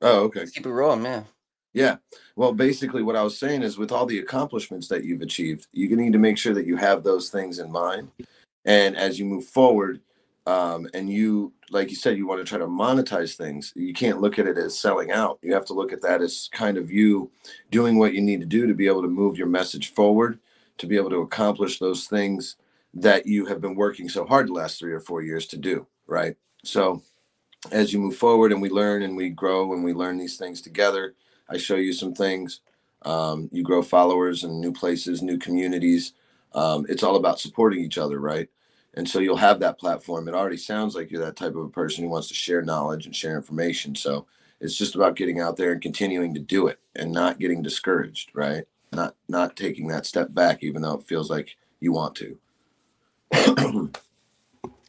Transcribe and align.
Oh, 0.00 0.24
okay. 0.24 0.40
Let's 0.40 0.52
keep 0.52 0.66
it 0.66 0.70
rolling, 0.70 1.02
man. 1.02 1.26
Yeah. 1.72 1.96
Well, 2.36 2.52
basically, 2.52 3.02
what 3.02 3.16
I 3.16 3.22
was 3.22 3.38
saying 3.38 3.62
is 3.62 3.78
with 3.78 3.92
all 3.92 4.06
the 4.06 4.18
accomplishments 4.18 4.88
that 4.88 5.04
you've 5.04 5.22
achieved, 5.22 5.68
you 5.72 5.94
need 5.96 6.12
to 6.12 6.18
make 6.18 6.38
sure 6.38 6.54
that 6.54 6.66
you 6.66 6.76
have 6.76 7.02
those 7.02 7.30
things 7.30 7.58
in 7.58 7.70
mind. 7.70 8.10
And 8.64 8.96
as 8.96 9.18
you 9.18 9.24
move 9.24 9.44
forward, 9.46 10.00
um, 10.46 10.88
and 10.94 11.08
you, 11.08 11.52
like 11.70 11.90
you 11.90 11.96
said, 11.96 12.16
you 12.16 12.26
want 12.26 12.40
to 12.40 12.48
try 12.48 12.58
to 12.58 12.66
monetize 12.66 13.36
things, 13.36 13.72
you 13.76 13.92
can't 13.92 14.20
look 14.20 14.38
at 14.38 14.46
it 14.46 14.58
as 14.58 14.76
selling 14.76 15.12
out. 15.12 15.38
You 15.42 15.52
have 15.54 15.66
to 15.66 15.74
look 15.74 15.92
at 15.92 16.02
that 16.02 16.22
as 16.22 16.48
kind 16.52 16.76
of 16.76 16.90
you 16.90 17.30
doing 17.70 17.98
what 17.98 18.14
you 18.14 18.20
need 18.20 18.40
to 18.40 18.46
do 18.46 18.66
to 18.66 18.74
be 18.74 18.86
able 18.86 19.02
to 19.02 19.08
move 19.08 19.36
your 19.36 19.46
message 19.46 19.92
forward, 19.92 20.38
to 20.78 20.86
be 20.86 20.96
able 20.96 21.10
to 21.10 21.20
accomplish 21.20 21.78
those 21.78 22.06
things 22.06 22.56
that 22.94 23.26
you 23.26 23.46
have 23.46 23.60
been 23.60 23.76
working 23.76 24.08
so 24.08 24.24
hard 24.24 24.48
the 24.48 24.52
last 24.52 24.78
three 24.78 24.92
or 24.92 25.00
four 25.00 25.22
years 25.22 25.46
to 25.46 25.56
do. 25.56 25.86
Right. 26.06 26.36
So, 26.64 27.02
as 27.72 27.92
you 27.92 27.98
move 27.98 28.16
forward 28.16 28.52
and 28.52 28.62
we 28.62 28.70
learn 28.70 29.02
and 29.02 29.16
we 29.16 29.28
grow 29.30 29.72
and 29.72 29.84
we 29.84 29.92
learn 29.92 30.18
these 30.18 30.36
things 30.36 30.60
together, 30.60 31.14
I 31.48 31.56
show 31.56 31.76
you 31.76 31.92
some 31.92 32.14
things. 32.14 32.60
Um, 33.02 33.48
you 33.52 33.62
grow 33.62 33.82
followers 33.82 34.44
and 34.44 34.60
new 34.60 34.72
places, 34.72 35.22
new 35.22 35.38
communities. 35.38 36.14
Um, 36.54 36.86
it's 36.88 37.02
all 37.02 37.16
about 37.16 37.40
supporting 37.40 37.84
each 37.84 37.98
other, 37.98 38.18
right? 38.18 38.48
And 38.94 39.08
so 39.08 39.20
you'll 39.20 39.36
have 39.36 39.60
that 39.60 39.78
platform. 39.78 40.26
It 40.26 40.34
already 40.34 40.56
sounds 40.56 40.94
like 40.94 41.10
you're 41.10 41.24
that 41.24 41.36
type 41.36 41.54
of 41.54 41.64
a 41.64 41.68
person 41.68 42.02
who 42.04 42.10
wants 42.10 42.28
to 42.28 42.34
share 42.34 42.62
knowledge 42.62 43.06
and 43.06 43.14
share 43.14 43.36
information. 43.36 43.94
So 43.94 44.26
it's 44.60 44.76
just 44.76 44.94
about 44.94 45.16
getting 45.16 45.40
out 45.40 45.56
there 45.56 45.72
and 45.72 45.80
continuing 45.80 46.34
to 46.34 46.40
do 46.40 46.66
it 46.66 46.80
and 46.96 47.12
not 47.12 47.38
getting 47.38 47.62
discouraged, 47.62 48.30
right? 48.34 48.64
Not 48.92 49.14
not 49.28 49.56
taking 49.56 49.86
that 49.88 50.06
step 50.06 50.34
back, 50.34 50.62
even 50.64 50.82
though 50.82 50.94
it 50.94 51.04
feels 51.04 51.30
like 51.30 51.56
you 51.78 51.92
want 51.92 52.16
to. 52.16 53.90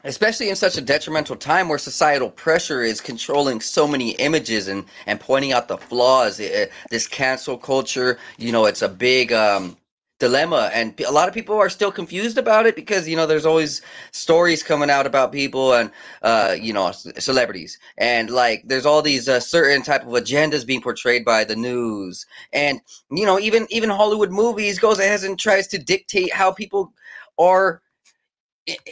especially 0.04 0.50
in 0.50 0.56
such 0.56 0.78
a 0.78 0.82
detrimental 0.82 1.36
time 1.36 1.70
where 1.70 1.78
societal 1.78 2.30
pressure 2.30 2.82
is 2.82 3.02
controlling 3.02 3.62
so 3.62 3.88
many 3.88 4.12
images 4.12 4.68
and 4.68 4.86
and 5.06 5.20
pointing 5.20 5.52
out 5.54 5.68
the 5.68 5.78
flaws 5.78 6.40
it, 6.40 6.72
this 6.90 7.08
cancel 7.08 7.58
culture 7.58 8.18
you 8.38 8.52
know 8.52 8.66
it's 8.66 8.82
a 8.82 8.90
big 8.90 9.32
um 9.34 9.78
dilemma. 10.22 10.70
And 10.72 10.98
a 11.02 11.12
lot 11.12 11.28
of 11.28 11.34
people 11.34 11.58
are 11.58 11.70
still 11.70 11.92
confused 11.92 12.38
about 12.38 12.68
it 12.68 12.76
because 12.76 13.10
you 13.10 13.18
know 13.18 13.26
there's 13.26 13.46
always 13.46 13.82
stories 14.12 14.62
coming 14.62 14.90
out 14.90 15.08
about 15.08 15.32
people 15.34 15.74
and 15.74 15.92
uh 16.22 16.56
you 16.58 16.72
know 16.72 16.92
celebrities. 16.92 17.78
And 17.98 18.30
like 18.30 18.62
there's 18.66 18.86
all 18.86 19.02
these 19.02 19.28
uh, 19.28 19.40
certain 19.42 19.82
type 19.82 20.04
of 20.04 20.14
agendas 20.14 20.66
being 20.66 20.82
portrayed 20.82 21.26
by 21.26 21.44
the 21.44 21.56
news. 21.56 22.26
And 22.54 22.80
you 23.10 23.26
know 23.26 23.40
even 23.40 23.68
even 23.72 23.90
hollywood 23.90 24.32
movies 24.32 24.80
goes 24.80 25.00
ahead 25.00 25.24
and 25.24 25.38
tries 25.38 25.68
to 25.70 25.80
dictate 25.80 26.32
how 26.32 26.52
people 26.52 26.94
are 27.40 27.82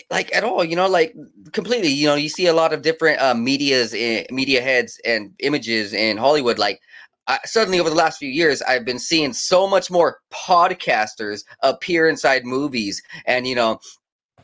like 0.09 0.33
at 0.35 0.43
all 0.43 0.63
you 0.63 0.75
know 0.75 0.87
like 0.87 1.15
completely 1.51 1.89
you 1.89 2.07
know 2.07 2.15
you 2.15 2.29
see 2.29 2.47
a 2.47 2.53
lot 2.53 2.73
of 2.73 2.81
different 2.81 3.19
uh 3.21 3.33
medias 3.33 3.93
in, 3.93 4.25
media 4.31 4.61
heads 4.61 4.99
and 5.05 5.33
images 5.39 5.93
in 5.93 6.17
hollywood 6.17 6.57
like 6.57 6.79
I, 7.27 7.39
suddenly 7.45 7.79
over 7.79 7.89
the 7.89 7.95
last 7.95 8.17
few 8.17 8.29
years 8.29 8.61
i've 8.63 8.85
been 8.85 8.99
seeing 8.99 9.33
so 9.33 9.67
much 9.67 9.91
more 9.91 10.19
podcasters 10.31 11.43
appear 11.61 12.07
inside 12.07 12.45
movies 12.45 13.01
and 13.25 13.47
you 13.47 13.55
know 13.55 13.79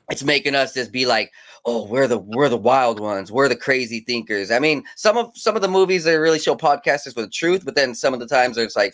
it's 0.10 0.24
making 0.24 0.56
us 0.56 0.74
just 0.74 0.92
be 0.92 1.06
like 1.06 1.32
oh 1.66 1.88
we're 1.88 2.08
the 2.08 2.20
we're 2.20 2.50
the 2.50 2.58
wild 2.58 3.00
ones 3.00 3.32
we're 3.32 3.50
the 3.50 3.56
crazy 3.56 4.02
thinkers. 4.02 4.52
I 4.52 4.60
mean 4.60 4.84
some 4.96 5.18
of 5.18 5.32
some 5.36 5.56
of 5.56 5.62
the 5.62 5.68
movies 5.68 6.04
they 6.04 6.18
really 6.18 6.40
show 6.40 6.56
podcasters 6.56 7.16
with 7.16 7.26
the 7.26 7.32
truth 7.32 7.66
but 7.66 7.76
then 7.76 7.96
some 7.96 8.14
of 8.14 8.20
the 8.20 8.28
times 8.28 8.58
it's 8.58 8.76
like 8.76 8.94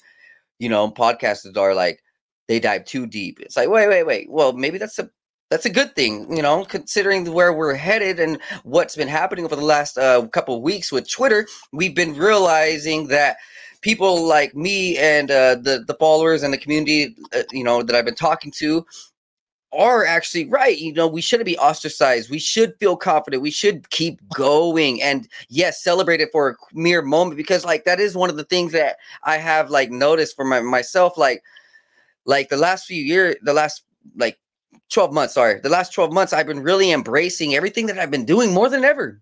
you 0.60 0.70
know 0.70 0.90
podcasters 0.90 1.58
are 1.58 1.76
like 1.76 2.02
they 2.48 2.60
dive 2.60 2.86
too 2.86 3.08
deep. 3.08 3.40
It's 3.40 3.56
like 3.56 3.70
wait 3.70 3.88
wait 3.88 4.04
wait. 4.04 4.30
Well 4.30 4.54
maybe 4.54 4.78
that's 4.78 5.00
a 5.00 5.10
that's 5.52 5.66
a 5.66 5.70
good 5.70 5.94
thing, 5.96 6.34
you 6.34 6.42
know, 6.42 6.64
considering 6.64 7.30
where 7.34 7.52
we're 7.52 7.76
headed 7.76 8.22
and 8.22 8.40
what's 8.64 8.96
been 8.96 9.10
happening 9.10 9.44
over 9.44 9.58
the 9.58 9.62
last 9.62 9.98
uh, 9.98 10.26
couple 10.28 10.56
of 10.56 10.62
weeks 10.62 10.94
with 10.94 11.12
Twitter. 11.12 11.46
We've 11.74 11.94
been 11.94 12.16
realizing 12.16 13.08
that 13.08 13.36
people 13.82 14.26
like 14.26 14.56
me 14.56 14.98
and 14.98 15.30
uh, 15.30 15.56
the 15.56 15.84
the 15.86 15.96
followers 15.96 16.44
and 16.44 16.54
the 16.54 16.58
community, 16.58 17.18
uh, 17.36 17.44
you 17.52 17.66
know, 17.66 17.84
that 17.84 17.94
I've 17.94 18.06
been 18.06 18.16
talking 18.16 18.50
to 18.60 18.86
are 19.74 20.06
actually 20.06 20.46
right. 20.46 20.78
You 20.78 20.94
know, 20.94 21.06
we 21.06 21.20
shouldn't 21.20 21.46
be 21.48 21.58
ostracized. 21.58 22.30
We 22.30 22.40
should 22.40 22.74
feel 22.80 22.96
confident. 22.96 23.44
We 23.44 23.52
should 23.52 23.90
keep 23.90 24.22
going 24.34 25.02
and 25.02 25.28
yes, 25.50 25.84
celebrate 25.84 26.22
it 26.22 26.30
for 26.32 26.52
a 26.52 26.56
mere 26.74 27.02
moment 27.02 27.36
because 27.36 27.66
like 27.66 27.84
that 27.84 28.00
is 28.00 28.16
one 28.16 28.30
of 28.30 28.38
the 28.38 28.46
things 28.46 28.72
that 28.72 28.96
I 29.24 29.36
have 29.36 29.70
like 29.70 29.92
noticed 29.92 30.38
for 30.38 30.46
my 30.46 30.62
myself 30.62 31.18
like 31.18 31.44
like 32.24 32.48
the 32.48 32.56
last 32.56 32.86
few 32.86 33.04
years, 33.04 33.36
the 33.42 33.54
last 33.54 33.84
like 34.16 34.38
12 34.92 35.14
months, 35.14 35.34
sorry, 35.34 35.60
the 35.60 35.70
last 35.70 35.94
12 35.94 36.12
months, 36.12 36.34
I've 36.34 36.48
been 36.48 36.64
really 36.64 36.92
embracing 36.92 37.56
everything 37.56 37.86
that 37.88 38.00
I've 38.00 38.12
been 38.12 38.26
doing 38.26 38.54
more 38.54 38.70
than 38.70 38.84
ever. 38.84 39.22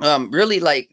Um, 0.00 0.30
really 0.30 0.60
like 0.60 0.90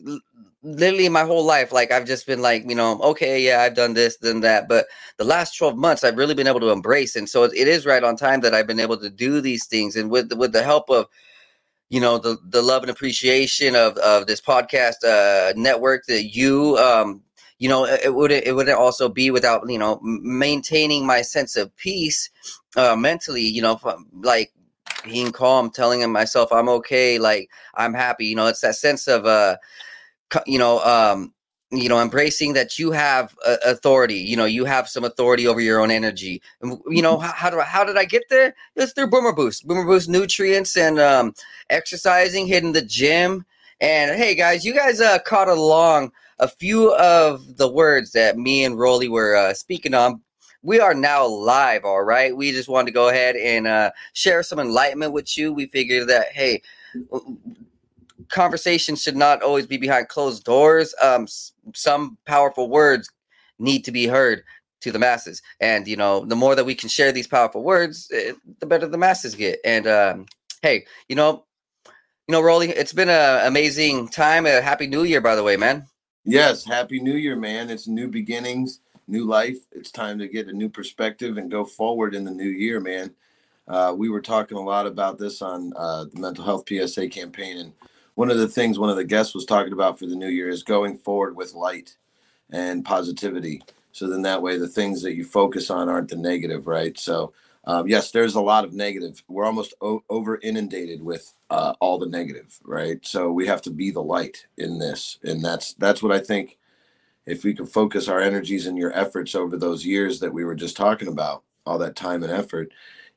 literally 0.64 1.10
my 1.10 1.24
whole 1.24 1.44
life, 1.44 1.72
like 1.72 1.92
I've 1.92 2.06
just 2.06 2.28
been 2.28 2.42
like, 2.42 2.70
you 2.70 2.76
know, 2.76 3.00
okay, 3.02 3.42
yeah, 3.42 3.62
I've 3.62 3.76
done 3.76 3.94
this, 3.94 4.18
done 4.18 4.42
that. 4.42 4.68
But 4.68 4.86
the 5.18 5.24
last 5.24 5.58
12 5.58 5.76
months, 5.78 6.04
I've 6.04 6.18
really 6.18 6.36
been 6.36 6.48
able 6.48 6.60
to 6.60 6.70
embrace. 6.70 7.16
And 7.16 7.28
so 7.28 7.44
it 7.44 7.54
is 7.68 7.86
right 7.86 8.04
on 8.04 8.16
time 8.16 8.42
that 8.42 8.54
I've 8.54 8.68
been 8.68 8.80
able 8.80 8.98
to 8.98 9.10
do 9.10 9.42
these 9.42 9.66
things. 9.66 9.96
And 9.96 10.12
with 10.12 10.34
with 10.34 10.52
the 10.52 10.64
help 10.64 10.90
of 10.90 11.08
you 11.90 12.00
know 12.00 12.18
the 12.18 12.38
the 12.50 12.62
love 12.62 12.84
and 12.84 12.90
appreciation 12.90 13.76
of 13.76 13.98
of 13.98 14.26
this 14.26 14.42
podcast 14.42 15.04
uh 15.04 15.54
network 15.58 16.06
that 16.08 16.34
you 16.34 16.78
um 16.78 17.22
you 17.60 17.68
know 17.68 17.86
it 17.86 18.16
would 18.16 18.32
it 18.32 18.56
wouldn't 18.56 18.80
also 18.80 19.10
be 19.10 19.30
without 19.30 19.70
you 19.70 19.78
know 19.78 20.00
maintaining 20.02 21.06
my 21.06 21.22
sense 21.22 21.58
of 21.58 21.76
peace 21.76 22.30
uh, 22.76 22.96
mentally, 22.96 23.44
you 23.44 23.62
know, 23.62 23.80
like 24.22 24.52
being 25.04 25.32
calm, 25.32 25.70
telling 25.70 26.10
myself 26.12 26.52
I'm 26.52 26.70
okay, 26.70 27.20
like 27.20 27.50
I'm 27.76 27.94
happy. 27.94 28.26
You 28.26 28.36
know, 28.36 28.48
it's 28.48 28.62
that 28.62 28.76
sense 28.76 29.08
of 29.08 29.26
uh, 29.26 29.58
you 30.46 30.60
know, 30.60 30.80
um, 30.84 31.34
you 31.72 31.88
know, 31.88 32.02
embracing 32.02 32.54
that 32.54 32.78
you 32.78 32.92
have 32.92 33.36
uh, 33.46 33.58
authority. 33.66 34.16
You 34.16 34.36
know, 34.36 34.46
you 34.46 34.66
have 34.66 34.90
some 34.90 35.04
authority 35.04 35.48
over 35.48 35.62
your 35.62 35.80
own 35.80 35.90
energy. 35.90 36.42
You 36.62 37.02
know, 37.02 37.18
mm-hmm. 37.18 37.26
how, 37.26 37.32
how 37.32 37.50
do 37.50 37.60
I, 37.60 37.64
how 37.64 37.84
did 37.84 37.98
I 37.98 38.06
get 38.06 38.24
there? 38.30 38.54
It's 38.76 38.94
through 38.94 39.10
Boomer 39.10 39.34
Boost, 39.34 39.68
Boomer 39.68 39.86
Boost 39.86 40.10
nutrients 40.10 40.76
and 40.76 41.00
um, 41.00 41.34
exercising, 41.70 42.48
hitting 42.48 42.74
the 42.74 42.82
gym. 42.82 43.46
And 43.80 44.16
hey, 44.16 44.36
guys, 44.36 44.66
you 44.66 44.74
guys 44.74 45.02
uh, 45.02 45.20
caught 45.20 45.48
along 45.48 46.12
a 46.40 46.48
few 46.48 46.94
of 46.96 47.58
the 47.58 47.72
words 47.72 48.12
that 48.12 48.38
me 48.38 48.66
and 48.66 48.76
Rollie 48.76 49.10
were 49.10 49.36
uh, 49.36 49.54
speaking 49.54 49.94
on 49.94 50.22
we 50.64 50.80
are 50.80 50.94
now 50.94 51.26
live. 51.26 51.86
All 51.86 52.04
right. 52.04 52.36
We 52.36 52.52
just 52.52 52.70
wanted 52.70 52.88
to 52.88 52.92
go 52.92 53.10
ahead 53.10 53.36
and 53.36 53.68
uh, 53.68 53.92
share 54.14 54.44
some 54.44 54.60
enlightenment 54.60 55.14
with 55.14 55.38
you. 55.38 55.54
We 55.54 55.68
figured 55.68 56.08
that, 56.10 56.28
hey, 56.32 56.62
conversations 58.30 59.02
should 59.02 59.16
not 59.16 59.42
always 59.42 59.66
be 59.66 59.78
behind 59.78 60.08
closed 60.10 60.44
doors. 60.44 60.94
Um, 61.02 61.28
some 61.74 62.18
powerful 62.26 62.70
words 62.70 63.10
need 63.60 63.84
to 63.86 63.92
be 63.92 64.08
heard 64.08 64.44
to 64.82 64.92
the 64.92 65.00
masses. 65.00 65.42
And, 65.60 65.88
you 65.88 65.96
know, 65.96 66.26
the 66.26 66.36
more 66.36 66.56
that 66.56 66.66
we 66.66 66.76
can 66.76 66.90
share 66.90 67.12
these 67.12 67.28
powerful 67.28 67.64
words, 67.64 68.08
it, 68.12 68.36
eh, 68.36 68.38
the 68.60 68.66
better 68.66 68.88
the 68.88 68.98
masses 68.98 69.36
get. 69.36 69.60
And, 69.64 69.88
um, 69.88 70.26
hey, 70.62 70.86
you 71.08 71.16
know, 71.16 71.46
you 72.28 72.34
know, 72.34 72.42
Rollie, 72.42 72.70
it's 72.70 72.94
been 72.94 73.10
an 73.10 73.48
amazing 73.48 74.08
time. 74.08 74.46
A 74.46 74.62
happy 74.62 74.88
new 74.88 75.04
year, 75.04 75.22
by 75.22 75.36
the 75.36 75.44
way, 75.44 75.58
man. 75.58 75.86
Yes. 76.24 76.64
Happy 76.64 77.00
new 77.00 77.16
year, 77.16 77.36
man. 77.36 77.70
It's 77.70 77.88
new 77.88 78.08
beginnings 78.08 78.80
new 79.12 79.26
life. 79.26 79.58
It's 79.72 79.92
time 79.92 80.18
to 80.20 80.28
get 80.28 80.48
a 80.48 80.54
new 80.54 80.70
perspective 80.70 81.38
and 81.38 81.52
go 81.52 81.66
forward 81.66 82.16
in 82.16 82.24
the 82.24 82.32
new 82.32 82.50
year, 82.50 82.80
man. 82.80 83.14
Uh, 83.68 83.94
we 83.96 84.10
were 84.10 84.22
talking 84.22 84.58
a 84.58 84.62
lot 84.62 84.88
about 84.88 85.20
this 85.20 85.42
on 85.42 85.74
uh, 85.76 86.06
the 86.06 86.20
mental 86.20 86.44
health 86.44 86.66
PSA 86.68 87.10
campaign, 87.10 87.58
and 87.58 87.74
one 88.16 88.32
of 88.32 88.38
the 88.38 88.48
things 88.48 88.80
one 88.80 88.90
of 88.90 88.96
the 88.96 89.04
guests 89.04 89.36
was 89.36 89.46
talking 89.46 89.74
about 89.74 90.00
for 90.00 90.08
the 90.08 90.16
new 90.16 90.30
year 90.30 90.50
is 90.50 90.64
going 90.64 90.98
forward 90.98 91.36
with 91.36 91.54
light 91.54 91.96
and 92.52 92.84
positivity. 92.84 93.62
So 93.92 94.10
then 94.10 94.24
that 94.24 94.42
way, 94.42 94.58
the 94.58 94.68
things 94.68 95.02
that 95.04 95.16
you 95.16 95.24
focus 95.24 95.70
on 95.70 95.90
aren't 95.90 96.10
the 96.10 96.16
negative, 96.16 96.68
right? 96.68 96.98
So 97.00 97.34
um, 97.66 97.88
yes, 97.88 98.12
there's 98.12 98.36
a 98.36 98.42
lot 98.42 98.66
of 98.66 98.74
negative. 98.74 99.24
We're 99.28 99.46
almost 99.46 99.74
o- 99.82 100.04
over 100.10 100.40
inundated 100.42 101.04
with 101.04 101.32
uh, 101.50 101.74
all 101.80 102.00
the 102.00 102.08
negative, 102.08 102.60
right? 102.64 103.06
So 103.06 103.32
we 103.32 103.46
have 103.48 103.62
to 103.64 103.70
be 103.72 103.92
the 103.92 104.02
light 104.02 104.48
in 104.58 104.80
this, 104.80 105.20
and 105.24 105.44
that's 105.44 105.74
that's 105.76 106.02
what 106.02 106.12
I 106.12 106.20
think 106.20 106.58
if 107.26 107.44
we 107.44 107.54
can 107.54 107.66
focus 107.66 108.08
our 108.08 108.20
energies 108.20 108.68
and 108.68 108.78
your 108.78 108.94
efforts 108.94 109.36
over 109.36 109.58
those 109.58 109.86
years 109.86 110.20
that 110.20 110.34
we 110.34 110.44
were 110.44 110.56
just 110.56 110.76
talking 110.76 111.08
about, 111.08 111.44
all 111.66 111.78
that 111.78 111.96
time 111.96 112.24
and 112.24 112.32
effort 112.32 112.72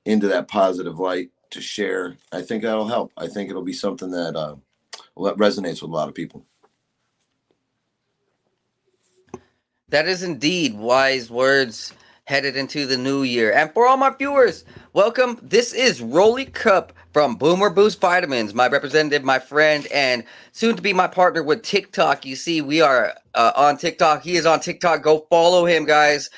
into 0.04 0.28
that 0.28 0.48
positive 0.48 0.98
light 0.98 1.30
to 1.50 1.60
share, 1.60 2.16
I 2.32 2.42
think 2.42 2.62
that'll 2.62 2.88
help. 2.88 3.12
I 3.16 3.26
think 3.26 3.48
it'll 3.48 3.62
be 3.62 3.72
something 3.72 4.10
that 4.10 4.36
uh, 4.36 4.56
resonates 5.16 5.80
with 5.80 5.90
a 5.90 5.94
lot 5.94 6.08
of 6.08 6.14
people. 6.14 6.44
That 9.88 10.08
is 10.08 10.22
indeed 10.22 10.74
wise 10.74 11.30
words 11.30 11.94
headed 12.26 12.56
into 12.56 12.86
the 12.86 12.96
new 12.96 13.22
year. 13.22 13.52
And 13.52 13.70
for 13.72 13.86
all 13.86 13.96
my 13.98 14.10
viewers, 14.10 14.64
welcome. 14.94 15.38
This 15.42 15.74
is 15.74 16.00
Rollie 16.00 16.50
Culp 16.50 16.92
from 17.12 17.36
Boomer 17.36 17.68
Boost 17.68 18.00
Vitamins, 18.00 18.54
my 18.54 18.66
representative, 18.66 19.22
my 19.22 19.38
friend, 19.38 19.86
and 19.92 20.24
soon 20.52 20.74
to 20.74 20.82
be 20.82 20.94
my 20.94 21.06
partner 21.06 21.42
with 21.42 21.62
TikTok. 21.62 22.24
You 22.24 22.34
see, 22.34 22.62
we 22.62 22.80
are 22.80 23.12
uh, 23.34 23.52
on 23.56 23.76
TikTok. 23.76 24.22
He 24.22 24.36
is 24.36 24.46
on 24.46 24.60
TikTok. 24.60 25.02
Go 25.02 25.26
follow 25.28 25.66
him, 25.66 25.84
guys. 25.84 26.30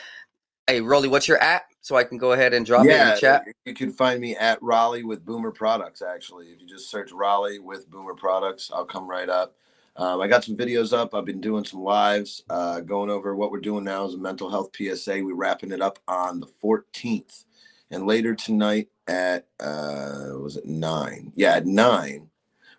Hey, 0.67 0.81
Rolly, 0.81 1.09
what's 1.09 1.29
your 1.29 1.41
app? 1.41 1.67
So 1.83 1.95
I 1.95 2.03
can 2.03 2.19
go 2.19 2.33
ahead 2.33 2.53
and 2.53 2.67
drop 2.67 2.85
yeah, 2.85 2.91
it 2.91 3.03
in 3.03 3.15
the 3.15 3.21
chat. 3.21 3.45
You 3.65 3.75
can 3.75 3.93
find 3.93 4.21
me 4.21 4.35
at 4.35 4.61
Rollie 4.61 5.05
with 5.05 5.25
Boomer 5.25 5.53
Products. 5.53 6.03
Actually, 6.03 6.47
if 6.47 6.61
you 6.61 6.67
just 6.67 6.91
search 6.91 7.13
Rollie 7.13 7.61
with 7.61 7.89
Boomer 7.89 8.15
Products, 8.15 8.73
I'll 8.75 8.85
come 8.85 9.09
right 9.09 9.29
up. 9.29 9.55
Um, 9.97 10.21
I 10.21 10.29
got 10.29 10.45
some 10.45 10.57
videos 10.57 10.93
up. 10.97 11.15
I've 11.15 11.25
been 11.25 11.41
doing 11.41 11.65
some 11.65 11.83
lives, 11.83 12.43
uh, 12.51 12.81
going 12.81 13.11
over 13.11 13.35
what 13.37 13.51
we're 13.51 13.61
doing 13.61 13.85
now 13.85 14.07
as 14.07 14.15
a 14.15 14.19
mental 14.19 14.51
health 14.51 14.71
PSA. 14.77 15.23
We're 15.25 15.37
wrapping 15.37 15.73
it 15.73 15.83
up 15.83 15.99
on 16.09 16.41
the 16.41 16.49
14th, 16.63 17.45
and 17.91 18.07
later 18.07 18.35
tonight 18.35 18.89
at 19.09 19.47
uh, 19.61 20.33
was 20.35 20.57
it 20.57 20.67
nine? 20.67 21.33
Yeah, 21.37 21.55
at 21.57 21.67
nine, 21.67 22.29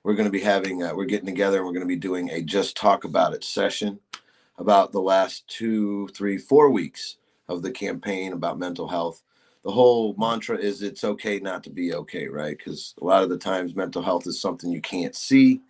we're 0.03 0.15
going 0.15 0.27
to 0.27 0.31
be 0.31 0.41
having 0.41 0.83
uh, 0.83 0.95
we're 0.95 1.05
getting 1.05 1.25
together 1.27 1.57
and 1.57 1.65
we're 1.65 1.73
going 1.73 1.87
to 1.87 1.87
be 1.87 1.95
doing 1.95 2.29
a 2.31 2.41
just 2.43 2.77
talk 2.77 3.03
about 3.05 3.33
it 3.33 3.43
session 3.43 3.99
about 4.57 4.91
the 4.91 5.01
last 5.01 5.47
two, 5.47 6.07
three, 6.09 6.37
four 6.37 6.71
weeks 6.71 7.17
of 7.49 7.61
the 7.61 7.71
campaign 7.71 8.33
about 8.33 8.59
mental 8.59 8.87
health. 8.87 9.23
The 9.63 9.71
whole 9.71 10.15
mantra 10.17 10.57
is 10.57 10.81
it's 10.81 11.03
okay 11.03 11.39
not 11.39 11.63
to 11.65 11.69
be 11.69 11.93
okay, 11.93 12.27
right? 12.27 12.57
Because 12.57 12.93
a 13.01 13.05
lot 13.05 13.23
of 13.23 13.29
the 13.29 13.37
times 13.37 13.75
mental 13.75 14.01
health 14.01 14.27
is 14.27 14.39
something 14.39 14.71
you 14.71 14.81
can't 14.81 15.15
see. 15.15 15.61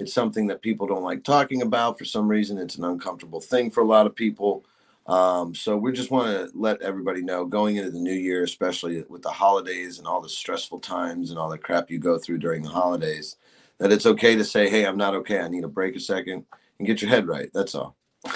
It's 0.00 0.14
something 0.14 0.46
that 0.46 0.62
people 0.62 0.86
don't 0.86 1.02
like 1.02 1.24
talking 1.24 1.60
about. 1.62 1.98
For 1.98 2.06
some 2.06 2.26
reason, 2.26 2.56
it's 2.58 2.76
an 2.76 2.84
uncomfortable 2.84 3.40
thing 3.40 3.70
for 3.70 3.82
a 3.82 3.86
lot 3.86 4.06
of 4.06 4.14
people. 4.14 4.64
Um, 5.06 5.54
so 5.54 5.76
we 5.76 5.92
just 5.92 6.10
want 6.10 6.28
to 6.28 6.50
let 6.58 6.80
everybody 6.80 7.20
know 7.20 7.44
going 7.44 7.76
into 7.76 7.90
the 7.90 7.98
new 7.98 8.14
year, 8.14 8.42
especially 8.44 9.04
with 9.08 9.22
the 9.22 9.30
holidays 9.30 9.98
and 9.98 10.06
all 10.06 10.22
the 10.22 10.28
stressful 10.28 10.80
times 10.80 11.30
and 11.30 11.38
all 11.38 11.50
the 11.50 11.58
crap 11.58 11.90
you 11.90 11.98
go 11.98 12.18
through 12.18 12.38
during 12.38 12.62
the 12.62 12.70
holidays, 12.70 13.36
that 13.78 13.92
it's 13.92 14.06
okay 14.06 14.36
to 14.36 14.44
say, 14.44 14.70
Hey, 14.70 14.86
I'm 14.86 14.96
not 14.96 15.14
okay. 15.16 15.40
I 15.40 15.48
need 15.48 15.64
a 15.64 15.68
break 15.68 15.96
a 15.96 16.00
second 16.00 16.46
and 16.78 16.86
get 16.86 17.02
your 17.02 17.10
head 17.10 17.26
right. 17.28 17.50
That's 17.52 17.74
all. 17.74 17.96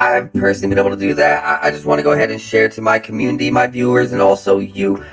I've 0.00 0.32
personally 0.32 0.74
been 0.74 0.84
able 0.84 0.96
to 0.96 1.00
do 1.00 1.14
that. 1.14 1.44
I, 1.44 1.68
I 1.68 1.70
just 1.70 1.84
want 1.84 1.98
to 1.98 2.02
go 2.02 2.12
ahead 2.12 2.30
and 2.30 2.40
share 2.40 2.70
to 2.70 2.80
my 2.80 2.98
community, 2.98 3.50
my 3.50 3.66
viewers, 3.66 4.12
and 4.12 4.22
also 4.22 4.58
you. 4.58 5.04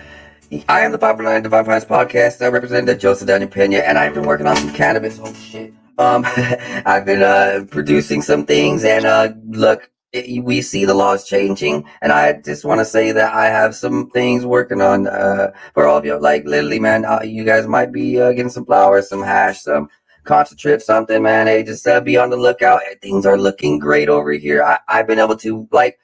I 0.70 0.82
am 0.82 0.94
the 0.94 0.98
509 0.98 1.44
Divine 1.44 1.66
Pines 1.66 1.84
podcast. 1.84 2.42
I 2.42 2.48
represent 2.48 2.86
the 2.86 2.96
Joseph 2.96 3.28
Daniel 3.28 3.50
Pena, 3.50 3.80
and 3.80 3.98
I've 3.98 4.14
been 4.14 4.26
working 4.26 4.48
on 4.48 4.56
some 4.56 4.74
cannabis. 4.74 5.20
Oh 5.22 5.34
shit. 5.34 5.74
Um, 5.98 6.24
I've 6.86 7.06
been 7.06 7.22
uh, 7.22 7.66
producing 7.70 8.22
some 8.22 8.46
things, 8.46 8.86
and 8.86 9.06
uh, 9.06 9.34
look, 9.50 9.92
it, 10.14 10.42
we 10.42 10.62
see 10.62 10.86
the 10.86 10.94
laws 10.94 11.28
changing, 11.28 11.86
and 12.02 12.14
I 12.14 12.32
just 12.34 12.64
want 12.64 12.80
to 12.80 12.86
say 12.86 13.12
that 13.12 13.34
I 13.34 13.48
have 13.48 13.76
some 13.76 14.10
things 14.12 14.46
working 14.46 14.80
on 14.80 15.08
uh, 15.08 15.52
for 15.74 15.86
all 15.86 15.98
of 15.98 16.06
you. 16.06 16.18
Like 16.18 16.46
literally, 16.46 16.80
man, 16.80 17.04
uh, 17.04 17.24
you 17.24 17.44
guys 17.44 17.68
might 17.68 17.92
be 17.92 18.22
uh, 18.22 18.32
getting 18.32 18.50
some 18.50 18.66
flowers, 18.66 19.10
some 19.10 19.24
hash, 19.24 19.64
some 19.64 19.90
concentrate, 20.24 20.82
something, 20.82 21.22
man. 21.24 21.48
Hey, 21.48 21.64
just 21.64 21.86
uh, 21.86 22.00
be 22.00 22.16
on 22.16 22.30
the 22.30 22.38
lookout. 22.38 22.80
Things 23.02 23.26
are 23.26 23.38
looking 23.38 23.80
great 23.80 24.08
over 24.08 24.32
here. 24.32 24.64
I, 24.64 24.80
I've 24.88 25.08
been 25.08 25.20
able 25.20 25.38
to 25.38 25.68
like 25.74 26.00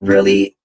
really 0.00 0.55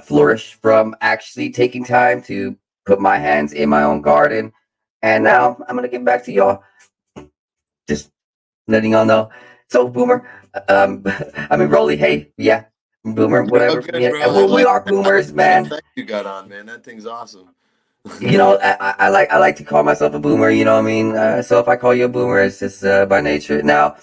flourish 0.00 0.54
from 0.54 0.94
actually 1.00 1.50
taking 1.50 1.84
time 1.84 2.22
to 2.22 2.56
put 2.86 3.00
my 3.00 3.18
hands 3.18 3.52
in 3.52 3.68
my 3.68 3.82
own 3.82 4.00
garden, 4.02 4.52
and 5.02 5.24
now 5.24 5.56
I'm 5.68 5.76
gonna 5.76 5.88
get 5.88 6.04
back 6.04 6.24
to 6.24 6.32
y'all. 6.32 6.62
Just 7.88 8.10
letting 8.68 8.92
y'all 8.92 9.04
know. 9.04 9.30
So, 9.68 9.88
Boomer, 9.88 10.28
um, 10.68 11.02
I 11.50 11.56
mean, 11.56 11.68
Rollie, 11.68 11.98
hey, 11.98 12.32
yeah, 12.36 12.64
Boomer, 13.04 13.44
whatever. 13.44 13.80
Okay, 13.80 14.02
yeah, 14.02 14.10
well, 14.26 14.48
we 14.48 14.64
are 14.64 14.84
boomers, 14.84 15.32
man. 15.34 15.66
Thank 15.66 15.82
you 15.96 16.04
got 16.04 16.26
on, 16.26 16.48
man. 16.48 16.66
That 16.66 16.84
thing's 16.84 17.06
awesome. 17.06 17.54
You 18.20 18.38
know, 18.38 18.58
I, 18.62 18.76
I- 18.80 18.94
I 18.98 19.08
like 19.10 19.30
I 19.30 19.38
like 19.38 19.56
to 19.56 19.64
call 19.64 19.82
myself 19.82 20.14
a 20.14 20.18
boomer. 20.18 20.50
You 20.50 20.64
know 20.64 20.74
what 20.74 20.80
I 20.84 20.86
mean? 20.88 21.16
Uh, 21.16 21.42
so 21.42 21.58
if 21.58 21.68
I 21.68 21.76
call 21.76 21.94
you 21.94 22.06
a 22.06 22.08
boomer, 22.08 22.40
it's 22.40 22.58
just 22.60 22.84
uh, 22.84 23.06
by 23.06 23.20
nature. 23.20 23.62
Now, 23.62 23.96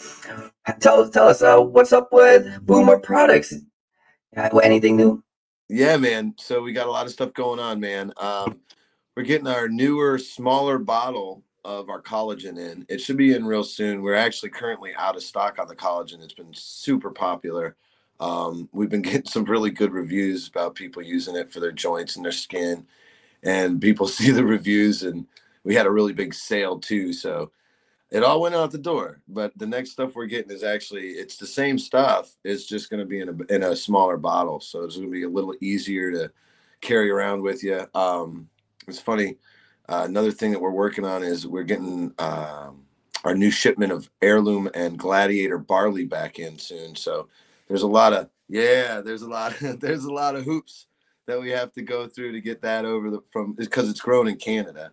tell 0.79 1.09
tell 1.09 1.27
us 1.29 1.41
uh, 1.41 1.59
what's 1.59 1.93
up 1.93 2.09
with 2.11 2.65
Boomer 2.65 2.99
Products? 2.99 3.53
Uh, 4.35 4.49
anything 4.59 4.97
new? 4.97 5.23
Yeah, 5.69 5.97
man. 5.97 6.33
So 6.37 6.63
we 6.63 6.73
got 6.73 6.87
a 6.87 6.91
lot 6.91 7.05
of 7.05 7.11
stuff 7.11 7.31
going 7.33 7.59
on, 7.59 7.79
man. 7.79 8.11
Um, 8.17 8.59
we're 9.15 9.23
getting 9.23 9.47
our 9.47 9.69
newer, 9.69 10.17
smaller 10.17 10.79
bottle 10.79 11.43
of 11.63 11.89
our 11.89 12.01
collagen 12.01 12.57
in. 12.57 12.85
It 12.89 12.99
should 12.99 13.17
be 13.17 13.33
in 13.33 13.45
real 13.45 13.63
soon. 13.63 14.01
We're 14.01 14.15
actually 14.15 14.49
currently 14.49 14.95
out 14.95 15.15
of 15.15 15.21
stock 15.21 15.59
on 15.59 15.67
the 15.67 15.75
collagen. 15.75 16.23
It's 16.23 16.33
been 16.33 16.53
super 16.53 17.11
popular. 17.11 17.75
Um, 18.19 18.67
we've 18.71 18.89
been 18.89 19.01
getting 19.03 19.27
some 19.27 19.43
really 19.43 19.69
good 19.69 19.91
reviews 19.91 20.47
about 20.47 20.73
people 20.73 21.03
using 21.03 21.35
it 21.35 21.53
for 21.53 21.59
their 21.59 21.71
joints 21.71 22.15
and 22.15 22.25
their 22.25 22.31
skin, 22.31 22.87
and 23.43 23.79
people 23.79 24.07
see 24.07 24.31
the 24.31 24.43
reviews. 24.43 25.03
And 25.03 25.27
we 25.63 25.75
had 25.75 25.85
a 25.85 25.91
really 25.91 26.13
big 26.13 26.33
sale 26.33 26.79
too, 26.79 27.13
so 27.13 27.51
it 28.11 28.23
all 28.23 28.41
went 28.41 28.55
out 28.55 28.71
the 28.71 28.77
door. 28.77 29.21
But 29.27 29.57
the 29.57 29.67
next 29.67 29.91
stuff 29.91 30.15
we're 30.15 30.25
getting 30.25 30.51
is 30.51 30.63
actually 30.63 31.09
it's 31.09 31.37
the 31.37 31.47
same 31.47 31.77
stuff. 31.77 32.35
It's 32.43 32.65
just 32.65 32.89
going 32.89 32.99
to 32.99 33.05
be 33.05 33.21
in 33.21 33.29
a 33.29 33.53
in 33.53 33.63
a 33.63 33.75
smaller 33.75 34.17
bottle, 34.17 34.59
so 34.59 34.83
it's 34.83 34.95
going 34.95 35.07
to 35.07 35.11
be 35.11 35.23
a 35.23 35.29
little 35.29 35.55
easier 35.61 36.11
to 36.11 36.31
carry 36.81 37.09
around 37.09 37.41
with 37.41 37.63
you. 37.63 37.85
Um, 37.93 38.49
it's 38.87 38.99
funny. 38.99 39.37
Uh, 39.87 40.03
another 40.07 40.31
thing 40.31 40.51
that 40.51 40.61
we're 40.61 40.69
working 40.69 41.05
on 41.05 41.23
is 41.23 41.47
we're 41.47 41.63
getting 41.63 42.13
um, 42.19 42.83
our 43.23 43.35
new 43.35 43.51
shipment 43.51 43.91
of 43.91 44.09
heirloom 44.21 44.69
and 44.73 44.99
gladiator 44.99 45.57
barley 45.57 46.05
back 46.05 46.39
in 46.39 46.57
soon. 46.57 46.95
So 46.95 47.27
there's 47.67 47.81
a 47.81 47.87
lot 47.87 48.13
of 48.13 48.29
yeah, 48.47 49.01
there's 49.01 49.21
a 49.21 49.29
lot 49.29 49.59
of, 49.61 49.79
there's 49.81 50.05
a 50.05 50.13
lot 50.13 50.35
of 50.35 50.43
hoops 50.43 50.87
that 51.27 51.39
we 51.39 51.51
have 51.51 51.71
to 51.73 51.83
go 51.83 52.07
through 52.07 52.31
to 52.31 52.41
get 52.41 52.61
that 52.63 52.85
over 52.85 53.11
the 53.11 53.21
from 53.31 53.53
because 53.53 53.89
it's 53.89 54.01
grown 54.01 54.27
in 54.27 54.35
Canada, 54.35 54.91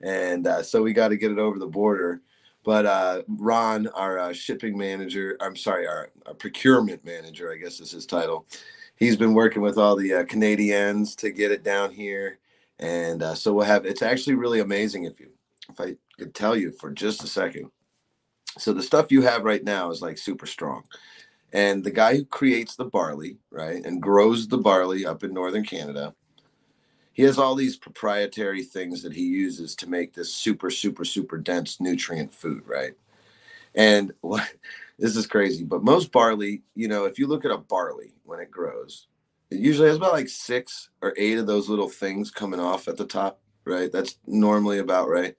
and 0.00 0.46
uh, 0.46 0.62
so 0.62 0.82
we 0.82 0.92
got 0.92 1.08
to 1.08 1.16
get 1.16 1.30
it 1.30 1.38
over 1.38 1.58
the 1.58 1.66
border. 1.66 2.20
But 2.66 2.84
uh, 2.84 3.22
Ron, 3.28 3.86
our 3.86 4.18
uh, 4.18 4.32
shipping 4.32 4.76
manager, 4.76 5.36
I'm 5.40 5.54
sorry, 5.54 5.86
our, 5.86 6.10
our 6.26 6.34
procurement 6.34 7.04
manager, 7.04 7.52
I 7.52 7.58
guess 7.58 7.78
is 7.78 7.92
his 7.92 8.06
title. 8.06 8.44
He's 8.96 9.16
been 9.16 9.34
working 9.34 9.62
with 9.62 9.78
all 9.78 9.94
the 9.94 10.12
uh, 10.12 10.24
Canadians 10.24 11.14
to 11.16 11.30
get 11.30 11.52
it 11.52 11.62
down 11.62 11.92
here, 11.92 12.40
and 12.80 13.22
uh, 13.22 13.36
so 13.36 13.52
we'll 13.52 13.66
have. 13.66 13.86
It's 13.86 14.02
actually 14.02 14.34
really 14.34 14.58
amazing 14.58 15.04
if 15.04 15.20
you, 15.20 15.28
if 15.70 15.80
I 15.80 15.94
could 16.18 16.34
tell 16.34 16.56
you 16.56 16.72
for 16.72 16.90
just 16.90 17.22
a 17.22 17.28
second. 17.28 17.70
So 18.58 18.72
the 18.72 18.82
stuff 18.82 19.12
you 19.12 19.22
have 19.22 19.44
right 19.44 19.62
now 19.62 19.92
is 19.92 20.02
like 20.02 20.18
super 20.18 20.46
strong, 20.46 20.82
and 21.52 21.84
the 21.84 21.92
guy 21.92 22.16
who 22.16 22.24
creates 22.24 22.74
the 22.74 22.86
barley, 22.86 23.36
right, 23.52 23.84
and 23.84 24.02
grows 24.02 24.48
the 24.48 24.58
barley 24.58 25.06
up 25.06 25.22
in 25.22 25.32
northern 25.32 25.64
Canada, 25.64 26.16
he 27.16 27.22
has 27.22 27.38
all 27.38 27.54
these 27.54 27.78
proprietary 27.78 28.62
things 28.62 29.02
that 29.02 29.14
he 29.14 29.22
uses 29.22 29.74
to 29.76 29.88
make 29.88 30.12
this 30.12 30.34
super, 30.34 30.70
super, 30.70 31.02
super 31.02 31.38
dense 31.38 31.80
nutrient 31.80 32.30
food, 32.30 32.62
right? 32.66 32.92
And 33.74 34.12
what 34.20 34.46
this 34.98 35.16
is 35.16 35.26
crazy, 35.26 35.64
but 35.64 35.82
most 35.82 36.12
barley, 36.12 36.62
you 36.74 36.88
know, 36.88 37.06
if 37.06 37.18
you 37.18 37.26
look 37.26 37.46
at 37.46 37.50
a 37.50 37.56
barley 37.56 38.12
when 38.24 38.38
it 38.38 38.50
grows, 38.50 39.08
it 39.50 39.60
usually 39.60 39.88
has 39.88 39.96
about 39.96 40.12
like 40.12 40.28
six 40.28 40.90
or 41.00 41.14
eight 41.16 41.38
of 41.38 41.46
those 41.46 41.70
little 41.70 41.88
things 41.88 42.30
coming 42.30 42.60
off 42.60 42.86
at 42.86 42.98
the 42.98 43.06
top, 43.06 43.40
right? 43.64 43.90
That's 43.90 44.18
normally 44.26 44.80
about 44.80 45.08
right. 45.08 45.36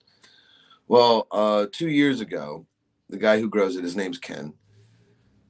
Well, 0.87 1.27
uh, 1.29 1.67
two 1.71 1.89
years 1.89 2.21
ago, 2.21 2.65
the 3.07 3.17
guy 3.17 3.39
who 3.39 3.49
grows 3.49 3.75
it, 3.75 3.83
his 3.83 3.95
name's 3.95 4.17
Ken, 4.17 4.51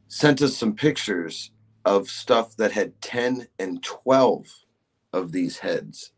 sent 0.09 0.41
us 0.41 0.57
some 0.57 0.75
pictures 0.75 1.51
of 1.85 2.09
stuff 2.09 2.57
that 2.57 2.73
had 2.73 2.99
10 2.99 3.47
and 3.59 3.81
12 3.81 4.45
of 5.13 5.31
these 5.31 5.57
heads 5.57 6.11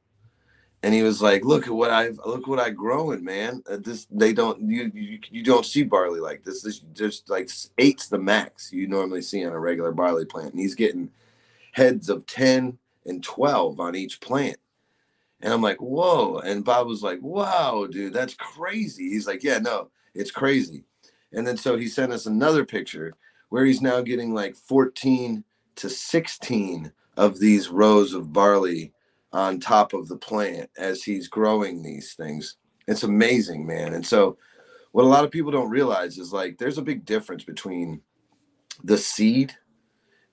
and 0.83 0.93
he 0.93 1.03
was 1.03 1.21
like 1.21 1.43
look 1.43 1.67
at 1.67 1.73
what 1.73 1.91
i've 1.91 2.19
look 2.25 2.47
what 2.47 2.59
i 2.59 2.69
growing 2.69 3.23
man. 3.23 3.61
Uh, 3.69 3.77
this 3.77 4.07
they 4.11 4.33
don't 4.33 4.61
you, 4.61 4.91
you 4.93 5.19
you 5.29 5.43
don't 5.43 5.65
see 5.65 5.83
barley 5.83 6.19
like 6.19 6.43
this. 6.43 6.61
This 6.61 6.79
just 6.93 7.29
like 7.29 7.49
eight's 7.77 8.07
the 8.07 8.19
max 8.19 8.71
you 8.71 8.87
normally 8.87 9.21
see 9.21 9.45
on 9.45 9.53
a 9.53 9.59
regular 9.59 9.91
barley 9.91 10.25
plant. 10.25 10.51
And 10.51 10.59
he's 10.59 10.75
getting 10.75 11.09
heads 11.71 12.09
of 12.09 12.25
10 12.25 12.77
and 13.05 13.23
12 13.23 13.79
on 13.79 13.95
each 13.95 14.21
plant. 14.21 14.57
And 15.41 15.53
i'm 15.53 15.61
like 15.61 15.81
whoa. 15.81 16.39
And 16.39 16.63
bob 16.63 16.87
was 16.87 17.03
like 17.03 17.19
wow 17.21 17.87
dude 17.89 18.13
that's 18.13 18.33
crazy. 18.35 19.09
He's 19.09 19.27
like 19.27 19.43
yeah 19.43 19.59
no 19.59 19.89
it's 20.15 20.31
crazy. 20.31 20.83
And 21.31 21.45
then 21.45 21.57
so 21.57 21.77
he 21.77 21.87
sent 21.87 22.11
us 22.11 22.25
another 22.25 22.65
picture 22.65 23.13
where 23.49 23.65
he's 23.65 23.81
now 23.81 24.01
getting 24.01 24.33
like 24.33 24.55
14 24.55 25.43
to 25.75 25.89
16 25.89 26.91
of 27.17 27.39
these 27.39 27.69
rows 27.69 28.13
of 28.13 28.31
barley 28.31 28.93
on 29.31 29.59
top 29.59 29.93
of 29.93 30.07
the 30.07 30.17
plant 30.17 30.69
as 30.77 31.03
he's 31.03 31.27
growing 31.27 31.83
these 31.83 32.13
things. 32.13 32.55
It's 32.87 33.03
amazing, 33.03 33.65
man. 33.65 33.93
And 33.93 34.05
so, 34.05 34.37
what 34.91 35.05
a 35.05 35.07
lot 35.07 35.23
of 35.23 35.31
people 35.31 35.51
don't 35.51 35.69
realize 35.69 36.17
is 36.17 36.33
like 36.33 36.57
there's 36.57 36.79
a 36.79 36.83
big 36.83 37.05
difference 37.05 37.43
between 37.43 38.01
the 38.83 38.97
seed 38.97 39.53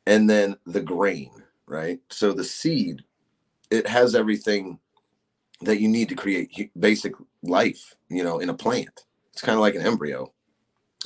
and 0.07 0.31
then 0.31 0.57
the 0.65 0.81
grain, 0.81 1.31
right? 1.67 2.01
So, 2.11 2.33
the 2.33 2.45
seed, 2.45 3.03
it 3.71 3.87
has 3.87 4.15
everything 4.15 4.79
that 5.63 5.81
you 5.81 5.89
need 5.89 6.09
to 6.09 6.15
create 6.15 6.71
basic 6.79 7.13
life, 7.43 7.95
you 8.09 8.25
know, 8.25 8.39
in 8.39 8.49
a 8.49 8.55
plant. 8.55 9.05
It's 9.33 9.43
kind 9.43 9.57
of 9.57 9.61
like 9.61 9.75
an 9.75 9.87
embryo. 9.87 10.33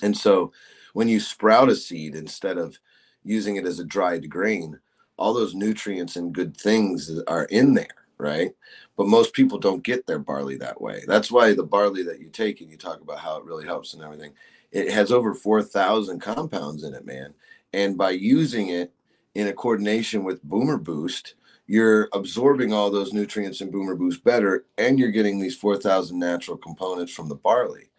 And 0.02 0.16
so, 0.16 0.52
when 0.92 1.08
you 1.08 1.18
sprout 1.18 1.68
a 1.68 1.74
seed 1.74 2.14
instead 2.14 2.58
of 2.58 2.78
using 3.24 3.56
it 3.56 3.66
as 3.66 3.80
a 3.80 3.84
dried 3.84 4.28
grain, 4.30 4.78
all 5.20 5.34
those 5.34 5.54
nutrients 5.54 6.16
and 6.16 6.32
good 6.32 6.56
things 6.56 7.10
are 7.28 7.44
in 7.44 7.74
there, 7.74 7.86
right? 8.18 8.52
But 8.96 9.06
most 9.06 9.32
people 9.34 9.58
don't 9.58 9.84
get 9.84 10.06
their 10.06 10.18
barley 10.18 10.56
that 10.56 10.80
way. 10.80 11.02
That's 11.06 11.30
why 11.30 11.54
the 11.54 11.62
barley 11.62 12.02
that 12.04 12.20
you 12.20 12.28
take 12.30 12.60
and 12.60 12.70
you 12.70 12.76
talk 12.76 13.00
about 13.00 13.18
how 13.18 13.36
it 13.36 13.44
really 13.44 13.66
helps 13.66 13.94
and 13.94 14.02
everything, 14.02 14.32
it 14.72 14.90
has 14.90 15.12
over 15.12 15.34
4,000 15.34 16.20
compounds 16.20 16.84
in 16.84 16.94
it, 16.94 17.04
man. 17.04 17.34
And 17.72 17.96
by 17.96 18.10
using 18.10 18.70
it 18.70 18.92
in 19.34 19.46
a 19.48 19.52
coordination 19.52 20.24
with 20.24 20.42
Boomer 20.42 20.78
Boost, 20.78 21.34
you're 21.66 22.08
absorbing 22.12 22.72
all 22.72 22.90
those 22.90 23.12
nutrients 23.12 23.60
in 23.60 23.70
Boomer 23.70 23.94
Boost 23.94 24.24
better, 24.24 24.64
and 24.76 24.98
you're 24.98 25.12
getting 25.12 25.38
these 25.38 25.56
4,000 25.56 26.18
natural 26.18 26.56
components 26.56 27.12
from 27.12 27.28
the 27.28 27.36
barley. 27.36 27.90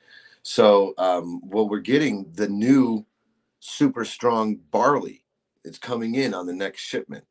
So, 0.43 0.93
um, 0.97 1.39
what 1.41 1.69
we're 1.69 1.79
getting 1.79 2.29
the 2.33 2.49
new 2.49 3.05
super 3.61 4.03
strong 4.03 4.55
barley. 4.71 5.23
It's 5.63 5.77
coming 5.77 6.15
in 6.15 6.33
on 6.33 6.45
the 6.45 6.53
next 6.53 6.81
shipment. 6.81 7.23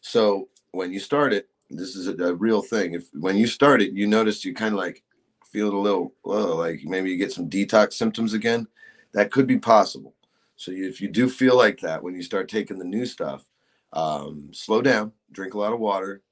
So 0.00 0.48
when 0.72 0.92
you 0.92 1.00
start 1.00 1.32
it, 1.32 1.48
this 1.70 1.96
is 1.96 2.08
a, 2.08 2.14
a 2.24 2.34
real 2.34 2.62
thing. 2.62 2.94
If 2.94 3.08
when 3.12 3.36
you 3.36 3.46
start 3.46 3.82
it, 3.82 3.92
you 3.92 4.06
notice 4.06 4.44
you 4.44 4.54
kind 4.54 4.74
of 4.74 4.78
like 4.78 5.02
feel 5.44 5.74
a 5.74 5.78
little, 5.78 6.14
well, 6.24 6.56
like 6.56 6.82
maybe 6.84 7.10
you 7.10 7.16
get 7.16 7.32
some 7.32 7.48
detox 7.48 7.94
symptoms 7.94 8.34
again. 8.34 8.66
That 9.12 9.30
could 9.30 9.46
be 9.46 9.58
possible. 9.58 10.14
So 10.56 10.72
if 10.72 11.00
you 11.00 11.08
do 11.08 11.28
feel 11.28 11.56
like 11.56 11.80
that 11.80 12.02
when 12.02 12.14
you 12.14 12.22
start 12.22 12.48
taking 12.48 12.78
the 12.78 12.84
new 12.84 13.06
stuff, 13.06 13.44
um, 13.92 14.50
slow 14.52 14.82
down, 14.82 15.12
drink 15.32 15.54
a 15.54 15.58
lot 15.58 15.72
of 15.72 15.80
water, 15.80 16.22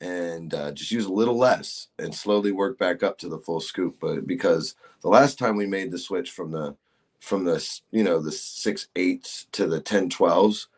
and 0.00 0.52
uh, 0.52 0.72
just 0.72 0.90
use 0.90 1.06
a 1.06 1.12
little 1.12 1.36
less, 1.36 1.88
and 1.98 2.14
slowly 2.14 2.52
work 2.52 2.78
back 2.78 3.02
up 3.02 3.18
to 3.18 3.28
the 3.28 3.38
full 3.38 3.60
scoop. 3.60 3.96
But 4.00 4.26
because 4.26 4.74
the 5.02 5.08
last 5.08 5.38
time 5.38 5.56
we 5.56 5.66
made 5.66 5.90
the 5.90 5.98
switch 5.98 6.30
from 6.30 6.50
the 6.50 6.76
from 7.20 7.44
the 7.44 7.64
you 7.90 8.04
know 8.04 8.20
the 8.20 8.32
six 8.32 8.88
eights 8.96 9.46
to 9.52 9.66
the 9.66 9.80
ten 9.80 10.08
twelves, 10.08 10.68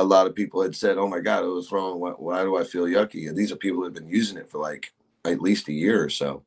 a 0.00 0.02
lot 0.02 0.26
of 0.26 0.34
people 0.34 0.62
had 0.62 0.74
said, 0.74 0.98
"Oh 0.98 1.08
my 1.08 1.20
God, 1.20 1.44
it 1.44 1.48
was 1.48 1.72
wrong. 1.72 2.00
Why, 2.00 2.10
why 2.10 2.42
do 2.42 2.56
I 2.56 2.64
feel 2.64 2.84
yucky?" 2.84 3.28
And 3.28 3.36
these 3.36 3.52
are 3.52 3.56
people 3.56 3.78
who 3.78 3.84
have 3.84 3.94
been 3.94 4.08
using 4.08 4.38
it 4.38 4.50
for 4.50 4.58
like 4.58 4.92
at 5.24 5.40
least 5.40 5.68
a 5.68 5.72
year 5.72 6.02
or 6.02 6.10
so. 6.10 6.42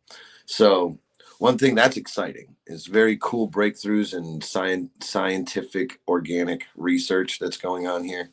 So 0.45 0.97
one 1.39 1.57
thing 1.57 1.75
that's 1.75 1.97
exciting 1.97 2.55
is 2.65 2.87
very 2.87 3.17
cool 3.21 3.49
breakthroughs 3.49 4.15
in 4.15 4.41
science, 4.41 4.89
scientific 5.01 5.99
organic 6.07 6.65
research 6.75 7.39
that's 7.39 7.57
going 7.57 7.87
on 7.87 8.03
here, 8.03 8.29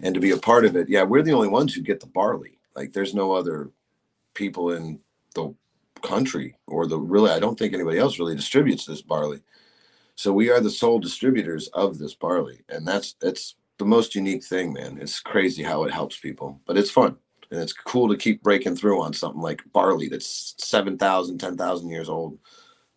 and 0.00 0.14
to 0.14 0.20
be 0.20 0.32
a 0.32 0.36
part 0.36 0.64
of 0.64 0.76
it. 0.76 0.88
Yeah, 0.88 1.02
we're 1.02 1.22
the 1.22 1.32
only 1.32 1.48
ones 1.48 1.74
who 1.74 1.80
get 1.80 2.00
the 2.00 2.06
barley. 2.06 2.58
Like, 2.76 2.92
there's 2.92 3.14
no 3.14 3.32
other 3.32 3.70
people 4.34 4.72
in 4.72 5.00
the 5.34 5.54
country 6.02 6.56
or 6.66 6.86
the 6.86 6.98
really. 6.98 7.30
I 7.30 7.38
don't 7.38 7.58
think 7.58 7.74
anybody 7.74 7.98
else 7.98 8.18
really 8.18 8.36
distributes 8.36 8.84
this 8.84 9.02
barley. 9.02 9.40
So 10.14 10.32
we 10.32 10.50
are 10.50 10.60
the 10.60 10.70
sole 10.70 10.98
distributors 10.98 11.68
of 11.68 11.98
this 11.98 12.14
barley, 12.14 12.60
and 12.68 12.86
that's 12.86 13.16
it's 13.22 13.56
the 13.78 13.84
most 13.84 14.14
unique 14.14 14.44
thing, 14.44 14.72
man. 14.72 14.98
It's 15.00 15.20
crazy 15.20 15.62
how 15.62 15.84
it 15.84 15.92
helps 15.92 16.18
people, 16.18 16.60
but 16.66 16.76
it's 16.78 16.90
fun 16.90 17.16
and 17.52 17.60
it's 17.60 17.72
cool 17.72 18.08
to 18.08 18.16
keep 18.16 18.42
breaking 18.42 18.76
through 18.76 19.00
on 19.02 19.12
something 19.12 19.40
like 19.42 19.62
barley 19.72 20.08
that's 20.08 20.54
7,000, 20.58 21.38
10,000 21.38 21.88
years 21.90 22.08
old. 22.08 22.38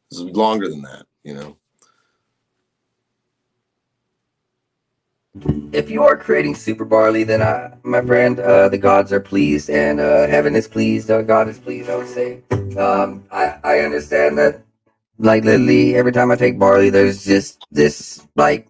It's 0.10 0.20
longer 0.20 0.70
than 0.70 0.82
that, 0.84 1.06
you 1.24 1.36
know. 1.36 1.58
If 5.74 5.90
you 5.90 6.04
are 6.04 6.16
creating 6.16 6.56
super 6.56 6.86
barley, 6.86 7.26
then 7.26 7.42
I, 7.42 7.74
my 7.84 8.02
friend, 8.02 8.40
uh, 8.40 8.70
the 8.70 8.78
gods 8.78 9.12
are 9.12 9.20
pleased 9.20 9.70
and 9.70 10.00
uh, 10.00 10.28
heaven 10.28 10.56
is 10.56 10.68
pleased. 10.68 11.12
Uh, 11.12 11.22
God 11.22 11.50
is 11.50 11.60
pleased. 11.60 11.90
I 11.90 11.98
would 11.98 12.08
say. 12.08 12.42
Um, 12.78 13.26
I 13.32 13.60
I 13.64 13.80
understand 13.80 14.38
that 14.38 14.62
like 15.18 15.44
literally 15.44 15.96
every 15.96 16.14
time 16.14 16.32
I 16.32 16.38
take 16.38 16.58
barley, 16.58 16.90
there's 16.90 17.26
just 17.26 17.66
this 17.72 18.26
like 18.38 18.70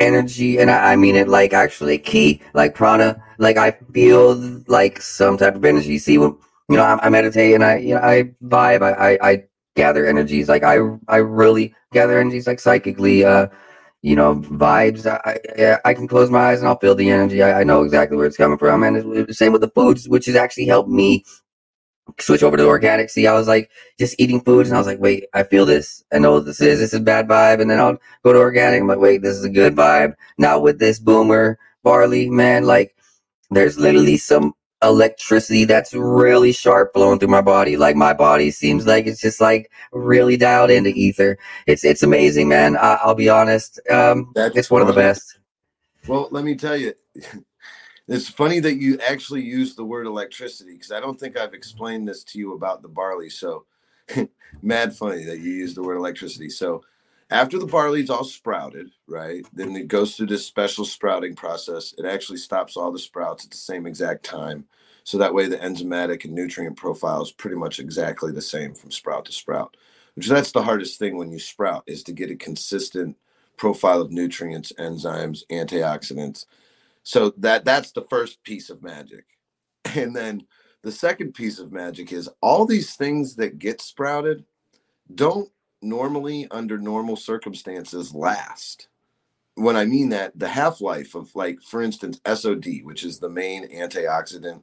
energy, 0.00 0.58
and 0.58 0.70
I, 0.70 0.92
I 0.92 0.96
mean 0.96 1.16
it 1.16 1.28
like 1.28 1.52
actually 1.52 1.98
key, 1.98 2.40
like 2.54 2.74
prana. 2.74 3.22
Like 3.38 3.56
I 3.56 3.72
feel 3.92 4.34
like 4.66 5.00
some 5.00 5.36
type 5.36 5.56
of 5.56 5.64
energy. 5.64 5.98
See, 5.98 6.18
when 6.18 6.36
you 6.68 6.76
know 6.76 6.82
I, 6.82 7.06
I 7.06 7.08
meditate 7.08 7.54
and 7.54 7.64
I 7.64 7.76
you 7.78 7.94
know 7.94 8.00
I 8.00 8.34
vibe, 8.44 8.82
I, 8.82 9.12
I 9.12 9.30
I 9.30 9.44
gather 9.74 10.06
energies. 10.06 10.48
Like 10.48 10.62
I 10.62 10.78
I 11.08 11.16
really 11.18 11.74
gather 11.92 12.18
energies 12.18 12.46
like 12.46 12.60
psychically. 12.60 13.24
Uh, 13.24 13.48
you 14.02 14.14
know, 14.14 14.36
vibes. 14.36 15.04
I, 15.04 15.40
I, 15.58 15.78
I 15.84 15.94
can 15.94 16.06
close 16.06 16.30
my 16.30 16.50
eyes 16.50 16.60
and 16.60 16.68
I'll 16.68 16.78
feel 16.78 16.94
the 16.94 17.10
energy. 17.10 17.42
I, 17.42 17.64
know 17.64 17.82
exactly 17.82 18.16
where 18.16 18.26
it's 18.26 18.36
coming 18.36 18.56
from, 18.56 18.84
and 18.84 18.96
it's, 18.96 19.06
it's 19.06 19.26
the 19.26 19.34
same 19.34 19.50
with 19.50 19.62
the 19.62 19.70
foods, 19.70 20.08
which 20.08 20.26
has 20.26 20.36
actually 20.36 20.66
helped 20.66 20.88
me 20.88 21.24
switch 22.18 22.42
over 22.42 22.56
to 22.56 22.66
organic. 22.66 23.10
See, 23.10 23.26
I 23.26 23.34
was 23.34 23.48
like 23.48 23.70
just 23.98 24.18
eating 24.18 24.40
foods, 24.40 24.68
and 24.68 24.76
I 24.76 24.80
was 24.80 24.86
like, 24.86 25.00
wait, 25.00 25.24
I 25.34 25.42
feel 25.42 25.66
this. 25.66 26.04
I 26.12 26.18
know 26.18 26.34
what 26.34 26.46
this 26.46 26.60
is. 26.60 26.78
This 26.78 26.94
is 26.94 27.00
bad 27.00 27.28
vibe, 27.28 27.60
and 27.60 27.70
then 27.70 27.80
I'll 27.80 27.98
go 28.22 28.32
to 28.32 28.38
organic. 28.38 28.80
I'm 28.80 28.86
like, 28.86 28.98
wait, 28.98 29.22
this 29.22 29.36
is 29.36 29.44
a 29.44 29.50
good 29.50 29.74
vibe. 29.74 30.14
Now 30.38 30.58
with 30.58 30.78
this 30.78 30.98
boomer 30.98 31.58
barley, 31.82 32.30
man, 32.30 32.64
like 32.64 32.96
there's 33.50 33.78
literally 33.78 34.16
some 34.16 34.54
electricity 34.82 35.64
that's 35.64 35.94
really 35.94 36.52
sharp 36.52 36.92
flowing 36.92 37.18
through 37.18 37.28
my 37.28 37.40
body. 37.40 37.76
Like 37.76 37.96
my 37.96 38.12
body 38.12 38.50
seems 38.50 38.86
like 38.86 39.06
it's 39.06 39.20
just 39.20 39.40
like 39.40 39.70
really 39.92 40.36
dialed 40.36 40.70
into 40.70 40.90
ether. 40.90 41.38
It's 41.66 41.84
it's 41.84 42.02
amazing, 42.02 42.48
man. 42.48 42.76
I, 42.76 42.98
will 43.04 43.14
be 43.14 43.28
honest. 43.28 43.80
Um, 43.90 44.32
that's 44.34 44.56
it's 44.56 44.70
one 44.70 44.82
of 44.82 44.88
the 44.88 44.94
best. 44.94 45.38
Well, 46.06 46.28
let 46.30 46.44
me 46.44 46.54
tell 46.54 46.76
you. 46.76 46.94
It's 48.08 48.28
funny 48.28 48.60
that 48.60 48.76
you 48.76 48.98
actually 49.00 49.42
use 49.42 49.74
the 49.74 49.84
word 49.84 50.06
electricity 50.06 50.74
because 50.74 50.92
I 50.92 51.00
don't 51.00 51.18
think 51.18 51.36
I've 51.36 51.54
explained 51.54 52.06
this 52.06 52.22
to 52.24 52.38
you 52.38 52.54
about 52.54 52.82
the 52.82 52.88
barley. 52.88 53.28
So, 53.28 53.64
mad 54.62 54.94
funny 54.94 55.24
that 55.24 55.40
you 55.40 55.50
use 55.50 55.74
the 55.74 55.82
word 55.82 55.96
electricity. 55.96 56.48
So, 56.48 56.84
after 57.30 57.58
the 57.58 57.66
barley's 57.66 58.10
all 58.10 58.22
sprouted, 58.22 58.90
right? 59.08 59.44
Then 59.52 59.74
it 59.74 59.88
goes 59.88 60.16
through 60.16 60.28
this 60.28 60.46
special 60.46 60.84
sprouting 60.84 61.34
process. 61.34 61.92
It 61.98 62.04
actually 62.04 62.38
stops 62.38 62.76
all 62.76 62.92
the 62.92 62.98
sprouts 63.00 63.44
at 63.44 63.50
the 63.50 63.56
same 63.56 63.86
exact 63.86 64.24
time. 64.24 64.64
So 65.02 65.18
that 65.18 65.34
way 65.34 65.46
the 65.46 65.56
enzymatic 65.56 66.24
and 66.24 66.34
nutrient 66.34 66.76
profile 66.76 67.22
is 67.22 67.32
pretty 67.32 67.56
much 67.56 67.80
exactly 67.80 68.32
the 68.32 68.42
same 68.42 68.74
from 68.74 68.92
sprout 68.92 69.24
to 69.26 69.32
sprout. 69.32 69.76
Which 70.14 70.28
that's 70.28 70.52
the 70.52 70.62
hardest 70.62 70.98
thing 70.98 71.16
when 71.16 71.30
you 71.30 71.38
sprout 71.38 71.82
is 71.86 72.02
to 72.04 72.12
get 72.12 72.30
a 72.30 72.36
consistent 72.36 73.16
profile 73.56 74.00
of 74.00 74.12
nutrients, 74.12 74.72
enzymes, 74.78 75.42
antioxidants 75.50 76.46
so 77.06 77.32
that 77.36 77.64
that's 77.64 77.92
the 77.92 78.02
first 78.02 78.42
piece 78.42 78.68
of 78.68 78.82
magic. 78.82 79.24
And 79.94 80.14
then 80.14 80.42
the 80.82 80.90
second 80.90 81.34
piece 81.34 81.60
of 81.60 81.70
magic 81.70 82.12
is 82.12 82.28
all 82.40 82.66
these 82.66 82.96
things 82.96 83.36
that 83.36 83.60
get 83.60 83.80
sprouted 83.80 84.44
don't 85.14 85.48
normally 85.80 86.48
under 86.50 86.78
normal 86.78 87.14
circumstances 87.14 88.12
last. 88.12 88.88
When 89.54 89.76
i 89.76 89.84
mean 89.84 90.08
that 90.08 90.36
the 90.36 90.48
half-life 90.48 91.14
of 91.14 91.34
like 91.36 91.62
for 91.62 91.80
instance 91.80 92.20
SOD 92.26 92.82
which 92.82 93.04
is 93.04 93.20
the 93.20 93.30
main 93.30 93.68
antioxidant 93.70 94.62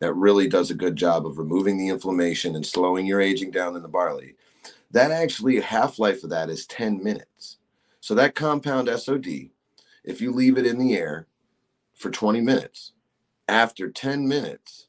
that 0.00 0.14
really 0.14 0.48
does 0.48 0.72
a 0.72 0.74
good 0.74 0.96
job 0.96 1.24
of 1.24 1.38
removing 1.38 1.78
the 1.78 1.88
inflammation 1.88 2.56
and 2.56 2.66
slowing 2.66 3.06
your 3.06 3.20
aging 3.20 3.52
down 3.52 3.76
in 3.76 3.82
the 3.82 3.88
barley 3.88 4.34
that 4.90 5.12
actually 5.12 5.60
half-life 5.60 6.24
of 6.24 6.30
that 6.30 6.50
is 6.50 6.66
10 6.66 7.02
minutes. 7.02 7.58
So 8.00 8.16
that 8.16 8.34
compound 8.34 8.88
SOD 8.88 9.50
if 10.02 10.20
you 10.20 10.32
leave 10.32 10.58
it 10.58 10.66
in 10.66 10.78
the 10.78 10.96
air 10.96 11.28
for 11.94 12.10
20 12.10 12.40
minutes. 12.40 12.92
After 13.48 13.90
10 13.90 14.26
minutes, 14.26 14.88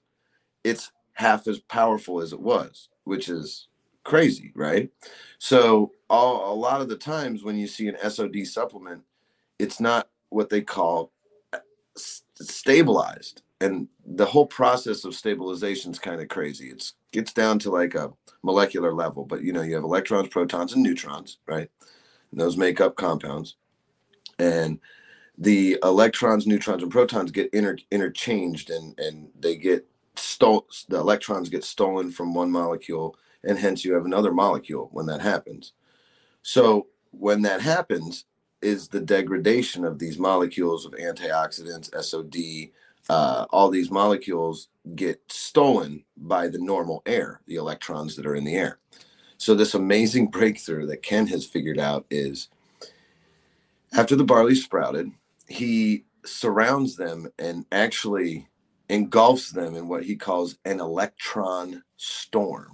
it's 0.64 0.92
half 1.14 1.48
as 1.48 1.60
powerful 1.60 2.22
as 2.22 2.34
it 2.34 2.40
was, 2.40 2.90
which 3.04 3.30
is 3.30 3.68
crazy, 4.04 4.52
right? 4.56 4.90
So, 5.40 5.92
all, 6.10 6.54
a 6.54 6.56
lot 6.56 6.82
of 6.82 6.88
the 6.88 6.96
times 6.96 7.44
when 7.44 7.58
you 7.58 7.68
see 7.68 7.88
an 7.88 7.98
SOD 8.10 8.46
supplement, 8.46 9.02
it's 9.60 9.80
not 9.80 10.10
what 10.30 10.50
they 10.50 10.62
call 10.62 11.12
uh, 11.54 11.60
stabilized. 11.96 13.42
And 13.62 13.88
the 14.06 14.26
whole 14.26 14.46
process 14.46 15.06
of 15.06 15.16
stabilization 15.16 15.92
is 15.92 16.00
kind 16.00 16.22
of 16.22 16.28
crazy. 16.28 16.70
It's 16.70 16.94
gets 17.12 17.34
down 17.34 17.58
to 17.60 17.72
like 17.72 17.96
a 17.96 18.12
molecular 18.44 18.94
level, 18.94 19.26
but 19.26 19.42
you 19.42 19.54
know, 19.54 19.62
you 19.62 19.76
have 19.76 19.84
electrons, 19.84 20.28
protons, 20.28 20.74
and 20.74 20.84
neutrons, 20.84 21.40
right? 21.48 21.70
And 22.32 22.40
those 22.40 22.58
make 22.58 22.82
up 22.82 22.96
compounds. 22.96 23.56
And 24.38 24.80
the 25.38 25.77
electrons, 25.84 26.48
neutrons, 26.48 26.84
and 26.84 26.92
protons 26.92 27.32
get 27.32 27.54
inter- 27.54 27.77
interchanged 27.92 28.70
and, 28.70 28.98
and 29.00 29.30
they 29.39 29.56
get 29.56 29.86
stolen. 30.15 30.63
The 30.88 30.98
electrons 30.98 31.50
get 31.50 31.63
stolen 31.63 32.12
from 32.12 32.34
one 32.34 32.51
molecule, 32.51 33.18
and 33.44 33.58
hence 33.58 33.84
you 33.84 33.94
have 33.94 34.06
another 34.06 34.32
molecule 34.32 34.89
when 34.92 35.06
that 35.08 35.22
happens. 35.22 35.74
So, 36.42 36.88
when 37.12 37.42
that 37.44 37.62
happens, 37.62 38.25
is 38.62 38.88
the 38.88 39.00
degradation 39.00 39.86
of 39.86 40.00
these 40.00 40.18
molecules 40.18 40.86
of 40.86 40.94
antioxidants, 40.94 41.94
SOD, 42.04 42.72
uh, 43.10 43.46
all 43.51 43.70
these 43.70 43.92
molecules 43.92 44.70
get 44.96 45.22
stolen 45.27 46.04
by 46.18 46.48
the 46.48 46.58
normal 46.58 47.04
air, 47.06 47.42
the 47.46 47.56
electrons 47.56 48.15
that 48.15 48.25
are 48.25 48.36
in 48.36 48.44
the 48.44 48.56
air. 48.56 48.80
So, 49.38 49.54
this 49.54 49.75
amazing 49.75 50.27
breakthrough 50.27 50.88
that 50.88 51.04
Ken 51.04 51.27
has 51.27 51.46
figured 51.46 51.80
out 51.80 52.06
is 52.10 52.50
after 53.94 54.15
the 54.15 54.24
barley 54.24 54.56
sprouted, 54.56 55.12
he 55.48 56.06
surrounds 56.25 56.96
them 56.96 57.28
and 57.40 57.66
actually 57.72 58.48
engulfs 58.90 59.52
them 59.52 59.75
in 59.75 59.88
what 59.88 60.04
he 60.04 60.16
calls 60.16 60.58
an 60.66 60.80
electron 60.80 61.84
storm. 61.98 62.74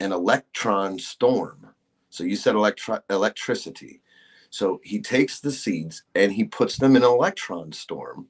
An 0.00 0.12
electron 0.12 0.98
storm. 0.98 1.74
So 2.10 2.24
you 2.24 2.36
said 2.36 2.54
electro- 2.54 3.02
electricity. 3.10 4.02
So 4.50 4.80
he 4.82 5.00
takes 5.00 5.40
the 5.40 5.52
seeds 5.52 6.04
and 6.14 6.32
he 6.32 6.44
puts 6.44 6.76
them 6.76 6.96
in 6.96 7.02
an 7.02 7.08
electron 7.08 7.72
storm. 7.72 8.26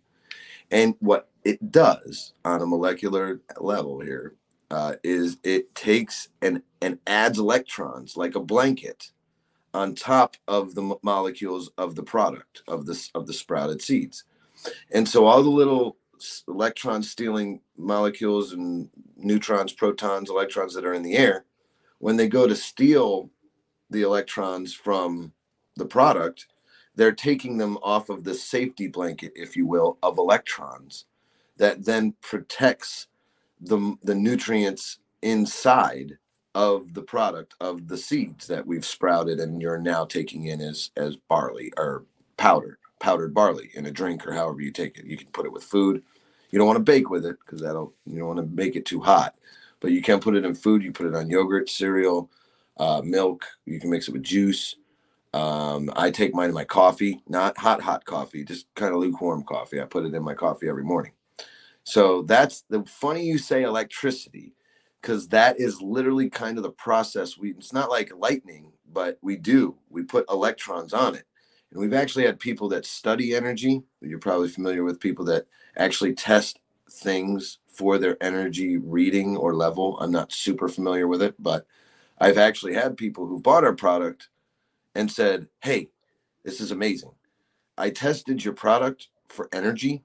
And 0.70 0.94
what 1.00 1.30
it 1.44 1.72
does 1.72 2.34
on 2.44 2.60
a 2.60 2.66
molecular 2.66 3.40
level 3.58 4.00
here 4.00 4.34
uh, 4.70 4.94
is 5.02 5.38
it 5.42 5.74
takes 5.74 6.28
and, 6.42 6.62
and 6.82 6.98
adds 7.06 7.38
electrons 7.38 8.16
like 8.16 8.34
a 8.34 8.40
blanket 8.40 9.10
on 9.74 9.94
top 9.94 10.36
of 10.48 10.74
the 10.74 10.96
molecules 11.02 11.70
of 11.78 11.94
the 11.94 12.02
product 12.02 12.62
of 12.68 12.86
this 12.86 13.10
of 13.14 13.26
the 13.26 13.34
sprouted 13.34 13.82
seeds. 13.82 14.24
And 14.92 15.08
so 15.08 15.26
all 15.26 15.42
the 15.42 15.50
little 15.50 15.96
electron 16.48 17.02
stealing 17.02 17.60
molecules 17.76 18.52
and 18.52 18.90
neutrons, 19.16 19.72
protons, 19.72 20.30
electrons 20.30 20.74
that 20.74 20.84
are 20.84 20.94
in 20.94 21.02
the 21.02 21.16
air, 21.16 21.44
when 21.98 22.16
they 22.16 22.28
go 22.28 22.46
to 22.46 22.56
steal 22.56 23.30
the 23.90 24.02
electrons 24.02 24.74
from 24.74 25.32
the 25.76 25.86
product, 25.86 26.46
they're 26.94 27.12
taking 27.12 27.58
them 27.58 27.78
off 27.82 28.10
of 28.10 28.24
the 28.24 28.34
safety 28.34 28.88
blanket, 28.88 29.32
if 29.34 29.56
you 29.56 29.66
will, 29.66 29.98
of 30.02 30.18
electrons 30.18 31.06
that 31.56 31.84
then 31.84 32.14
protects 32.22 33.08
the, 33.60 33.96
the 34.02 34.14
nutrients 34.14 34.98
inside 35.22 36.18
of 36.54 36.94
the 36.94 37.02
product 37.02 37.54
of 37.60 37.88
the 37.88 37.96
seeds 37.96 38.46
that 38.48 38.66
we've 38.66 38.84
sprouted 38.84 39.40
and 39.40 39.62
you're 39.62 39.78
now 39.78 40.04
taking 40.04 40.46
in 40.46 40.60
as 40.60 40.90
as 40.96 41.16
barley 41.16 41.72
or 41.76 42.04
powder 42.36 42.78
powdered 42.98 43.32
barley 43.34 43.70
in 43.74 43.86
a 43.86 43.90
drink 43.90 44.26
or 44.26 44.32
however 44.32 44.60
you 44.60 44.70
take 44.72 44.98
it. 44.98 45.06
You 45.06 45.16
can 45.16 45.28
put 45.28 45.46
it 45.46 45.52
with 45.52 45.64
food. 45.64 46.02
You 46.50 46.58
don't 46.58 46.66
want 46.66 46.78
to 46.78 46.92
bake 46.92 47.10
with 47.10 47.24
it 47.24 47.36
because 47.44 47.60
that'll 47.60 47.94
you 48.06 48.18
don't 48.18 48.28
want 48.28 48.40
to 48.40 48.56
make 48.56 48.76
it 48.76 48.86
too 48.86 49.00
hot 49.00 49.34
but 49.80 49.92
you 49.92 50.02
can 50.02 50.20
put 50.20 50.36
it 50.36 50.44
in 50.44 50.54
food. 50.54 50.82
You 50.82 50.92
put 50.92 51.06
it 51.06 51.14
on 51.14 51.30
yogurt 51.30 51.70
cereal 51.70 52.30
uh, 52.78 53.00
milk. 53.04 53.46
You 53.66 53.80
can 53.80 53.90
mix 53.90 54.08
it 54.08 54.12
with 54.12 54.22
juice. 54.22 54.76
Um, 55.32 55.92
i 55.94 56.10
take 56.10 56.34
mine 56.34 56.48
in 56.48 56.54
my 56.56 56.64
coffee 56.64 57.22
not 57.28 57.56
hot 57.56 57.80
hot 57.80 58.04
coffee 58.04 58.44
just 58.44 58.66
kind 58.74 58.92
of 58.92 59.00
lukewarm 59.00 59.44
coffee. 59.44 59.80
I 59.80 59.84
put 59.84 60.04
it 60.04 60.14
in 60.14 60.24
my 60.24 60.34
coffee 60.34 60.68
every 60.68 60.82
morning. 60.82 61.12
So 61.84 62.22
that's 62.22 62.62
the 62.68 62.84
funny 62.84 63.24
you 63.24 63.38
say 63.38 63.62
electricity 63.62 64.54
because 65.00 65.28
that 65.28 65.60
is 65.60 65.80
literally 65.80 66.28
kind 66.30 66.56
of 66.56 66.64
the 66.64 66.70
process. 66.70 67.38
We 67.38 67.50
it's 67.52 67.72
not 67.72 67.90
like 67.90 68.12
lightning, 68.16 68.72
but 68.92 69.18
we 69.22 69.36
do. 69.36 69.76
We 69.90 70.02
put 70.02 70.30
electrons 70.30 70.92
on 70.92 71.14
it. 71.14 71.24
And 71.70 71.80
we've 71.80 71.94
actually 71.94 72.24
had 72.26 72.40
people 72.40 72.68
that 72.70 72.86
study 72.86 73.34
energy. 73.34 73.82
You're 74.00 74.18
probably 74.18 74.48
familiar 74.48 74.84
with 74.84 75.00
people 75.00 75.24
that 75.26 75.46
actually 75.76 76.14
test 76.14 76.58
things 76.90 77.58
for 77.68 77.98
their 77.98 78.16
energy 78.22 78.78
reading 78.78 79.36
or 79.36 79.54
level. 79.54 79.98
I'm 80.00 80.10
not 80.12 80.32
super 80.32 80.68
familiar 80.68 81.06
with 81.08 81.22
it, 81.22 81.34
but 81.38 81.66
I've 82.18 82.38
actually 82.38 82.74
had 82.74 82.96
people 82.96 83.26
who 83.26 83.40
bought 83.40 83.64
our 83.64 83.74
product 83.74 84.28
and 84.94 85.10
said, 85.10 85.48
Hey, 85.62 85.90
this 86.44 86.60
is 86.60 86.70
amazing. 86.72 87.12
I 87.78 87.90
tested 87.90 88.44
your 88.44 88.54
product 88.54 89.08
for 89.28 89.48
energy, 89.52 90.04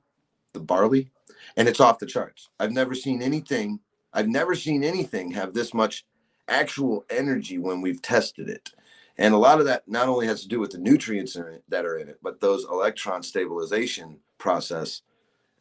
the 0.54 0.60
barley, 0.62 1.12
and 1.58 1.68
it's 1.70 1.80
off 1.82 2.00
the 2.00 2.06
charts. 2.08 2.50
I've 2.60 2.72
never 2.72 2.96
seen 2.96 3.22
anything 3.22 3.80
I've 4.16 4.30
never 4.30 4.56
seen 4.56 4.84
anything 4.84 5.32
have 5.32 5.54
this 5.54 5.74
much 5.74 6.06
actual 6.48 7.06
energy 7.10 7.58
when 7.58 7.82
we've 7.82 8.02
tested 8.02 8.50
it. 8.50 8.72
And 9.18 9.34
a 9.34 9.38
lot 9.38 9.60
of 9.60 9.66
that 9.66 9.88
not 9.88 10.08
only 10.08 10.26
has 10.28 10.42
to 10.42 10.48
do 10.48 10.60
with 10.60 10.72
the 10.72 10.78
nutrients 10.78 11.36
it, 11.36 11.64
that 11.70 11.86
are 11.86 11.98
in 11.98 12.08
it, 12.08 12.20
but 12.24 12.40
those 12.40 12.66
electron 12.66 13.24
stabilization 13.24 14.18
process, 14.38 15.02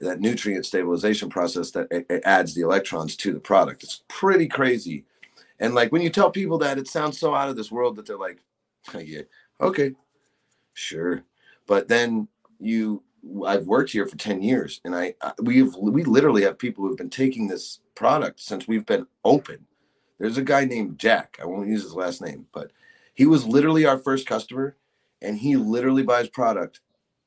that 0.01 0.21
nutrient 0.21 0.67
stabilization 0.67 1.29
process 1.29 1.73
that 1.73 1.89
it, 1.91 2.23
adds 2.25 2.55
the 2.55 2.63
electrons 2.63 3.17
to 3.17 3.33
the 3.33 3.41
product. 3.41 3.83
It's 3.83 4.03
pretty 4.09 4.49
crazy. 4.49 5.05
And 5.59 5.75
like 5.75 5.93
when 5.93 6.03
you 6.03 6.11
tell 6.11 6.31
people 6.31 6.59
that, 6.59 6.79
it 6.79 6.89
sounds 6.89 7.19
so 7.19 7.35
out 7.35 7.49
of 7.49 7.57
this 7.57 7.73
world 7.73 7.97
that 7.97 8.07
they're 8.07 8.17
like, 8.17 8.41
yeah, 8.99 9.23
okay, 9.61 9.93
sure. 10.75 11.23
But 11.67 11.89
then 11.89 12.29
you 12.59 13.03
I've 13.47 13.66
worked 13.66 13.93
here 13.93 14.07
for 14.07 14.16
10 14.16 14.43
years 14.43 14.81
and 14.85 14.95
I, 14.95 15.14
I 15.23 15.33
we've 15.43 15.75
we 15.76 16.04
literally 16.04 16.43
have 16.43 16.59
people 16.59 16.85
who've 16.87 16.99
been 16.99 17.11
taking 17.11 17.49
this 17.49 17.81
product 17.95 18.40
since 18.40 18.69
we've 18.69 18.87
been 18.87 19.07
open. 19.25 19.66
There's 20.19 20.38
a 20.38 20.43
guy 20.43 20.64
named 20.64 20.99
Jack. 20.99 21.38
I 21.43 21.47
won't 21.47 21.69
use 21.69 21.83
his 21.83 21.95
last 21.95 22.23
name, 22.23 22.47
but 22.52 22.73
he 23.14 23.26
was 23.26 23.47
literally 23.47 23.87
our 23.87 23.99
first 23.99 24.26
customer 24.26 24.76
and 25.23 25.38
he 25.38 25.57
literally 25.57 26.02
buys 26.02 26.28
product 26.28 26.81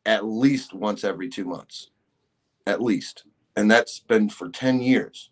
at 0.06 0.26
least 0.26 0.74
once 0.74 1.04
every 1.04 1.30
2 1.30 1.46
months. 1.46 1.92
At 2.68 2.82
least. 2.82 3.24
And 3.56 3.70
that's 3.72 4.00
been 4.00 4.30
for 4.30 4.50
10 4.50 4.82
years. 4.82 5.32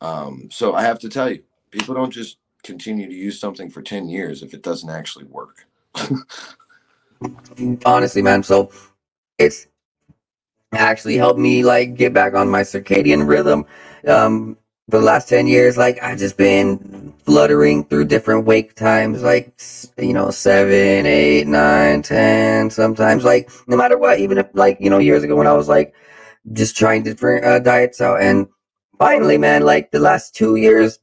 Um, 0.00 0.48
so 0.50 0.74
I 0.74 0.82
have 0.82 0.98
to 1.00 1.08
tell 1.08 1.30
you, 1.30 1.42
people 1.70 1.94
don't 1.94 2.12
just 2.12 2.38
continue 2.62 3.08
to 3.08 3.14
use 3.14 3.40
something 3.40 3.70
for 3.70 3.82
10 3.82 4.08
years 4.08 4.42
if 4.42 4.54
it 4.54 4.62
doesn't 4.62 4.90
actually 4.90 5.26
work. 5.26 5.66
Honestly, 7.84 8.22
man, 8.22 8.42
so 8.42 8.70
it's 9.38 9.66
actually 10.72 11.16
helped 11.16 11.38
me 11.38 11.64
like 11.64 11.94
get 11.94 12.12
back 12.12 12.34
on 12.34 12.48
my 12.48 12.62
circadian 12.62 13.26
rhythm. 13.26 13.66
Um, 14.06 14.56
for 14.90 14.98
the 14.98 15.04
last 15.04 15.28
10 15.28 15.46
years, 15.46 15.76
like 15.76 16.02
I've 16.02 16.18
just 16.18 16.36
been 16.36 17.14
fluttering 17.24 17.84
through 17.84 18.06
different 18.06 18.44
wake 18.44 18.74
times, 18.74 19.22
like, 19.22 19.52
you 19.98 20.12
know, 20.12 20.30
seven, 20.30 21.06
eight, 21.06 21.46
nine, 21.46 22.02
10, 22.02 22.70
sometimes 22.70 23.24
like 23.24 23.50
no 23.68 23.76
matter 23.76 23.96
what, 23.96 24.18
even 24.18 24.38
if 24.38 24.48
like, 24.52 24.78
you 24.80 24.90
know, 24.90 24.98
years 24.98 25.22
ago 25.22 25.36
when 25.36 25.46
I 25.46 25.52
was 25.52 25.68
like 25.68 25.94
just 26.52 26.76
trying 26.76 27.04
different 27.04 27.44
uh, 27.44 27.60
diets 27.60 28.00
out 28.00 28.20
and 28.20 28.48
finally, 28.98 29.38
man, 29.38 29.62
like 29.62 29.90
the 29.90 30.00
last 30.00 30.34
two 30.34 30.56
years, 30.56 30.98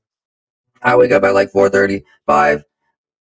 I 0.81 0.95
wake 0.95 1.11
up 1.11 1.23
at 1.23 1.33
like 1.33 1.51
4:30, 1.51 2.03
5, 2.25 2.63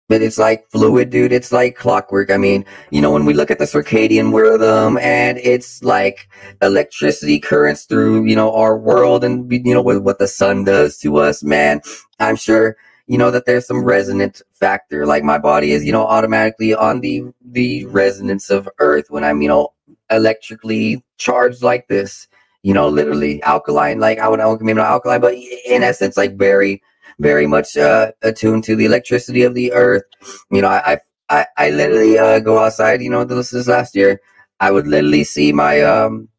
but 0.07 0.21
it's 0.21 0.37
like 0.37 0.69
fluid, 0.69 1.09
dude. 1.09 1.31
It's 1.31 1.51
like 1.51 1.75
clockwork. 1.75 2.29
I 2.29 2.37
mean, 2.37 2.65
you 2.91 3.01
know, 3.01 3.11
when 3.11 3.25
we 3.25 3.33
look 3.33 3.49
at 3.49 3.59
the 3.59 3.65
circadian 3.65 4.33
rhythm 4.33 4.97
and 4.99 5.37
it's 5.39 5.83
like 5.83 6.29
electricity 6.61 7.39
currents 7.39 7.85
through, 7.85 8.25
you 8.25 8.35
know, 8.35 8.53
our 8.53 8.77
world 8.77 9.23
and, 9.23 9.51
you 9.51 9.73
know, 9.73 9.81
what, 9.81 10.03
what 10.03 10.19
the 10.19 10.27
sun 10.27 10.63
does 10.63 10.97
to 10.99 11.17
us, 11.17 11.43
man, 11.43 11.81
I'm 12.19 12.35
sure, 12.35 12.77
you 13.07 13.17
know, 13.17 13.31
that 13.31 13.45
there's 13.45 13.65
some 13.65 13.83
resonant 13.83 14.41
factor. 14.53 15.05
Like 15.05 15.23
my 15.23 15.39
body 15.39 15.71
is, 15.71 15.83
you 15.83 15.91
know, 15.91 16.05
automatically 16.05 16.75
on 16.75 17.01
the, 17.01 17.23
the 17.43 17.85
resonance 17.85 18.49
of 18.49 18.69
earth 18.79 19.05
when 19.09 19.23
I'm, 19.23 19.41
you 19.41 19.47
know, 19.47 19.73
electrically 20.11 21.03
charged 21.17 21.63
like 21.63 21.87
this, 21.87 22.27
you 22.61 22.73
know, 22.73 22.87
literally 22.89 23.41
alkaline, 23.41 23.99
like 23.99 24.19
I 24.19 24.27
would, 24.27 24.39
I 24.39 24.45
would 24.45 24.61
maybe 24.61 24.77
not 24.77 24.87
alkaline, 24.87 25.21
but 25.21 25.33
in 25.33 25.81
essence, 25.81 26.15
like 26.15 26.37
very, 26.37 26.83
very 27.19 27.47
much 27.47 27.77
uh, 27.77 28.11
attuned 28.21 28.63
to 28.65 28.75
the 28.75 28.85
electricity 28.85 29.43
of 29.43 29.53
the 29.53 29.73
earth. 29.73 30.03
You 30.51 30.61
know, 30.61 30.69
I 30.69 30.99
I, 31.29 31.45
I 31.57 31.69
literally 31.71 32.17
uh, 32.17 32.39
go 32.39 32.59
outside. 32.59 33.01
You 33.01 33.09
know, 33.09 33.23
this 33.23 33.53
is 33.53 33.67
last 33.67 33.95
year. 33.95 34.21
I 34.59 34.71
would 34.71 34.87
literally 34.87 35.23
see 35.23 35.51
my 35.51 35.81
um 35.81 36.29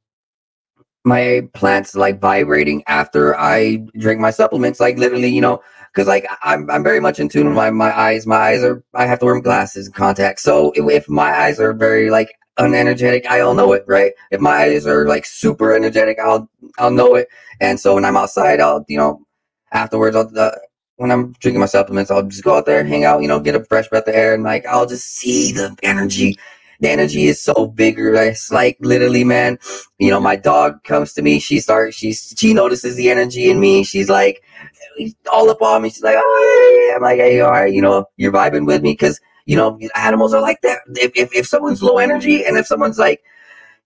my 1.05 1.49
plants 1.55 1.95
like 1.95 2.21
vibrating 2.21 2.83
after 2.89 3.39
I 3.39 3.77
drink 3.99 4.21
my 4.21 4.31
supplements. 4.31 4.81
Like 4.81 4.99
literally, 4.99 5.29
you 5.29 5.41
know, 5.41 5.63
because 5.93 6.09
like 6.09 6.27
I'm 6.43 6.69
I'm 6.71 6.83
very 6.83 7.01
much 7.01 7.21
in 7.21 7.29
tune 7.29 7.47
with 7.47 7.57
my 7.57 7.71
my 7.71 7.97
eyes. 7.97 8.27
My 8.27 8.37
eyes 8.37 8.65
are 8.65 8.83
I 8.95 9.07
have 9.07 9.21
to 9.21 9.27
wear 9.27 9.41
glasses 9.41 9.87
and 9.87 9.95
contacts. 9.95 10.43
So 10.43 10.73
if, 10.75 10.89
if 10.91 11.09
my 11.09 11.31
eyes 11.33 11.61
are 11.61 11.73
very 11.73 12.11
like 12.11 12.33
unenergetic, 12.59 13.27
I'll 13.27 13.55
know 13.55 13.73
it, 13.73 13.85
right? 13.87 14.13
If 14.31 14.41
my 14.41 14.57
eyes 14.57 14.87
are 14.87 15.07
like 15.07 15.27
super 15.27 15.75
energetic, 15.75 16.19
I'll 16.19 16.51
I'll 16.79 16.91
know 16.91 17.15
it. 17.15 17.29
And 17.61 17.79
so 17.79 17.95
when 17.95 18.05
I'm 18.05 18.17
outside, 18.17 18.61
I'll 18.61 18.85
you 18.89 18.99
know 18.99 19.26
afterwards, 19.73 20.17
I'll, 20.17 20.31
uh, 20.39 20.53
when 20.97 21.11
I'm 21.11 21.33
drinking 21.41 21.61
my 21.61 21.67
supplements, 21.67 22.11
I'll 22.11 22.23
just 22.23 22.45
go 22.45 22.57
out 22.57 22.67
there, 22.67 22.85
hang 22.85 23.05
out, 23.05 23.23
you 23.23 23.29
know, 23.29 23.41
get 23.41 23.55
a 23.55 23.65
fresh 23.65 23.89
breath 23.89 24.09
of 24.09 24.15
air, 24.15 24.35
and 24.35 24.43
like 24.43 24.65
I'll 24.67 24.87
just 24.87 25.07
see 25.09 25.53
the 25.53 25.77
energy. 25.83 26.37
The 26.81 26.91
energy 26.91 27.25
is 27.27 27.41
so 27.41 27.67
bigger. 27.67 28.15
It's 28.15 28.51
like 28.51 28.77
literally, 28.81 29.25
man. 29.25 29.59
You 29.99 30.11
know, 30.11 30.21
my 30.21 30.37
dog 30.37 30.85
comes 30.85 31.15
to 31.15 31.23
me. 31.23 31.39
She 31.39 31.61
starts. 31.61 31.97
She 31.97 32.13
she 32.13 32.55
notices 32.55 32.97
the 32.97 33.11
energy 33.11 33.51
in 33.51 33.61
me. 33.61 33.85
She's 33.85 34.09
like 34.09 34.43
all 35.33 35.51
up 35.51 35.63
on 35.63 35.83
me. 35.83 35.91
She's 35.91 36.03
like, 36.03 36.17
oh, 36.19 36.89
yeah 36.89 36.97
I'm 36.97 37.03
like, 37.03 37.19
hey, 37.19 37.41
all 37.41 37.51
right, 37.51 37.73
you 37.73 37.83
know, 37.83 38.07
you're 38.17 38.33
vibing 38.33 38.67
with 38.67 38.83
me 38.83 38.93
because 38.93 39.21
you 39.47 39.57
know 39.57 39.79
animals 39.95 40.35
are 40.35 40.43
like 40.43 40.61
that. 40.63 40.81
If 40.95 41.13
if 41.15 41.35
if 41.35 41.47
someone's 41.47 41.83
low 41.83 41.99
energy 41.99 42.45
and 42.45 42.57
if 42.57 42.67
someone's 42.67 42.99
like 42.99 43.23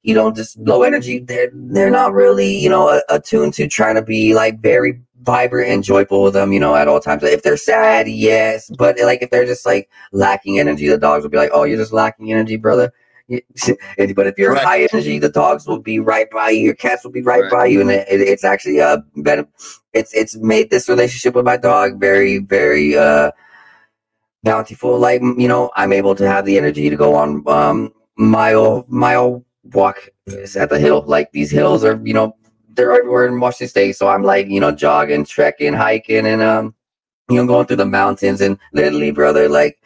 you 0.02 0.14
know, 0.14 0.30
just 0.30 0.58
low 0.58 0.82
energy. 0.82 1.18
They're 1.18 1.50
they're 1.52 1.90
not 1.90 2.12
really, 2.12 2.56
you 2.56 2.68
know, 2.68 3.00
attuned 3.08 3.54
to 3.54 3.68
trying 3.68 3.96
to 3.96 4.02
be 4.02 4.34
like 4.34 4.60
very 4.60 5.00
vibrant 5.22 5.70
and 5.70 5.84
joyful 5.84 6.22
with 6.22 6.34
them, 6.34 6.52
you 6.52 6.60
know, 6.60 6.74
at 6.74 6.88
all 6.88 7.00
times. 7.00 7.22
If 7.22 7.42
they're 7.42 7.56
sad, 7.56 8.08
yes, 8.08 8.70
but 8.78 8.98
like 9.00 9.22
if 9.22 9.30
they're 9.30 9.46
just 9.46 9.66
like 9.66 9.90
lacking 10.12 10.58
energy, 10.58 10.88
the 10.88 10.98
dogs 10.98 11.22
will 11.22 11.30
be 11.30 11.36
like, 11.36 11.50
"Oh, 11.52 11.64
you're 11.64 11.76
just 11.76 11.92
lacking 11.92 12.32
energy, 12.32 12.56
brother." 12.56 12.92
but 13.28 14.26
if 14.26 14.36
you're 14.38 14.54
right. 14.54 14.64
high 14.64 14.88
energy, 14.92 15.18
the 15.20 15.28
dogs 15.28 15.66
will 15.66 15.78
be 15.78 16.00
right 16.00 16.28
by 16.30 16.50
you. 16.50 16.64
Your 16.64 16.74
cats 16.74 17.04
will 17.04 17.12
be 17.12 17.22
right, 17.22 17.42
right. 17.42 17.50
by 17.50 17.66
you, 17.66 17.80
and 17.80 17.90
it, 17.90 18.08
it, 18.08 18.20
it's 18.20 18.44
actually 18.44 18.80
uh 18.80 18.98
better. 19.16 19.46
It's 19.92 20.14
it's 20.14 20.36
made 20.36 20.70
this 20.70 20.88
relationship 20.88 21.34
with 21.34 21.44
my 21.44 21.56
dog 21.56 22.00
very 22.00 22.38
very 22.38 22.96
uh 22.96 23.30
bountiful. 24.42 24.98
Like 24.98 25.20
you 25.20 25.46
know, 25.46 25.70
I'm 25.76 25.92
able 25.92 26.14
to 26.16 26.26
have 26.26 26.44
the 26.44 26.58
energy 26.58 26.90
to 26.90 26.96
go 26.96 27.14
on 27.14 27.44
um 27.46 27.92
mile 28.16 28.84
mile 28.88 29.44
walk 29.72 30.08
at 30.56 30.70
the 30.70 30.78
hill. 30.78 31.04
Like 31.06 31.32
these 31.32 31.50
hills 31.50 31.84
are 31.84 32.00
you 32.04 32.14
know 32.14 32.36
they're 32.74 32.92
everywhere 32.92 33.26
in 33.26 33.40
Washington 33.40 33.68
State. 33.68 33.96
So 33.96 34.08
I'm 34.08 34.22
like, 34.22 34.48
you 34.48 34.60
know, 34.60 34.72
jogging, 34.72 35.24
trekking, 35.24 35.74
hiking, 35.74 36.26
and 36.26 36.42
um, 36.42 36.74
you 37.28 37.36
know, 37.36 37.46
going 37.46 37.66
through 37.66 37.76
the 37.76 37.86
mountains. 37.86 38.40
And 38.40 38.58
literally, 38.72 39.10
brother, 39.10 39.48
like 39.48 39.78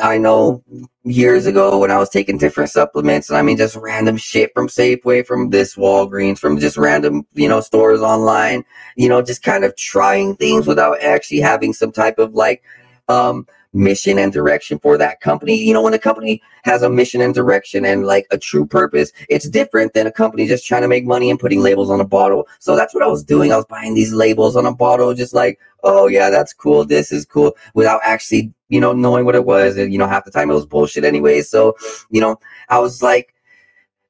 I 0.00 0.18
know 0.18 0.62
years 1.04 1.46
ago 1.46 1.78
when 1.78 1.90
I 1.90 1.98
was 1.98 2.10
taking 2.10 2.38
different 2.38 2.70
supplements, 2.70 3.28
and 3.28 3.38
I 3.38 3.42
mean 3.42 3.56
just 3.56 3.76
random 3.76 4.16
shit 4.16 4.52
from 4.54 4.68
Safeway, 4.68 5.26
from 5.26 5.50
this 5.50 5.76
Walgreens, 5.76 6.38
from 6.38 6.58
just 6.58 6.76
random, 6.76 7.26
you 7.34 7.48
know, 7.48 7.60
stores 7.60 8.00
online, 8.00 8.64
you 8.96 9.08
know, 9.08 9.22
just 9.22 9.42
kind 9.42 9.64
of 9.64 9.76
trying 9.76 10.36
things 10.36 10.66
without 10.66 11.00
actually 11.02 11.40
having 11.40 11.72
some 11.72 11.92
type 11.92 12.18
of 12.18 12.34
like 12.34 12.62
um 13.08 13.46
mission 13.72 14.18
and 14.18 14.32
direction 14.32 14.78
for 14.78 14.98
that 14.98 15.20
company. 15.20 15.56
You 15.56 15.72
know, 15.72 15.82
when 15.82 15.94
a 15.94 15.98
company 15.98 16.42
has 16.64 16.82
a 16.82 16.90
mission 16.90 17.20
and 17.20 17.34
direction 17.34 17.84
and 17.84 18.06
like 18.06 18.26
a 18.30 18.38
true 18.38 18.66
purpose, 18.66 19.12
it's 19.28 19.48
different 19.48 19.94
than 19.94 20.06
a 20.06 20.12
company 20.12 20.46
just 20.46 20.66
trying 20.66 20.82
to 20.82 20.88
make 20.88 21.06
money 21.06 21.30
and 21.30 21.40
putting 21.40 21.60
labels 21.60 21.90
on 21.90 22.00
a 22.00 22.04
bottle. 22.04 22.46
So 22.58 22.76
that's 22.76 22.94
what 22.94 23.02
I 23.02 23.08
was 23.08 23.24
doing. 23.24 23.52
I 23.52 23.56
was 23.56 23.66
buying 23.66 23.94
these 23.94 24.12
labels 24.12 24.56
on 24.56 24.66
a 24.66 24.74
bottle, 24.74 25.14
just 25.14 25.34
like, 25.34 25.58
oh 25.82 26.06
yeah, 26.06 26.30
that's 26.30 26.52
cool. 26.52 26.84
This 26.84 27.12
is 27.12 27.24
cool 27.24 27.56
without 27.74 28.00
actually, 28.04 28.52
you 28.68 28.80
know, 28.80 28.92
knowing 28.92 29.24
what 29.24 29.34
it 29.34 29.44
was. 29.44 29.76
And, 29.76 29.92
you 29.92 29.98
know, 29.98 30.06
half 30.06 30.24
the 30.24 30.30
time 30.30 30.50
it 30.50 30.54
was 30.54 30.66
bullshit 30.66 31.04
anyway. 31.04 31.42
So, 31.42 31.76
you 32.10 32.20
know, 32.20 32.38
I 32.68 32.78
was 32.78 33.02
like, 33.02 33.34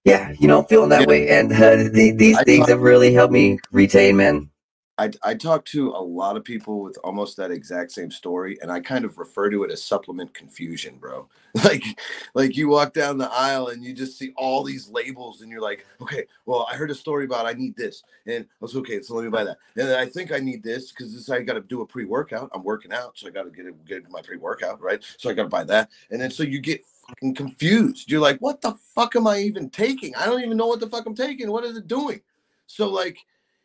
yeah, 0.04 0.32
you 0.38 0.48
know, 0.48 0.64
feeling 0.64 0.88
that 0.88 1.02
yeah. 1.02 1.06
way. 1.06 1.28
And 1.28 1.52
uh, 1.52 1.76
the, 1.90 2.12
these 2.16 2.36
I 2.36 2.44
things 2.44 2.68
have 2.68 2.80
really 2.80 3.12
helped 3.14 3.32
me 3.32 3.60
retain, 3.70 4.16
man. 4.16 4.50
I, 5.02 5.10
I 5.24 5.34
talk 5.34 5.64
to 5.66 5.90
a 5.90 6.00
lot 6.00 6.36
of 6.36 6.44
people 6.44 6.80
with 6.80 6.96
almost 7.02 7.36
that 7.36 7.50
exact 7.50 7.90
same 7.90 8.10
story, 8.12 8.56
and 8.62 8.70
I 8.70 8.78
kind 8.78 9.04
of 9.04 9.18
refer 9.18 9.50
to 9.50 9.64
it 9.64 9.72
as 9.72 9.82
supplement 9.82 10.32
confusion, 10.32 10.96
bro. 10.98 11.28
Like, 11.64 11.84
like 12.32 12.56
you 12.56 12.68
walk 12.68 12.94
down 12.94 13.18
the 13.18 13.30
aisle 13.30 13.68
and 13.68 13.84
you 13.84 13.92
just 13.92 14.18
see 14.18 14.32
all 14.36 14.64
these 14.64 14.88
labels, 14.88 15.42
and 15.42 15.50
you're 15.50 15.60
like, 15.60 15.84
okay, 16.00 16.24
well, 16.46 16.66
I 16.70 16.76
heard 16.76 16.90
a 16.90 16.94
story 16.94 17.26
about 17.26 17.44
I 17.44 17.52
need 17.52 17.76
this, 17.76 18.04
and 18.26 18.44
I 18.44 18.56
was 18.60 18.74
okay, 18.76 19.02
so 19.02 19.14
let 19.14 19.24
me 19.24 19.28
buy 19.28 19.44
that, 19.44 19.58
and 19.76 19.86
then 19.88 19.98
I 19.98 20.06
think 20.06 20.32
I 20.32 20.38
need 20.38 20.62
this 20.62 20.92
because 20.92 21.12
this 21.12 21.28
I 21.28 21.42
got 21.42 21.54
to 21.54 21.60
do 21.60 21.82
a 21.82 21.86
pre 21.86 22.06
workout. 22.06 22.48
I'm 22.54 22.64
working 22.64 22.92
out, 22.92 23.18
so 23.18 23.26
I 23.26 23.30
got 23.30 23.42
to 23.42 23.50
get 23.50 23.84
get 23.84 24.10
my 24.10 24.22
pre 24.22 24.38
workout, 24.38 24.80
right? 24.80 25.04
So 25.18 25.28
I 25.28 25.34
got 25.34 25.42
to 25.42 25.48
buy 25.50 25.64
that, 25.64 25.90
and 26.10 26.20
then 26.20 26.30
so 26.30 26.42
you 26.42 26.58
get 26.58 26.86
fucking 27.08 27.34
confused. 27.34 28.10
You're 28.10 28.20
like, 28.20 28.38
what 28.38 28.62
the 28.62 28.72
fuck 28.94 29.14
am 29.14 29.26
I 29.26 29.40
even 29.40 29.68
taking? 29.68 30.14
I 30.14 30.24
don't 30.24 30.42
even 30.42 30.56
know 30.56 30.68
what 30.68 30.80
the 30.80 30.88
fuck 30.88 31.04
I'm 31.04 31.14
taking. 31.14 31.50
What 31.50 31.64
is 31.64 31.76
it 31.76 31.86
doing? 31.86 32.22
So 32.66 32.88
like 32.88 33.18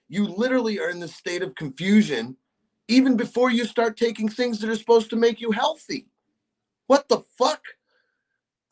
you 0.10 0.26
literally 0.26 0.80
are 0.80 0.90
in 0.90 1.00
the 1.00 1.08
state 1.08 1.42
of 1.42 1.56
confusion 1.56 2.38
even 2.88 3.18
before 3.18 3.50
you 3.52 3.66
start 3.66 3.98
taking 3.98 4.30
things 4.30 4.60
that 4.60 4.70
are 4.70 4.76
supposed 4.76 5.10
to 5.10 5.16
make 5.16 5.42
you 5.42 5.52
healthy. 5.52 6.08
What 6.88 7.10
the 7.10 7.22
fuck? 7.38 7.62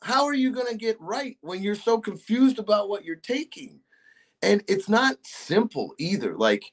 How 0.02 0.24
are 0.24 0.34
you 0.34 0.52
going 0.52 0.68
to 0.68 0.76
get 0.76 1.00
right 1.00 1.36
when 1.40 1.62
you're 1.62 1.74
so 1.74 1.98
confused 1.98 2.58
about 2.58 2.88
what 2.88 3.04
you're 3.04 3.16
taking? 3.16 3.80
And 4.42 4.62
it's 4.68 4.88
not 4.88 5.16
simple 5.24 5.94
either. 5.98 6.36
Like, 6.36 6.72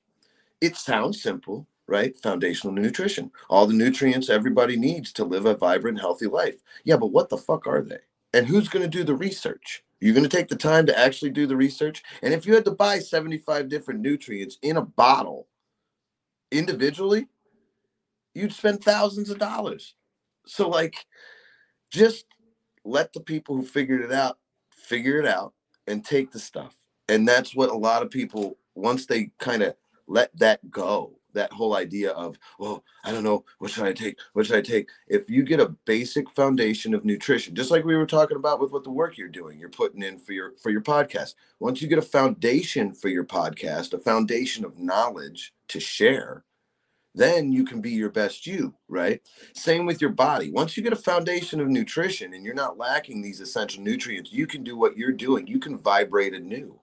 it 0.61 0.77
sounds 0.77 1.21
simple, 1.21 1.67
right? 1.87 2.17
Foundational 2.19 2.73
nutrition, 2.73 3.31
all 3.49 3.65
the 3.65 3.73
nutrients 3.73 4.29
everybody 4.29 4.77
needs 4.77 5.11
to 5.13 5.25
live 5.25 5.45
a 5.45 5.55
vibrant, 5.55 5.99
healthy 5.99 6.27
life. 6.27 6.55
Yeah, 6.85 6.97
but 6.97 7.07
what 7.07 7.29
the 7.29 7.37
fuck 7.37 7.67
are 7.67 7.81
they? 7.81 7.99
And 8.33 8.47
who's 8.47 8.69
going 8.69 8.83
to 8.83 8.89
do 8.89 9.03
the 9.03 9.15
research? 9.15 9.83
You're 10.03 10.13
going 10.13 10.27
to 10.27 10.37
take 10.37 10.49
the 10.49 10.57
time 10.57 10.85
to 10.87 10.99
actually 10.99 11.31
do 11.31 11.47
the 11.47 11.55
research. 11.55 12.03
And 12.21 12.33
if 12.33 12.45
you 12.45 12.53
had 12.53 12.65
to 12.65 12.71
buy 12.71 12.99
75 12.99 13.69
different 13.69 14.01
nutrients 14.01 14.57
in 14.61 14.75
a 14.75 14.81
bottle 14.81 15.47
individually, 16.51 17.27
you'd 18.33 18.51
spend 18.51 18.83
thousands 18.83 19.29
of 19.29 19.39
dollars. 19.39 19.95
So, 20.45 20.67
like, 20.67 21.05
just 21.89 22.25
let 22.83 23.13
the 23.13 23.21
people 23.21 23.55
who 23.55 23.63
figured 23.63 24.01
it 24.01 24.11
out 24.11 24.39
figure 24.71 25.19
it 25.19 25.25
out 25.25 25.53
and 25.87 26.03
take 26.03 26.31
the 26.31 26.39
stuff. 26.39 26.75
And 27.07 27.25
that's 27.25 27.55
what 27.55 27.69
a 27.69 27.77
lot 27.77 28.03
of 28.03 28.11
people, 28.11 28.57
once 28.75 29.05
they 29.05 29.31
kind 29.39 29.63
of 29.63 29.73
let 30.07 30.37
that 30.37 30.69
go, 30.69 31.17
that 31.33 31.51
whole 31.51 31.75
idea 31.75 32.11
of, 32.11 32.37
well, 32.59 32.83
I 33.03 33.11
don't 33.11 33.23
know, 33.23 33.43
what 33.59 33.71
should 33.71 33.85
I 33.85 33.93
take? 33.93 34.17
What 34.33 34.45
should 34.45 34.55
I 34.55 34.61
take? 34.61 34.89
If 35.07 35.29
you 35.29 35.43
get 35.43 35.59
a 35.59 35.75
basic 35.85 36.29
foundation 36.31 36.93
of 36.93 37.05
nutrition, 37.05 37.55
just 37.55 37.71
like 37.71 37.83
we 37.83 37.95
were 37.95 38.05
talking 38.05 38.37
about 38.37 38.59
with 38.59 38.71
what 38.71 38.83
the 38.83 38.91
work 38.91 39.17
you're 39.17 39.27
doing, 39.27 39.59
you're 39.59 39.69
putting 39.69 40.03
in 40.03 40.19
for 40.19 40.33
your 40.33 40.53
for 40.61 40.69
your 40.69 40.81
podcast. 40.81 41.35
Once 41.59 41.81
you 41.81 41.87
get 41.87 41.99
a 41.99 42.03
foundation 42.03 42.93
for 42.93 43.09
your 43.09 43.25
podcast, 43.25 43.93
a 43.93 43.99
foundation 43.99 44.65
of 44.65 44.79
knowledge 44.79 45.53
to 45.69 45.79
share, 45.79 46.43
then 47.15 47.51
you 47.51 47.63
can 47.63 47.81
be 47.81 47.91
your 47.91 48.09
best 48.09 48.47
you, 48.47 48.73
right? 48.87 49.21
Same 49.53 49.85
with 49.85 50.01
your 50.01 50.09
body. 50.09 50.51
Once 50.51 50.75
you 50.75 50.83
get 50.83 50.93
a 50.93 50.97
foundation 50.97 51.59
of 51.59 51.67
nutrition 51.67 52.33
and 52.33 52.43
you're 52.43 52.55
not 52.55 52.77
lacking 52.77 53.21
these 53.21 53.39
essential 53.39 53.83
nutrients, 53.83 54.31
you 54.31 54.47
can 54.47 54.63
do 54.63 54.77
what 54.77 54.97
you're 54.97 55.11
doing. 55.11 55.45
You 55.45 55.59
can 55.59 55.77
vibrate 55.77 56.33
anew. 56.33 56.79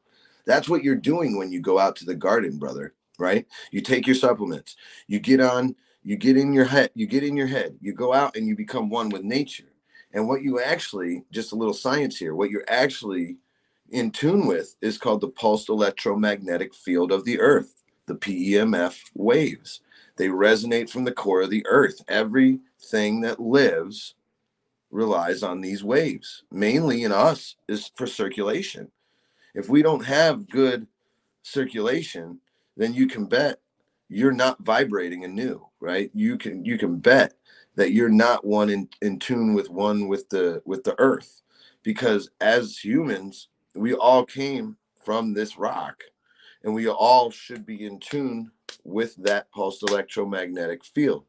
That's 0.47 0.69
what 0.69 0.83
you're 0.83 0.95
doing 0.95 1.37
when 1.37 1.53
you 1.53 1.61
go 1.61 1.79
out 1.79 1.97
to 1.97 2.05
the 2.05 2.15
garden, 2.15 2.59
brother 2.59 2.95
right? 3.21 3.47
You 3.71 3.81
take 3.81 4.07
your 4.07 4.17
supplements, 4.17 4.77
you 5.07 5.21
get 5.21 5.41
on, 5.41 5.77
you 6.03 6.17
get 6.17 6.37
in 6.37 6.53
your 6.53 6.65
head, 6.65 6.91
you 6.95 7.07
get 7.07 7.23
in 7.23 7.37
your 7.37 7.47
head, 7.47 7.77
you 7.81 7.93
go 7.93 8.13
out 8.13 8.37
and 8.37 8.49
you 8.49 8.57
become 8.57 8.89
one 8.89 9.11
with 9.11 9.23
nature. 9.23 9.73
And 10.13 10.27
what 10.27 10.43
you 10.43 10.61
actually, 10.61 11.25
just 11.31 11.53
a 11.53 11.57
little 11.57 11.75
science 11.75 12.17
here, 12.17 12.35
what 12.35 12.51
you're 12.51 12.65
actually 12.69 13.37
in 13.91 14.11
tune 14.11 14.47
with 14.47 14.75
is 14.81 14.99
called 14.99 15.21
the 15.21 15.29
pulsed 15.29 15.69
electromagnetic 15.69 16.75
field 16.75 17.13
of 17.13 17.25
the 17.25 17.39
earth, 17.39 17.83
the 18.07 18.15
PEMF 18.15 18.99
waves. 19.15 19.81
They 20.17 20.29
resonate 20.29 20.91
from 20.91 21.05
the 21.05 21.13
core 21.13 21.43
of 21.43 21.51
the 21.51 21.65
earth. 21.67 22.03
Everything 22.09 23.21
that 23.21 23.41
lives 23.41 24.15
relies 24.91 25.43
on 25.43 25.61
these 25.61 25.85
waves, 25.85 26.43
mainly 26.51 27.05
in 27.05 27.13
us, 27.13 27.57
is 27.69 27.91
for 27.95 28.07
circulation. 28.07 28.91
If 29.55 29.69
we 29.69 29.83
don't 29.83 30.05
have 30.05 30.49
good 30.49 30.87
circulation, 31.43 32.41
then 32.77 32.95
you 32.95 33.07
can 33.07 33.27
bet 33.27 33.61
you're 34.09 34.33
not 34.33 34.59
vibrating 34.61 35.25
anew, 35.25 35.65
right? 35.81 36.11
You 36.13 36.37
can 36.37 36.65
you 36.65 36.77
can 36.77 36.97
bet 36.97 37.35
that 37.77 37.93
you're 37.93 38.09
not 38.09 38.45
one 38.45 38.69
in, 38.69 38.89
in 39.01 39.19
tune 39.19 39.55
with 39.55 39.71
one 39.71 40.09
with 40.09 40.29
the 40.29 40.61
with 40.67 40.85
the 40.85 40.99
earth. 40.99 41.43
Because 41.83 42.31
as 42.41 42.77
humans, 42.77 43.49
we 43.75 43.95
all 43.95 44.25
came 44.25 44.77
from 45.03 45.33
this 45.33 45.57
rock 45.57 46.03
and 46.65 46.75
we 46.75 46.89
all 46.89 47.31
should 47.31 47.65
be 47.65 47.87
in 47.87 47.99
tune 48.01 48.51
with 48.85 49.17
that 49.17 49.51
pulsed 49.53 49.83
electromagnetic 49.89 50.85
field. 50.85 51.25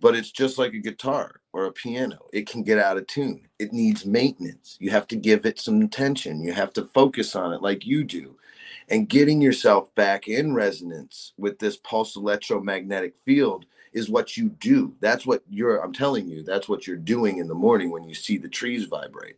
But 0.00 0.14
it's 0.14 0.30
just 0.30 0.58
like 0.58 0.74
a 0.74 0.78
guitar 0.78 1.40
or 1.52 1.64
a 1.64 1.72
piano. 1.72 2.18
It 2.32 2.48
can 2.48 2.62
get 2.62 2.78
out 2.78 2.98
of 2.98 3.08
tune. 3.08 3.48
It 3.58 3.72
needs 3.72 4.06
maintenance. 4.06 4.76
You 4.78 4.90
have 4.90 5.08
to 5.08 5.16
give 5.16 5.44
it 5.44 5.58
some 5.58 5.82
attention. 5.82 6.42
You 6.42 6.52
have 6.52 6.72
to 6.74 6.84
focus 6.84 7.34
on 7.34 7.52
it 7.52 7.62
like 7.62 7.84
you 7.84 8.04
do 8.04 8.36
and 8.90 9.08
getting 9.08 9.40
yourself 9.40 9.94
back 9.94 10.28
in 10.28 10.54
resonance 10.54 11.32
with 11.36 11.58
this 11.58 11.76
pulse 11.76 12.16
electromagnetic 12.16 13.14
field 13.24 13.66
is 13.92 14.10
what 14.10 14.36
you 14.36 14.48
do. 14.48 14.94
That's 15.00 15.26
what 15.26 15.42
you're 15.48 15.82
i'm 15.82 15.92
telling 15.92 16.28
you 16.28 16.42
that's 16.42 16.68
what 16.68 16.86
you're 16.86 16.96
doing 16.96 17.38
in 17.38 17.48
the 17.48 17.54
morning 17.54 17.90
when 17.90 18.04
you 18.04 18.14
see 18.14 18.38
the 18.38 18.48
trees 18.48 18.84
vibrate. 18.84 19.36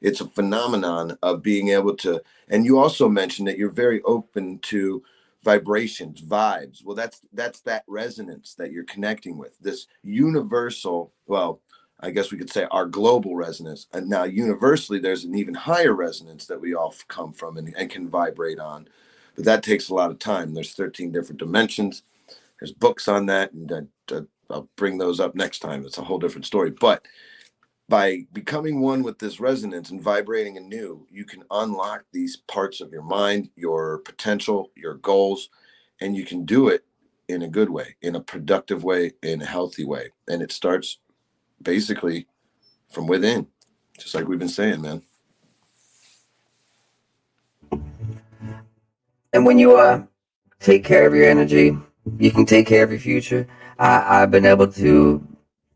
It's 0.00 0.20
a 0.20 0.28
phenomenon 0.28 1.16
of 1.22 1.42
being 1.42 1.68
able 1.68 1.96
to 1.98 2.22
and 2.48 2.64
you 2.64 2.78
also 2.78 3.08
mentioned 3.08 3.48
that 3.48 3.58
you're 3.58 3.70
very 3.70 4.02
open 4.02 4.58
to 4.60 5.02
vibrations 5.44 6.20
vibes. 6.22 6.84
Well 6.84 6.96
that's 6.96 7.22
that's 7.32 7.60
that 7.60 7.84
resonance 7.86 8.54
that 8.54 8.72
you're 8.72 8.84
connecting 8.84 9.38
with 9.38 9.58
this 9.58 9.86
universal 10.02 11.12
well 11.26 11.60
I 12.02 12.10
guess 12.10 12.32
we 12.32 12.38
could 12.38 12.50
say 12.52 12.66
our 12.70 12.86
global 12.86 13.36
resonance. 13.36 13.86
And 13.92 14.08
now, 14.08 14.24
universally, 14.24 14.98
there's 14.98 15.24
an 15.24 15.36
even 15.36 15.54
higher 15.54 15.94
resonance 15.94 16.46
that 16.46 16.60
we 16.60 16.74
all 16.74 16.94
come 17.08 17.32
from 17.32 17.56
and, 17.56 17.74
and 17.76 17.90
can 17.90 18.08
vibrate 18.08 18.58
on. 18.58 18.88
But 19.36 19.44
that 19.46 19.62
takes 19.62 19.88
a 19.88 19.94
lot 19.94 20.10
of 20.10 20.18
time. 20.18 20.52
There's 20.54 20.74
13 20.74 21.12
different 21.12 21.38
dimensions. 21.38 22.02
There's 22.60 22.72
books 22.72 23.08
on 23.08 23.26
that, 23.26 23.52
and 23.52 23.72
uh, 24.10 24.22
I'll 24.50 24.68
bring 24.76 24.98
those 24.98 25.20
up 25.20 25.34
next 25.34 25.60
time. 25.60 25.84
It's 25.86 25.98
a 25.98 26.02
whole 26.04 26.18
different 26.18 26.46
story. 26.46 26.70
But 26.70 27.06
by 27.88 28.26
becoming 28.32 28.80
one 28.80 29.02
with 29.02 29.18
this 29.18 29.40
resonance 29.40 29.90
and 29.90 30.00
vibrating 30.00 30.56
anew, 30.56 31.06
you 31.10 31.24
can 31.24 31.44
unlock 31.50 32.04
these 32.12 32.38
parts 32.48 32.80
of 32.80 32.92
your 32.92 33.02
mind, 33.02 33.50
your 33.56 33.98
potential, 33.98 34.70
your 34.76 34.94
goals, 34.94 35.50
and 36.00 36.16
you 36.16 36.24
can 36.24 36.44
do 36.44 36.68
it 36.68 36.84
in 37.28 37.42
a 37.42 37.48
good 37.48 37.70
way, 37.70 37.96
in 38.02 38.16
a 38.16 38.20
productive 38.20 38.84
way, 38.84 39.12
in 39.22 39.42
a 39.42 39.46
healthy 39.46 39.84
way. 39.84 40.10
And 40.28 40.42
it 40.42 40.52
starts 40.52 40.98
basically 41.62 42.26
from 42.90 43.06
within, 43.06 43.46
just 43.98 44.14
like 44.14 44.26
we've 44.26 44.38
been 44.38 44.48
saying, 44.48 44.82
man. 44.82 45.02
And 49.32 49.46
when 49.46 49.58
you 49.58 49.76
uh, 49.76 50.04
take 50.60 50.84
care 50.84 51.06
of 51.06 51.14
your 51.14 51.28
energy, 51.28 51.76
you 52.18 52.30
can 52.30 52.44
take 52.44 52.66
care 52.66 52.84
of 52.84 52.90
your 52.90 53.00
future. 53.00 53.46
I, 53.78 54.22
I've 54.22 54.30
been 54.30 54.44
able 54.44 54.70
to 54.72 55.26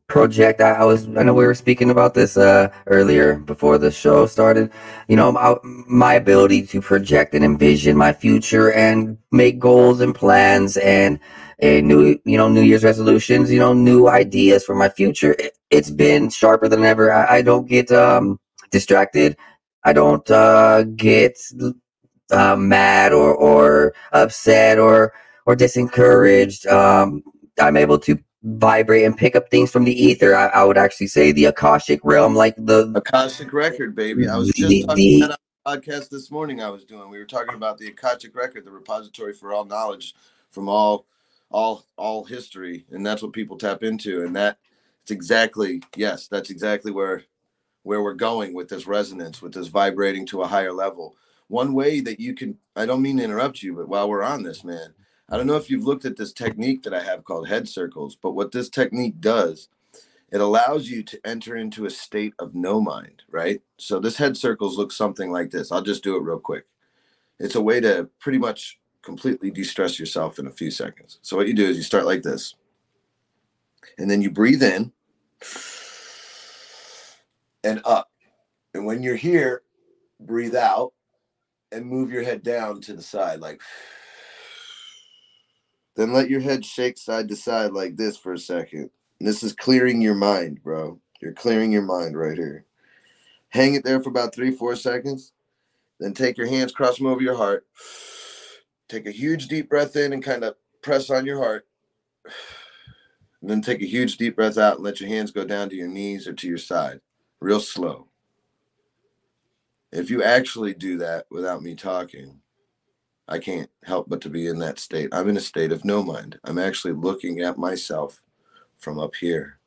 project. 0.09 0.61
I, 0.61 0.73
I, 0.73 0.85
was, 0.85 1.09
I 1.09 1.23
know 1.23 1.35
we 1.35 1.47
were 1.47 1.55
speaking 1.55 1.91
about 1.91 2.15
this 2.15 2.37
uh, 2.37 2.69
earlier 2.87 3.37
before 3.37 3.79
the 3.79 3.91
show 3.91 4.27
started. 4.27 4.71
You 5.09 5.17
know, 5.17 5.33
my, 5.33 5.57
my 5.63 6.15
ability 6.15 6.67
to 6.69 6.81
project 6.81 7.35
and 7.35 7.45
envision 7.45 7.97
my 7.97 8.13
future 8.13 8.73
and 8.73 9.19
make 9.33 9.59
goals 9.59 10.01
and 10.01 10.15
plans 10.15 10.77
and 10.77 11.19
a 11.61 11.81
new, 11.81 12.19
you 12.25 12.37
know, 12.37 12.49
New 12.49 12.63
Year's 12.63 12.85
resolutions, 12.85 13.51
you 13.51 13.59
know, 13.59 13.73
new 13.73 14.09
ideas 14.09 14.65
for 14.65 14.75
my 14.75 14.91
future. 14.91 15.35
It, 15.39 15.56
has 15.77 15.91
been 15.91 16.31
sharper 16.31 16.69
than 16.69 16.85
ever. 16.85 17.13
I, 17.13 17.39
I 17.39 17.43
don't 17.43 17.69
get 17.69 17.91
um, 17.93 18.39
distracted. 18.71 19.37
I 19.85 19.93
don't 19.93 20.29
uh, 20.31 20.83
get 20.83 21.39
uh, 22.31 22.57
mad 22.57 23.13
or 23.13 23.35
or 23.35 23.95
upset 24.13 24.79
or 24.79 25.13
or 25.47 25.57
disencouraged. 25.57 26.67
Um, 26.71 27.23
I'm 27.61 27.77
able 27.77 27.99
to 28.01 28.19
vibrate 28.43 29.05
and 29.05 29.17
pick 29.17 29.35
up 29.35 29.51
things 29.51 29.71
from 29.71 29.85
the 29.85 29.93
ether. 29.93 30.35
I, 30.37 30.47
I, 30.47 30.65
would 30.65 30.79
actually 30.79 31.09
say 31.09 31.33
the 31.33 31.47
Akashic 31.47 32.01
realm, 32.05 32.35
like 32.35 32.55
the 32.57 32.93
Akashic 32.95 33.53
record, 33.53 33.95
baby. 33.97 34.29
I 34.29 34.37
was 34.37 34.49
just 34.49 34.69
the, 34.69 34.83
talking 34.83 34.97
the, 34.97 35.27
about 35.27 35.39
a 35.65 35.79
podcast 35.79 36.11
this 36.11 36.31
morning. 36.31 36.63
I 36.63 36.69
was 36.69 36.85
doing. 36.85 37.09
We 37.09 37.19
were 37.19 37.25
talking 37.25 37.55
about 37.55 37.79
the 37.79 37.89
Akashic 37.89 38.37
record, 38.37 38.65
the 38.65 38.71
repository 38.71 39.33
for 39.33 39.53
all 39.53 39.65
knowledge 39.65 40.15
from 40.51 40.69
all 40.69 41.07
all 41.51 41.85
all 41.97 42.25
history, 42.25 42.85
and 42.91 43.05
that's 43.05 43.23
what 43.23 43.33
people 43.33 43.57
tap 43.57 43.83
into. 43.83 44.25
And 44.25 44.35
that 44.37 44.59
It's 45.07 45.13
exactly 45.13 45.81
yes, 45.95 46.27
that's 46.27 46.51
exactly 46.51 46.91
where 46.91 47.23
where 47.85 48.03
we're 48.03 48.13
going 48.13 48.55
with 48.55 48.69
this 48.69 48.89
resonance, 48.89 49.41
with 49.41 49.55
this 49.55 49.69
vibrating 49.69 50.27
to 50.27 50.43
a 50.43 50.49
higher 50.49 50.73
level. 50.73 51.15
One 51.47 51.75
way 51.75 52.01
that 52.01 52.19
you 52.19 52.35
can 52.35 52.59
I 52.75 52.87
don't 52.87 53.03
mean 53.03 53.19
to 53.19 53.23
interrupt 53.23 53.63
you, 53.63 53.77
but 53.77 53.89
while 53.89 54.09
we're 54.09 54.25
on 54.25 54.43
this, 54.43 54.65
man, 54.65 54.93
I 55.29 55.37
don't 55.37 55.47
know 55.47 55.55
if 55.55 55.71
you've 55.71 55.85
looked 55.85 56.07
at 56.07 56.17
this 56.17 56.33
technique 56.33 56.83
that 56.83 56.93
I 56.93 57.01
have 57.05 57.23
called 57.23 57.47
head 57.47 57.69
circles, 57.69 58.17
but 58.21 58.33
what 58.33 58.51
this 58.51 58.69
technique 58.69 59.21
does, 59.21 59.69
it 60.33 60.41
allows 60.41 60.89
you 60.89 61.05
to 61.05 61.21
enter 61.25 61.55
into 61.55 61.87
a 61.87 61.91
state 61.91 62.35
of 62.41 62.57
no 62.57 62.81
mind, 62.81 63.23
right? 63.31 63.63
So 63.79 64.01
this 64.01 64.17
head 64.17 64.37
circles 64.37 64.77
looks 64.77 64.97
something 64.97 65.31
like 65.31 65.53
this. 65.53 65.71
I'll 65.71 65.83
just 65.83 66.03
do 66.03 66.17
it 66.17 66.25
real 66.25 66.41
quick. 66.41 66.67
It's 67.39 67.55
a 67.55 67.61
way 67.61 67.79
to 67.79 68.11
pretty 68.19 68.39
much 68.39 68.81
completely 69.03 69.53
de-stress 69.53 70.01
yourself 70.01 70.41
in 70.41 70.49
a 70.49 70.51
few 70.51 70.73
seconds. 70.73 71.21
So 71.23 71.37
what 71.37 71.47
you 71.47 71.55
do 71.55 71.69
is 71.69 71.77
you 71.77 71.85
start 71.85 72.07
like 72.07 72.25
this. 72.25 72.57
And 73.99 74.11
then 74.11 74.21
you 74.21 74.33
breathe 74.33 74.65
in 74.65 74.93
and 77.65 77.81
up. 77.85 78.11
And 78.75 78.87
when 78.87 79.03
you're 79.03 79.17
here, 79.17 79.63
breathe 80.21 80.55
out 80.55 80.93
and 81.73 81.87
move 81.87 82.11
your 82.11 82.23
head 82.23 82.43
down 82.43 82.81
to 82.83 82.93
the 82.95 83.03
side, 83.03 83.41
like. 83.41 83.61
Then 85.97 86.13
let 86.13 86.29
your 86.29 86.41
head 86.41 86.65
shake 86.65 86.99
side 86.99 87.29
to 87.29 87.37
side 87.37 87.73
like 87.73 87.97
this 87.97 88.17
for 88.17 88.35
a 88.35 88.39
second. 88.39 88.91
And 89.19 89.27
this 89.27 89.43
is 89.43 89.55
clearing 89.55 90.03
your 90.03 90.15
mind, 90.15 90.63
bro. 90.63 91.01
You're 91.23 91.33
clearing 91.33 91.73
your 91.73 91.83
mind 91.83 92.19
right 92.19 92.37
here. 92.37 92.67
Hang 93.49 93.75
it 93.75 93.85
there 93.85 94.03
for 94.03 94.11
about 94.11 94.35
three, 94.35 94.51
four 94.51 94.77
seconds. 94.77 95.33
Then 95.99 96.13
take 96.13 96.37
your 96.37 96.47
hands, 96.47 96.73
cross 96.73 96.99
them 96.99 97.07
over 97.07 97.23
your 97.23 97.37
heart. 97.37 97.67
Take 98.89 99.07
a 99.07 99.11
huge 99.11 99.49
deep 99.49 99.71
breath 99.71 99.97
in 99.97 100.13
and 100.13 100.23
kind 100.23 100.45
of 100.45 100.57
press 100.83 101.09
on 101.09 101.25
your 101.25 101.39
heart. 101.39 101.67
And 103.47 103.53
then 103.53 103.63
take 103.63 103.81
a 103.81 103.87
huge 103.87 104.17
deep 104.17 104.35
breath 104.35 104.59
out 104.59 104.75
and 104.75 104.83
let 104.85 104.99
your 104.99 105.09
hands 105.09 105.31
go 105.31 105.45
down 105.45 105.69
to 105.69 105.77
your 105.77 105.87
knees 105.87 106.27
or 106.27 106.33
to 106.33 106.49
your 106.49 106.59
side 106.59 107.01
real 107.39 107.61
slow. 107.61 108.09
If 109.93 110.11
you 110.11 110.25
actually 110.25 110.75
do 110.75 110.99
that 110.99 111.27
without 111.31 111.63
me 111.63 111.77
talking, 111.77 112.41
I 113.29 113.39
can't 113.39 113.71
help 113.85 114.09
but 114.09 114.21
to 114.23 114.29
be 114.29 114.49
in 114.49 114.59
that 114.59 114.81
state. 114.81 115.11
I'm 115.13 115.29
in 115.29 115.37
a 115.37 115.41
state 115.41 115.71
of 115.71 115.85
no 115.85 116.03
mind. 116.03 116.41
I'm 116.43 116.59
actually 116.59 116.95
looking 116.95 117.39
at 117.39 117.57
myself 117.57 118.21
from 118.79 118.99
up 118.99 119.15
here. 119.15 119.61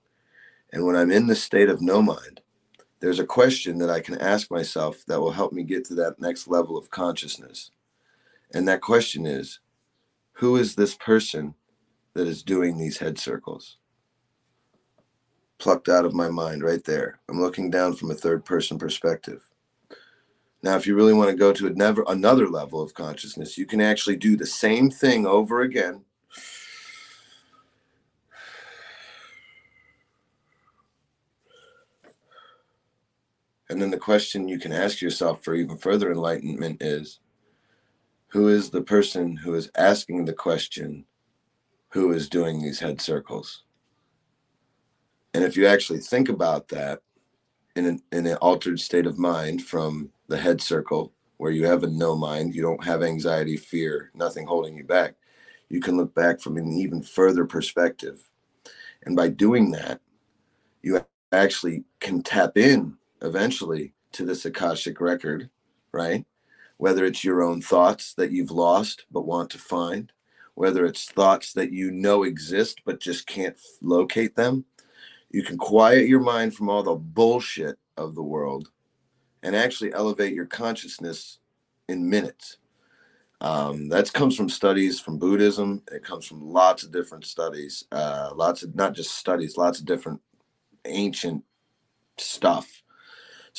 And 0.73 0.85
when 0.85 0.97
I'm 0.97 1.09
in 1.09 1.25
the 1.25 1.33
state 1.33 1.69
of 1.69 1.81
no 1.81 2.01
mind, 2.01 2.41
there's 2.99 3.19
a 3.19 3.25
question 3.25 3.77
that 3.77 3.89
I 3.89 4.01
can 4.01 4.17
ask 4.17 4.51
myself 4.51 5.05
that 5.07 5.21
will 5.21 5.31
help 5.31 5.53
me 5.53 5.63
get 5.63 5.85
to 5.85 5.95
that 5.95 6.19
next 6.19 6.49
level 6.49 6.77
of 6.77 6.89
consciousness. 6.89 7.71
And 8.53 8.67
that 8.67 8.81
question 8.81 9.25
is 9.25 9.61
who 10.33 10.57
is 10.57 10.75
this 10.75 10.95
person 10.95 11.55
that 12.13 12.27
is 12.27 12.43
doing 12.43 12.77
these 12.77 12.97
head 12.97 13.17
circles? 13.17 13.77
plucked 15.59 15.89
out 15.89 16.05
of 16.05 16.13
my 16.13 16.29
mind 16.29 16.63
right 16.63 16.83
there. 16.83 17.19
I'm 17.29 17.39
looking 17.39 17.69
down 17.69 17.93
from 17.93 18.09
a 18.09 18.15
third 18.15 18.43
person 18.45 18.79
perspective. 18.79 19.43
Now, 20.63 20.75
if 20.75 20.87
you 20.87 20.95
really 20.95 21.13
want 21.13 21.29
to 21.29 21.35
go 21.35 21.53
to 21.53 21.67
another 22.07 22.49
level 22.49 22.81
of 22.81 22.93
consciousness, 22.93 23.57
you 23.57 23.65
can 23.65 23.79
actually 23.79 24.15
do 24.15 24.35
the 24.35 24.45
same 24.45 24.89
thing 24.89 25.25
over 25.25 25.61
again. 25.61 26.03
And 33.69 33.81
then 33.81 33.91
the 33.91 33.97
question 33.97 34.47
you 34.47 34.59
can 34.59 34.71
ask 34.73 35.01
yourself 35.01 35.43
for 35.43 35.53
even 35.53 35.77
further 35.77 36.11
enlightenment 36.11 36.81
is 36.81 37.19
who 38.27 38.47
is 38.47 38.69
the 38.69 38.81
person 38.81 39.35
who 39.35 39.53
is 39.53 39.69
asking 39.77 40.25
the 40.25 40.33
question, 40.33 41.05
who 41.89 42.11
is 42.11 42.29
doing 42.29 42.61
these 42.61 42.79
head 42.79 43.01
circles? 43.01 43.63
And 45.33 45.43
if 45.43 45.55
you 45.55 45.67
actually 45.67 45.99
think 45.99 46.29
about 46.29 46.67
that 46.69 47.01
in 47.75 47.85
an, 47.85 48.01
in 48.11 48.25
an 48.25 48.37
altered 48.37 48.79
state 48.79 49.05
of 49.05 49.19
mind 49.19 49.63
from 49.63 50.09
the 50.27 50.37
head 50.37 50.61
circle, 50.61 51.13
where 51.37 51.51
you 51.51 51.65
have 51.65 51.83
a 51.83 51.87
no 51.87 52.15
mind, 52.15 52.53
you 52.53 52.61
don't 52.61 52.83
have 52.83 53.01
anxiety, 53.01 53.55
fear, 53.55 54.11
nothing 54.13 54.45
holding 54.45 54.75
you 54.75 54.83
back, 54.83 55.15
you 55.69 55.79
can 55.79 55.95
look 55.95 56.13
back 56.13 56.41
from 56.41 56.57
an 56.57 56.73
even 56.73 57.01
further 57.01 57.45
perspective. 57.45 58.29
And 59.03 59.15
by 59.15 59.29
doing 59.29 59.71
that, 59.71 60.01
you 60.81 61.05
actually 61.31 61.85
can 61.99 62.21
tap 62.23 62.57
in 62.57 62.97
eventually 63.21 63.93
to 64.13 64.25
this 64.25 64.45
Akashic 64.45 64.99
record, 64.99 65.49
right? 65.91 66.25
Whether 66.77 67.05
it's 67.05 67.23
your 67.23 67.43
own 67.43 67.61
thoughts 67.61 68.13
that 68.15 68.31
you've 68.31 68.51
lost 68.51 69.05
but 69.11 69.25
want 69.25 69.49
to 69.51 69.57
find, 69.57 70.11
whether 70.59 70.85
it's 70.85 71.05
thoughts 71.05 71.53
that 71.53 71.71
you 71.71 71.89
know 71.89 72.23
exist 72.23 72.81
but 72.83 72.99
just 72.99 73.25
can't 73.25 73.57
locate 73.81 74.35
them, 74.35 74.65
you 75.29 75.41
can 75.41 75.57
quiet 75.57 76.09
your 76.09 76.19
mind 76.19 76.53
from 76.53 76.69
all 76.69 76.83
the 76.83 76.95
bullshit 76.95 77.77
of 77.95 78.13
the 78.13 78.21
world 78.21 78.69
and 79.41 79.55
actually 79.55 79.93
elevate 79.93 80.33
your 80.33 80.45
consciousness 80.45 81.39
in 81.87 82.09
minutes. 82.09 82.57
Um, 83.39 83.87
that 83.87 84.11
comes 84.11 84.35
from 84.35 84.49
studies 84.49 84.99
from 84.99 85.17
Buddhism. 85.17 85.81
It 85.93 86.03
comes 86.03 86.25
from 86.25 86.41
lots 86.41 86.83
of 86.83 86.91
different 86.91 87.25
studies, 87.25 87.85
uh, 87.93 88.31
lots 88.35 88.61
of 88.61 88.75
not 88.75 88.93
just 88.93 89.15
studies, 89.15 89.55
lots 89.55 89.79
of 89.79 89.85
different 89.85 90.19
ancient 90.83 91.41
stuff. 92.17 92.83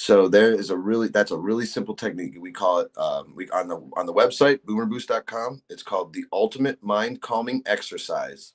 So 0.00 0.28
there 0.28 0.52
is 0.52 0.70
a 0.70 0.76
really 0.76 1.08
that's 1.08 1.30
a 1.30 1.36
really 1.36 1.66
simple 1.66 1.94
technique. 1.94 2.36
We 2.40 2.52
call 2.52 2.78
it 2.80 2.90
um, 2.96 3.34
we 3.36 3.50
on 3.50 3.68
the 3.68 3.76
on 3.96 4.06
the 4.06 4.14
website 4.14 4.60
boomerboost.com. 4.60 5.62
It's 5.68 5.82
called 5.82 6.14
the 6.14 6.24
ultimate 6.32 6.82
mind 6.82 7.20
calming 7.20 7.62
exercise 7.66 8.54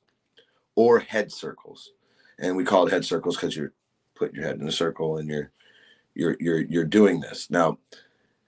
or 0.76 1.00
head 1.00 1.32
circles 1.32 1.92
and 2.40 2.56
we 2.56 2.64
call 2.64 2.88
it 2.88 2.92
head 2.92 3.06
circles 3.06 3.36
because 3.36 3.56
you're 3.56 3.74
putting 4.16 4.36
your 4.36 4.46
head 4.46 4.60
in 4.60 4.68
a 4.68 4.72
circle 4.72 5.18
and 5.18 5.30
you're 5.30 5.52
you're 6.16 6.36
you're 6.40 6.62
you're 6.62 6.84
doing 6.84 7.20
this 7.20 7.50
now 7.50 7.78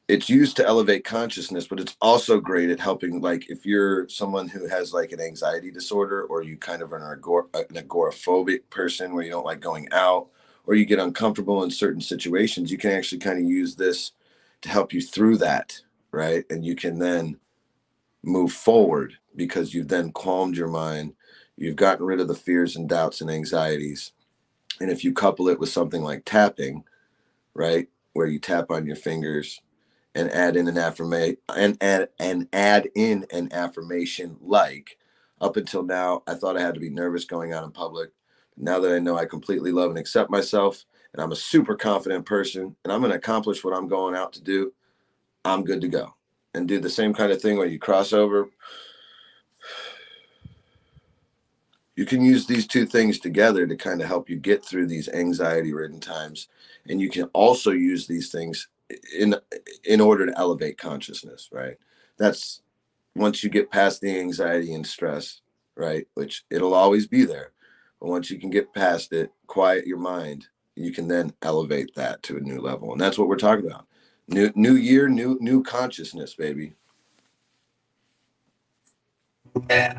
it's 0.07 0.29
used 0.29 0.55
to 0.55 0.65
elevate 0.65 1.03
consciousness 1.03 1.67
but 1.67 1.79
it's 1.79 1.95
also 2.01 2.39
great 2.39 2.69
at 2.69 2.79
helping 2.79 3.21
like 3.21 3.49
if 3.49 3.65
you're 3.65 4.07
someone 4.09 4.47
who 4.47 4.67
has 4.67 4.93
like 4.93 5.11
an 5.11 5.21
anxiety 5.21 5.71
disorder 5.71 6.23
or 6.23 6.41
you 6.41 6.57
kind 6.57 6.81
of 6.81 6.91
are 6.93 7.13
an, 7.13 7.21
agor- 7.21 7.53
an 7.53 7.75
agoraphobic 7.75 8.61
person 8.69 9.13
where 9.13 9.23
you 9.23 9.31
don't 9.31 9.45
like 9.45 9.59
going 9.59 9.87
out 9.91 10.27
or 10.67 10.75
you 10.75 10.85
get 10.85 10.99
uncomfortable 10.99 11.63
in 11.63 11.71
certain 11.71 12.01
situations 12.01 12.71
you 12.71 12.79
can 12.79 12.91
actually 12.91 13.19
kind 13.19 13.39
of 13.39 13.45
use 13.45 13.75
this 13.77 14.13
to 14.61 14.69
help 14.69 14.93
you 14.93 15.01
through 15.01 15.37
that 15.37 15.81
right 16.11 16.45
and 16.51 16.65
you 16.65 16.75
can 16.75 16.99
then 16.99 17.37
move 18.23 18.51
forward 18.51 19.15
because 19.35 19.73
you've 19.73 19.87
then 19.89 20.11
calmed 20.11 20.57
your 20.57 20.67
mind 20.69 21.13
You've 21.57 21.75
gotten 21.75 22.05
rid 22.05 22.21
of 22.21 22.27
the 22.29 22.35
fears 22.35 22.75
and 22.75 22.89
doubts 22.89 23.21
and 23.21 23.29
anxieties. 23.29 24.13
And 24.81 24.91
if 24.91 25.03
you 25.03 25.13
couple 25.13 25.49
it 25.49 25.59
with 25.59 25.69
something 25.69 26.03
like 26.03 26.23
tapping, 26.25 26.83
right, 27.55 27.89
where 28.13 28.27
you 28.27 28.39
tap 28.39 28.71
on 28.71 28.85
your 28.87 28.95
fingers 28.97 29.61
and 30.15 30.31
add 30.31 30.57
in 30.57 30.67
an 30.67 30.77
affirmation 30.77 31.37
and 31.55 31.77
add 31.81 32.09
and 32.19 32.47
add 32.53 32.89
in 32.95 33.25
an 33.31 33.49
affirmation 33.53 34.37
like 34.41 34.97
up 35.41 35.57
until 35.57 35.83
now 35.83 36.23
I 36.27 36.35
thought 36.35 36.57
I 36.57 36.61
had 36.61 36.75
to 36.75 36.81
be 36.81 36.89
nervous 36.89 37.25
going 37.25 37.53
out 37.53 37.63
in 37.63 37.71
public. 37.71 38.11
Now 38.57 38.79
that 38.79 38.93
I 38.93 38.99
know 38.99 39.17
I 39.17 39.25
completely 39.25 39.71
love 39.71 39.89
and 39.89 39.99
accept 39.99 40.29
myself 40.29 40.83
and 41.13 41.21
I'm 41.21 41.31
a 41.31 41.35
super 41.35 41.75
confident 41.75 42.25
person 42.25 42.75
and 42.83 42.91
I'm 42.91 42.99
going 42.99 43.11
to 43.11 43.17
accomplish 43.17 43.63
what 43.63 43.75
I'm 43.75 43.87
going 43.87 44.15
out 44.15 44.33
to 44.33 44.43
do, 44.43 44.73
I'm 45.45 45.63
good 45.63 45.81
to 45.81 45.87
go. 45.87 46.15
And 46.53 46.67
do 46.67 46.79
the 46.79 46.89
same 46.89 47.13
kind 47.13 47.31
of 47.31 47.41
thing 47.41 47.57
where 47.57 47.67
you 47.67 47.77
cross 47.77 48.13
over 48.13 48.49
you 51.97 52.05
can 52.05 52.21
use 52.21 52.45
these 52.45 52.67
two 52.67 52.85
things 52.85 53.19
together 53.19 53.65
to 53.65 53.75
kind 53.75 54.01
of 54.01 54.07
help 54.07 54.29
you 54.29 54.37
get 54.37 54.63
through 54.63 54.85
these 54.85 55.09
anxiety 55.09 55.73
ridden 55.73 55.99
times 55.99 56.47
and 56.87 57.01
you 57.01 57.09
can 57.09 57.25
also 57.33 57.71
use 57.71 58.07
these 58.07 58.31
things 58.31 58.69
in 59.17 59.35
in 59.83 59.99
order 59.99 60.25
to 60.25 60.37
elevate 60.37 60.77
consciousness 60.77 61.49
right 61.51 61.77
that's 62.17 62.61
once 63.15 63.43
you 63.43 63.49
get 63.49 63.71
past 63.71 63.99
the 63.99 64.19
anxiety 64.19 64.73
and 64.73 64.87
stress 64.87 65.41
right 65.75 66.07
which 66.13 66.45
it'll 66.49 66.73
always 66.73 67.07
be 67.07 67.25
there 67.25 67.51
but 68.01 68.09
once 68.09 68.31
you 68.31 68.39
can 68.39 68.49
get 68.51 68.73
past 68.73 69.13
it 69.13 69.31
quiet 69.47 69.87
your 69.87 69.99
mind 69.99 70.47
you 70.75 70.91
can 70.91 71.07
then 71.07 71.33
elevate 71.43 71.91
that 71.95 72.23
to 72.23 72.37
a 72.37 72.41
new 72.41 72.59
level 72.61 72.91
and 72.91 73.01
that's 73.01 73.17
what 73.17 73.27
we're 73.29 73.37
talking 73.37 73.67
about 73.67 73.87
new 74.27 74.51
new 74.55 74.75
year 74.75 75.09
new 75.09 75.37
new 75.41 75.63
consciousness 75.63 76.35
baby 76.35 76.73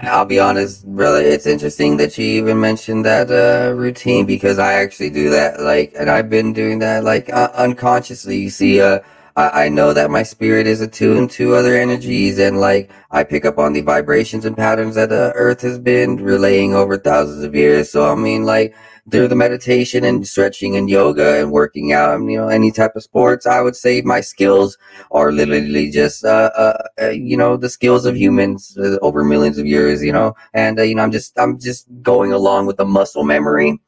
I'll 0.03 0.27
be 0.27 0.41
honest, 0.41 0.87
brother. 0.87 1.21
It's 1.21 1.47
interesting 1.47 1.99
that 1.99 2.19
you 2.19 2.25
even 2.25 2.61
mentioned 2.61 3.05
that 3.07 3.31
uh, 3.31 3.75
routine 3.75 4.27
because 4.27 4.59
I 4.59 4.75
actually 4.75 5.11
do 5.11 5.31
that. 5.31 5.61
Like, 5.61 5.95
and 5.99 6.11
I've 6.11 6.31
been 6.31 6.53
doing 6.55 6.81
that 6.81 7.05
like 7.05 7.31
uh, 7.33 7.51
unconsciously. 7.55 8.39
You 8.39 8.51
see, 8.51 8.81
uh, 8.81 9.01
I, 9.39 9.67
I 9.67 9.69
know 9.69 9.93
that 9.93 10.11
my 10.11 10.25
spirit 10.25 10.67
is 10.67 10.81
attuned 10.81 11.31
to 11.33 11.55
other 11.55 11.77
energies, 11.77 12.41
and 12.41 12.59
like 12.59 12.91
I 13.13 13.23
pick 13.23 13.45
up 13.45 13.57
on 13.57 13.73
the 13.73 13.83
vibrations 13.83 14.45
and 14.45 14.57
patterns 14.57 14.97
that 14.97 15.11
the 15.11 15.33
Earth 15.37 15.61
has 15.61 15.79
been 15.79 16.17
relaying 16.17 16.75
over 16.75 16.99
thousands 16.99 17.45
of 17.45 17.55
years. 17.55 17.93
So 17.93 18.11
I 18.11 18.17
mean, 18.17 18.45
like 18.45 18.75
through 19.13 19.29
the 19.29 19.37
meditation 19.37 20.03
and 20.05 20.27
stretching 20.27 20.77
and 20.77 20.91
yoga 20.91 21.41
and 21.41 21.53
working 21.53 21.93
out, 21.93 22.21
you 22.21 22.37
know, 22.37 22.49
any 22.49 22.73
type 22.73 22.97
of 22.97 23.05
sports, 23.05 23.47
I 23.47 23.61
would 23.61 23.77
say 23.77 24.03
my 24.03 24.21
skills 24.21 24.77
are 25.13 25.31
literally 25.31 25.91
just, 25.91 26.25
uh, 26.25 26.51
uh, 26.57 26.83
uh 27.01 27.11
you 27.11 27.37
know, 27.37 27.57
the 27.57 27.71
skills 27.71 28.05
of 28.07 28.17
humans 28.17 28.77
uh, 28.77 28.99
over 29.03 29.25
millions 29.25 29.57
of 29.57 29.67
years, 29.67 30.03
you 30.03 30.13
know, 30.13 30.35
and, 30.53 30.79
uh, 30.79 30.83
you 30.83 30.95
know, 30.97 31.03
I'm 31.03 31.13
just, 31.13 31.39
I'm 31.39 31.59
just 31.59 31.87
going 32.03 32.33
along 32.33 32.67
with 32.67 32.77
the 32.77 32.85
muscle 32.85 33.25
memory 33.25 33.81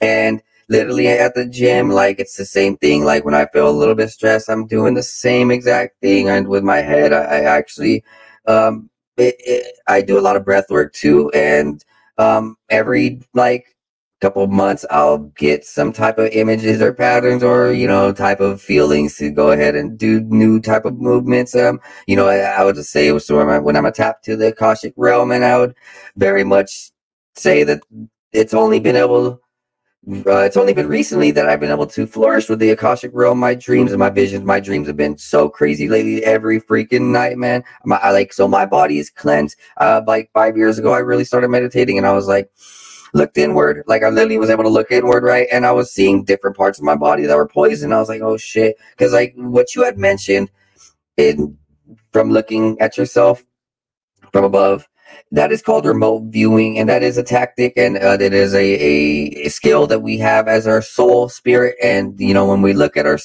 and 0.00 0.42
literally 0.68 1.08
at 1.08 1.34
the 1.34 1.46
gym, 1.46 1.90
like 1.90 2.18
it's 2.18 2.36
the 2.36 2.44
same 2.46 2.76
thing. 2.78 3.04
Like 3.04 3.24
when 3.24 3.34
I 3.34 3.46
feel 3.46 3.68
a 3.68 3.70
little 3.70 3.94
bit 3.94 4.10
stressed, 4.10 4.50
I'm 4.50 4.66
doing 4.66 4.94
the 4.94 5.02
same 5.02 5.50
exact 5.50 6.00
thing. 6.00 6.28
And 6.28 6.48
with 6.48 6.64
my 6.64 6.78
head, 6.78 7.12
I, 7.12 7.22
I 7.22 7.40
actually, 7.44 8.04
um, 8.46 8.90
it, 9.16 9.36
it, 9.38 9.76
I 9.86 10.02
do 10.02 10.18
a 10.18 10.22
lot 10.22 10.36
of 10.36 10.44
breath 10.44 10.66
work 10.70 10.92
too. 10.92 11.30
And 11.30 11.84
um, 12.18 12.56
every 12.70 13.20
like 13.34 13.76
couple 14.20 14.46
months, 14.46 14.84
I'll 14.90 15.18
get 15.18 15.64
some 15.64 15.92
type 15.92 16.18
of 16.18 16.30
images 16.32 16.80
or 16.80 16.92
patterns 16.92 17.42
or 17.42 17.72
you 17.72 17.86
know 17.86 18.12
type 18.12 18.40
of 18.40 18.60
feelings 18.62 19.16
to 19.18 19.30
go 19.30 19.50
ahead 19.50 19.74
and 19.76 19.98
do 19.98 20.20
new 20.20 20.60
type 20.60 20.84
of 20.84 20.98
movements. 20.98 21.54
Um, 21.54 21.80
you 22.06 22.16
know, 22.16 22.26
I, 22.26 22.38
I 22.38 22.64
would 22.64 22.76
just 22.76 22.90
say 22.90 23.08
it 23.08 23.12
was 23.12 23.30
when 23.30 23.76
I'm 23.76 23.86
a 23.86 23.92
tap 23.92 24.22
to 24.22 24.36
the 24.36 24.48
Akashic 24.48 24.94
realm, 24.96 25.30
and 25.32 25.44
I 25.44 25.58
would 25.58 25.74
very 26.16 26.44
much 26.44 26.90
say 27.34 27.62
that 27.64 27.82
it's 28.32 28.54
only 28.54 28.80
been 28.80 28.96
able 28.96 29.40
uh, 30.08 30.38
it's 30.38 30.56
only 30.56 30.72
been 30.72 30.86
recently 30.86 31.32
that 31.32 31.48
I've 31.48 31.58
been 31.58 31.72
able 31.72 31.86
to 31.88 32.06
flourish 32.06 32.48
with 32.48 32.60
the 32.60 32.70
Akashic 32.70 33.10
realm. 33.12 33.38
My 33.38 33.54
dreams 33.54 33.90
and 33.90 33.98
my 33.98 34.10
visions, 34.10 34.44
my 34.44 34.60
dreams 34.60 34.86
have 34.86 34.96
been 34.96 35.18
so 35.18 35.48
crazy 35.48 35.88
lately. 35.88 36.24
Every 36.24 36.60
freaking 36.60 37.10
night, 37.10 37.38
man. 37.38 37.64
My, 37.84 37.96
I 37.96 38.12
like 38.12 38.32
so 38.32 38.46
my 38.46 38.66
body 38.66 38.98
is 38.98 39.10
cleansed. 39.10 39.58
Uh, 39.78 40.02
like 40.06 40.30
five 40.32 40.56
years 40.56 40.78
ago, 40.78 40.92
I 40.92 40.98
really 40.98 41.24
started 41.24 41.48
meditating, 41.48 41.98
and 41.98 42.06
I 42.06 42.12
was 42.12 42.28
like, 42.28 42.50
looked 43.14 43.36
inward. 43.36 43.82
Like 43.88 44.04
I 44.04 44.10
literally 44.10 44.38
was 44.38 44.50
able 44.50 44.62
to 44.64 44.70
look 44.70 44.92
inward, 44.92 45.24
right? 45.24 45.48
And 45.50 45.66
I 45.66 45.72
was 45.72 45.92
seeing 45.92 46.22
different 46.22 46.56
parts 46.56 46.78
of 46.78 46.84
my 46.84 46.94
body 46.94 47.26
that 47.26 47.36
were 47.36 47.48
poisoned. 47.48 47.92
I 47.92 47.98
was 47.98 48.08
like, 48.08 48.22
oh 48.22 48.36
shit, 48.36 48.76
because 48.90 49.12
like 49.12 49.34
what 49.36 49.74
you 49.74 49.82
had 49.82 49.98
mentioned 49.98 50.50
in 51.16 51.58
from 52.12 52.30
looking 52.30 52.78
at 52.80 52.96
yourself 52.96 53.44
from 54.32 54.44
above 54.44 54.86
that 55.32 55.52
is 55.52 55.62
called 55.62 55.84
remote 55.84 56.24
viewing 56.24 56.78
and 56.78 56.88
that 56.88 57.02
is 57.02 57.18
a 57.18 57.22
tactic 57.22 57.72
and 57.76 57.96
uh, 57.98 58.16
that 58.16 58.32
is 58.32 58.54
a, 58.54 58.64
a, 59.44 59.48
skill 59.48 59.86
that 59.86 60.00
we 60.00 60.18
have 60.18 60.48
as 60.48 60.66
our 60.66 60.82
soul 60.82 61.28
spirit 61.28 61.76
and 61.82 62.20
you 62.20 62.34
know 62.34 62.46
when 62.46 62.62
we 62.62 62.72
look 62.72 62.96
at 62.96 63.06
our 63.06 63.18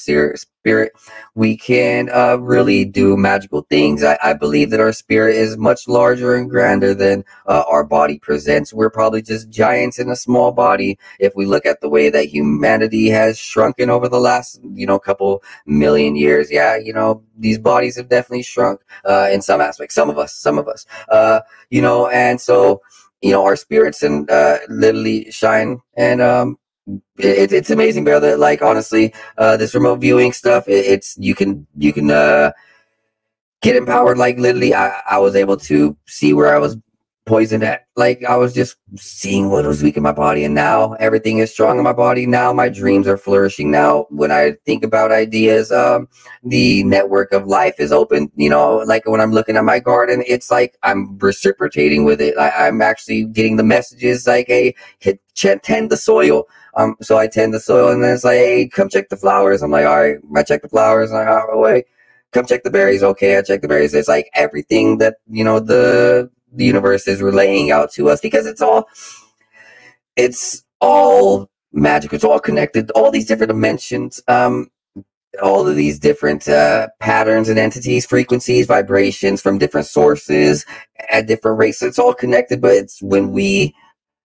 spirit 0.62 0.92
we 1.34 1.56
can 1.56 2.08
uh, 2.10 2.36
really 2.36 2.84
do 2.84 3.16
magical 3.16 3.62
things. 3.62 4.04
I, 4.04 4.16
I, 4.22 4.32
believe 4.32 4.70
that 4.70 4.78
our 4.78 4.92
spirit 4.92 5.34
is 5.34 5.56
much 5.56 5.88
larger 5.88 6.36
and 6.36 6.48
grander 6.48 6.94
than 6.94 7.24
uh, 7.46 7.64
our 7.68 7.82
body 7.82 8.20
presents. 8.20 8.72
We're 8.72 8.90
probably 8.90 9.22
just 9.22 9.50
giants 9.50 9.98
in 9.98 10.08
a 10.08 10.14
small 10.14 10.52
body. 10.52 10.98
If 11.18 11.34
we 11.34 11.46
look 11.46 11.66
at 11.66 11.80
the 11.80 11.88
way 11.88 12.10
that 12.10 12.26
humanity 12.26 13.08
has 13.08 13.38
shrunken 13.38 13.90
over 13.90 14.08
the 14.08 14.20
last 14.20 14.60
you 14.74 14.86
know 14.86 15.00
couple 15.00 15.42
million 15.66 16.14
years 16.14 16.50
yeah 16.50 16.76
you 16.76 16.92
know 16.92 17.22
these 17.38 17.58
bodies 17.58 17.96
have 17.96 18.08
definitely 18.08 18.42
shrunk 18.42 18.80
uh, 19.04 19.28
in 19.32 19.42
some 19.42 19.60
aspects. 19.60 19.96
Some 19.96 20.10
of 20.10 20.18
us 20.18 20.32
some 20.34 20.58
of 20.58 20.68
us. 20.68 20.86
Uh, 21.08 21.40
you 21.70 21.82
know, 21.82 22.06
and 22.08 22.40
so 22.40 22.82
you 23.20 23.32
know 23.32 23.44
our 23.44 23.56
spirits 23.56 24.04
and 24.04 24.30
uh, 24.30 24.58
literally 24.68 25.28
shine 25.30 25.80
and 25.96 26.20
um 26.20 26.58
it, 27.18 27.52
it's 27.52 27.70
amazing 27.70 28.04
brother 28.04 28.36
like 28.36 28.60
honestly 28.60 29.14
uh 29.38 29.56
this 29.56 29.74
remote 29.74 29.96
viewing 29.96 30.32
stuff 30.32 30.66
it, 30.68 30.84
it's 30.84 31.16
you 31.18 31.34
can 31.34 31.66
you 31.76 31.92
can 31.92 32.10
uh 32.10 32.50
get 33.60 33.76
empowered 33.76 34.18
like 34.18 34.36
literally 34.38 34.74
I, 34.74 35.00
I 35.08 35.18
was 35.18 35.36
able 35.36 35.56
to 35.58 35.96
see 36.06 36.32
where 36.32 36.54
i 36.54 36.58
was 36.58 36.76
poisoned 37.24 37.62
at. 37.62 37.86
Like 37.96 38.24
I 38.24 38.36
was 38.36 38.52
just 38.52 38.76
seeing 38.96 39.50
what 39.50 39.64
was 39.66 39.82
weak 39.82 39.96
in 39.96 40.02
my 40.02 40.12
body, 40.12 40.44
and 40.44 40.54
now 40.54 40.94
everything 40.94 41.38
is 41.38 41.52
strong 41.52 41.78
in 41.78 41.84
my 41.84 41.92
body. 41.92 42.26
Now 42.26 42.52
my 42.52 42.68
dreams 42.68 43.06
are 43.06 43.16
flourishing. 43.16 43.70
Now 43.70 44.06
when 44.10 44.32
I 44.32 44.56
think 44.66 44.82
about 44.84 45.12
ideas, 45.12 45.70
um, 45.70 46.08
the 46.42 46.82
network 46.84 47.32
of 47.32 47.46
life 47.46 47.76
is 47.78 47.92
open. 47.92 48.30
You 48.36 48.50
know, 48.50 48.78
like 48.78 49.06
when 49.06 49.20
I'm 49.20 49.32
looking 49.32 49.56
at 49.56 49.64
my 49.64 49.78
garden, 49.78 50.24
it's 50.26 50.50
like 50.50 50.76
I'm 50.82 51.18
reciprocating 51.18 52.04
with 52.04 52.20
it. 52.20 52.36
I, 52.38 52.68
am 52.68 52.82
actually 52.82 53.24
getting 53.24 53.56
the 53.56 53.64
messages 53.64 54.26
like, 54.26 54.48
"Hey, 54.48 54.74
tend 55.34 55.90
the 55.90 55.96
soil." 55.96 56.46
Um, 56.74 56.96
so 57.02 57.18
I 57.18 57.26
tend 57.26 57.52
the 57.54 57.60
soil, 57.60 57.90
and 57.92 58.02
then 58.02 58.14
it's 58.14 58.24
like, 58.24 58.38
"Hey, 58.38 58.68
come 58.68 58.88
check 58.88 59.08
the 59.08 59.16
flowers." 59.16 59.62
I'm 59.62 59.70
like, 59.70 59.86
"All 59.86 60.00
right," 60.00 60.18
I 60.36 60.42
check 60.42 60.62
the 60.62 60.68
flowers, 60.68 61.10
and 61.10 61.20
I 61.20 61.24
go 61.24 61.52
away. 61.52 61.84
Come 62.32 62.46
check 62.46 62.62
the 62.62 62.70
berries. 62.70 63.02
Okay, 63.02 63.36
I 63.36 63.42
check 63.42 63.60
the 63.62 63.68
berries. 63.68 63.94
It's 63.94 64.08
like 64.08 64.30
everything 64.34 64.98
that 64.98 65.16
you 65.30 65.44
know 65.44 65.60
the 65.60 66.30
the 66.52 66.64
universe 66.64 67.08
is 67.08 67.22
relaying 67.22 67.70
out 67.70 67.92
to 67.92 68.08
us 68.08 68.20
because 68.20 68.46
it's 68.46 68.62
all 68.62 68.88
it's 70.16 70.64
all 70.80 71.50
magic 71.72 72.12
it's 72.12 72.24
all 72.24 72.38
connected 72.38 72.90
all 72.90 73.10
these 73.10 73.26
different 73.26 73.50
dimensions 73.50 74.22
um 74.28 74.68
all 75.42 75.66
of 75.66 75.76
these 75.76 75.98
different 75.98 76.46
uh, 76.46 76.88
patterns 77.00 77.48
and 77.48 77.58
entities 77.58 78.04
frequencies 78.04 78.66
vibrations 78.66 79.40
from 79.40 79.56
different 79.56 79.86
sources 79.86 80.66
at 81.10 81.26
different 81.26 81.58
rates 81.58 81.82
it's 81.82 81.98
all 81.98 82.12
connected 82.12 82.60
but 82.60 82.72
it's 82.72 83.00
when 83.02 83.32
we 83.32 83.74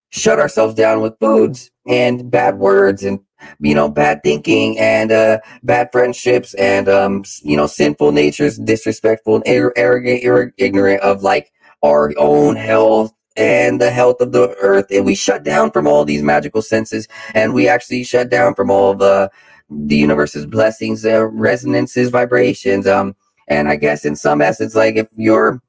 shut 0.09 0.39
ourselves 0.39 0.73
down 0.73 1.01
with 1.01 1.19
foods 1.19 1.71
and 1.87 2.29
bad 2.31 2.57
words 2.57 3.03
and 3.03 3.19
you 3.59 3.75
know 3.75 3.89
bad 3.89 4.21
thinking 4.23 4.77
and 4.79 5.11
uh, 5.11 5.39
bad 5.63 5.89
friendships 5.91 6.53
and 6.55 6.89
um 6.89 7.23
you 7.43 7.55
know 7.55 7.67
sinful 7.67 8.11
natures 8.11 8.57
disrespectful 8.57 9.35
and 9.35 9.73
arrogant 9.75 10.53
ignorant 10.57 11.01
of 11.01 11.21
like 11.21 11.51
our 11.83 12.11
own 12.17 12.55
health 12.55 13.13
and 13.37 13.79
the 13.79 13.91
health 13.91 14.19
of 14.19 14.31
the 14.31 14.49
earth. 14.59 14.87
And 14.89 15.05
we 15.05 15.15
shut 15.15 15.43
down 15.43 15.71
from 15.71 15.87
all 15.87 16.03
these 16.03 16.23
magical 16.23 16.61
senses 16.61 17.07
and 17.33 17.53
we 17.53 17.67
actually 17.67 18.03
shut 18.03 18.29
down 18.29 18.55
from 18.55 18.71
all 18.71 18.95
the 18.95 19.31
the 19.69 19.97
universe's 19.97 20.45
blessings 20.45 21.05
uh, 21.05 21.25
resonances 21.27 22.09
vibrations 22.09 22.87
um 22.87 23.13
and 23.49 23.67
i 23.67 23.75
guess 23.75 24.05
in 24.05 24.15
some 24.15 24.41
essence 24.41 24.75
like 24.75 24.95
if 24.95 25.09
you're 25.17 25.61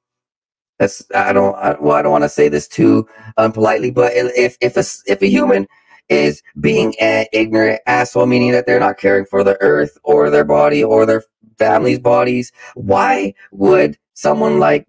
that's 0.78 1.04
i 1.14 1.32
don't 1.32 1.54
I, 1.56 1.76
well 1.80 1.96
i 1.96 2.02
don't 2.02 2.12
want 2.12 2.24
to 2.24 2.28
say 2.28 2.48
this 2.48 2.68
too 2.68 3.08
um, 3.36 3.46
unpolitely 3.46 3.90
but 3.90 4.12
if 4.14 4.56
if 4.60 4.76
a 4.76 4.84
if 5.10 5.22
a 5.22 5.26
human 5.28 5.66
is 6.08 6.42
being 6.60 6.94
an 7.00 7.26
ignorant 7.32 7.80
asshole 7.86 8.26
meaning 8.26 8.52
that 8.52 8.66
they're 8.66 8.80
not 8.80 8.98
caring 8.98 9.26
for 9.26 9.44
the 9.44 9.60
earth 9.60 9.98
or 10.04 10.30
their 10.30 10.44
body 10.44 10.82
or 10.82 11.06
their 11.06 11.24
family's 11.58 11.98
bodies 11.98 12.52
why 12.74 13.34
would 13.52 13.98
someone 14.14 14.58
like 14.58 14.86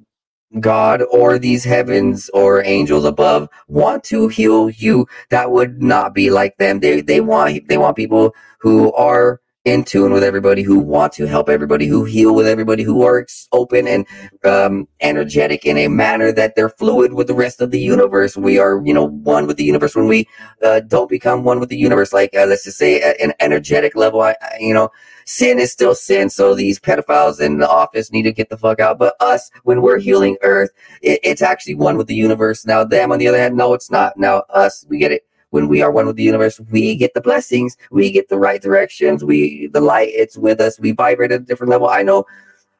God 0.59 1.03
or 1.11 1.37
these 1.37 1.63
heavens 1.63 2.29
or 2.33 2.63
angels 2.63 3.05
above 3.05 3.49
want 3.67 4.03
to 4.05 4.27
heal 4.29 4.69
you, 4.69 5.07
that 5.29 5.51
would 5.51 5.81
not 5.81 6.13
be 6.13 6.31
like 6.31 6.57
them. 6.57 6.79
They 6.79 7.01
they 7.01 7.21
want 7.21 7.67
they 7.67 7.77
want 7.77 7.95
people 7.95 8.33
who 8.59 8.91
are 8.93 9.41
in 9.65 9.83
tune 9.83 10.13
with 10.13 10.23
everybody, 10.23 10.63
who 10.63 10.79
want 10.79 11.11
to 11.13 11.27
help 11.27 11.49
everybody, 11.49 11.85
who 11.85 12.05
heal 12.05 12.33
with 12.33 12.47
everybody, 12.47 12.81
who 12.81 13.03
are 13.03 13.25
open 13.51 13.87
and 13.87 14.07
um, 14.45 14.87
energetic 15.01 15.65
in 15.65 15.77
a 15.77 15.89
manner 15.89 16.31
that 16.31 16.55
they're 16.55 16.69
fluid 16.69 17.13
with 17.13 17.27
the 17.27 17.33
rest 17.33 17.59
of 17.59 17.71
the 17.71 17.79
universe. 17.79 18.37
We 18.37 18.57
are, 18.57 18.81
you 18.85 18.93
know, 18.93 19.07
one 19.07 19.47
with 19.47 19.57
the 19.57 19.65
universe. 19.65 19.95
When 19.95 20.07
we 20.07 20.27
uh, 20.63 20.79
don't 20.81 21.09
become 21.09 21.43
one 21.43 21.59
with 21.59 21.69
the 21.69 21.77
universe, 21.77 22.13
like 22.13 22.33
uh, 22.35 22.45
let's 22.45 22.63
just 22.63 22.77
say 22.77 23.01
an 23.19 23.33
energetic 23.41 23.95
level, 23.95 24.21
I, 24.21 24.35
I, 24.41 24.57
you 24.59 24.73
know, 24.73 24.89
sin 25.25 25.59
is 25.59 25.71
still 25.71 25.93
sin. 25.93 26.29
So 26.29 26.55
these 26.55 26.79
pedophiles 26.79 27.41
in 27.41 27.59
the 27.59 27.69
office 27.69 28.11
need 28.13 28.23
to 28.23 28.31
get 28.31 28.49
the 28.49 28.57
fuck 28.57 28.79
out. 28.79 28.97
But 28.97 29.15
us, 29.19 29.51
when 29.63 29.81
we're 29.81 29.99
healing 29.99 30.37
Earth, 30.41 30.71
it, 31.01 31.19
it's 31.21 31.41
actually 31.41 31.75
one 31.75 31.97
with 31.97 32.07
the 32.07 32.15
universe. 32.15 32.65
Now 32.65 32.85
them, 32.85 33.11
on 33.11 33.19
the 33.19 33.27
other 33.27 33.39
hand, 33.39 33.57
no, 33.57 33.73
it's 33.73 33.91
not. 33.91 34.17
Now 34.17 34.43
us, 34.49 34.85
we 34.87 34.99
get 34.99 35.11
it 35.11 35.25
when 35.51 35.67
we 35.67 35.81
are 35.81 35.91
one 35.91 36.05
with 36.05 36.15
the 36.15 36.23
universe, 36.23 36.59
we 36.71 36.95
get 36.95 37.13
the 37.13 37.21
blessings, 37.21 37.77
we 37.91 38.11
get 38.11 38.29
the 38.29 38.37
right 38.37 38.61
directions, 38.61 39.23
we 39.23 39.67
the 39.67 39.81
light, 39.81 40.09
it's 40.09 40.37
with 40.37 40.61
us, 40.61 40.79
we 40.79 40.91
vibrate 40.91 41.31
at 41.31 41.41
a 41.41 41.43
different 41.43 41.71
level. 41.71 41.87
I 41.89 42.03
know, 42.03 42.25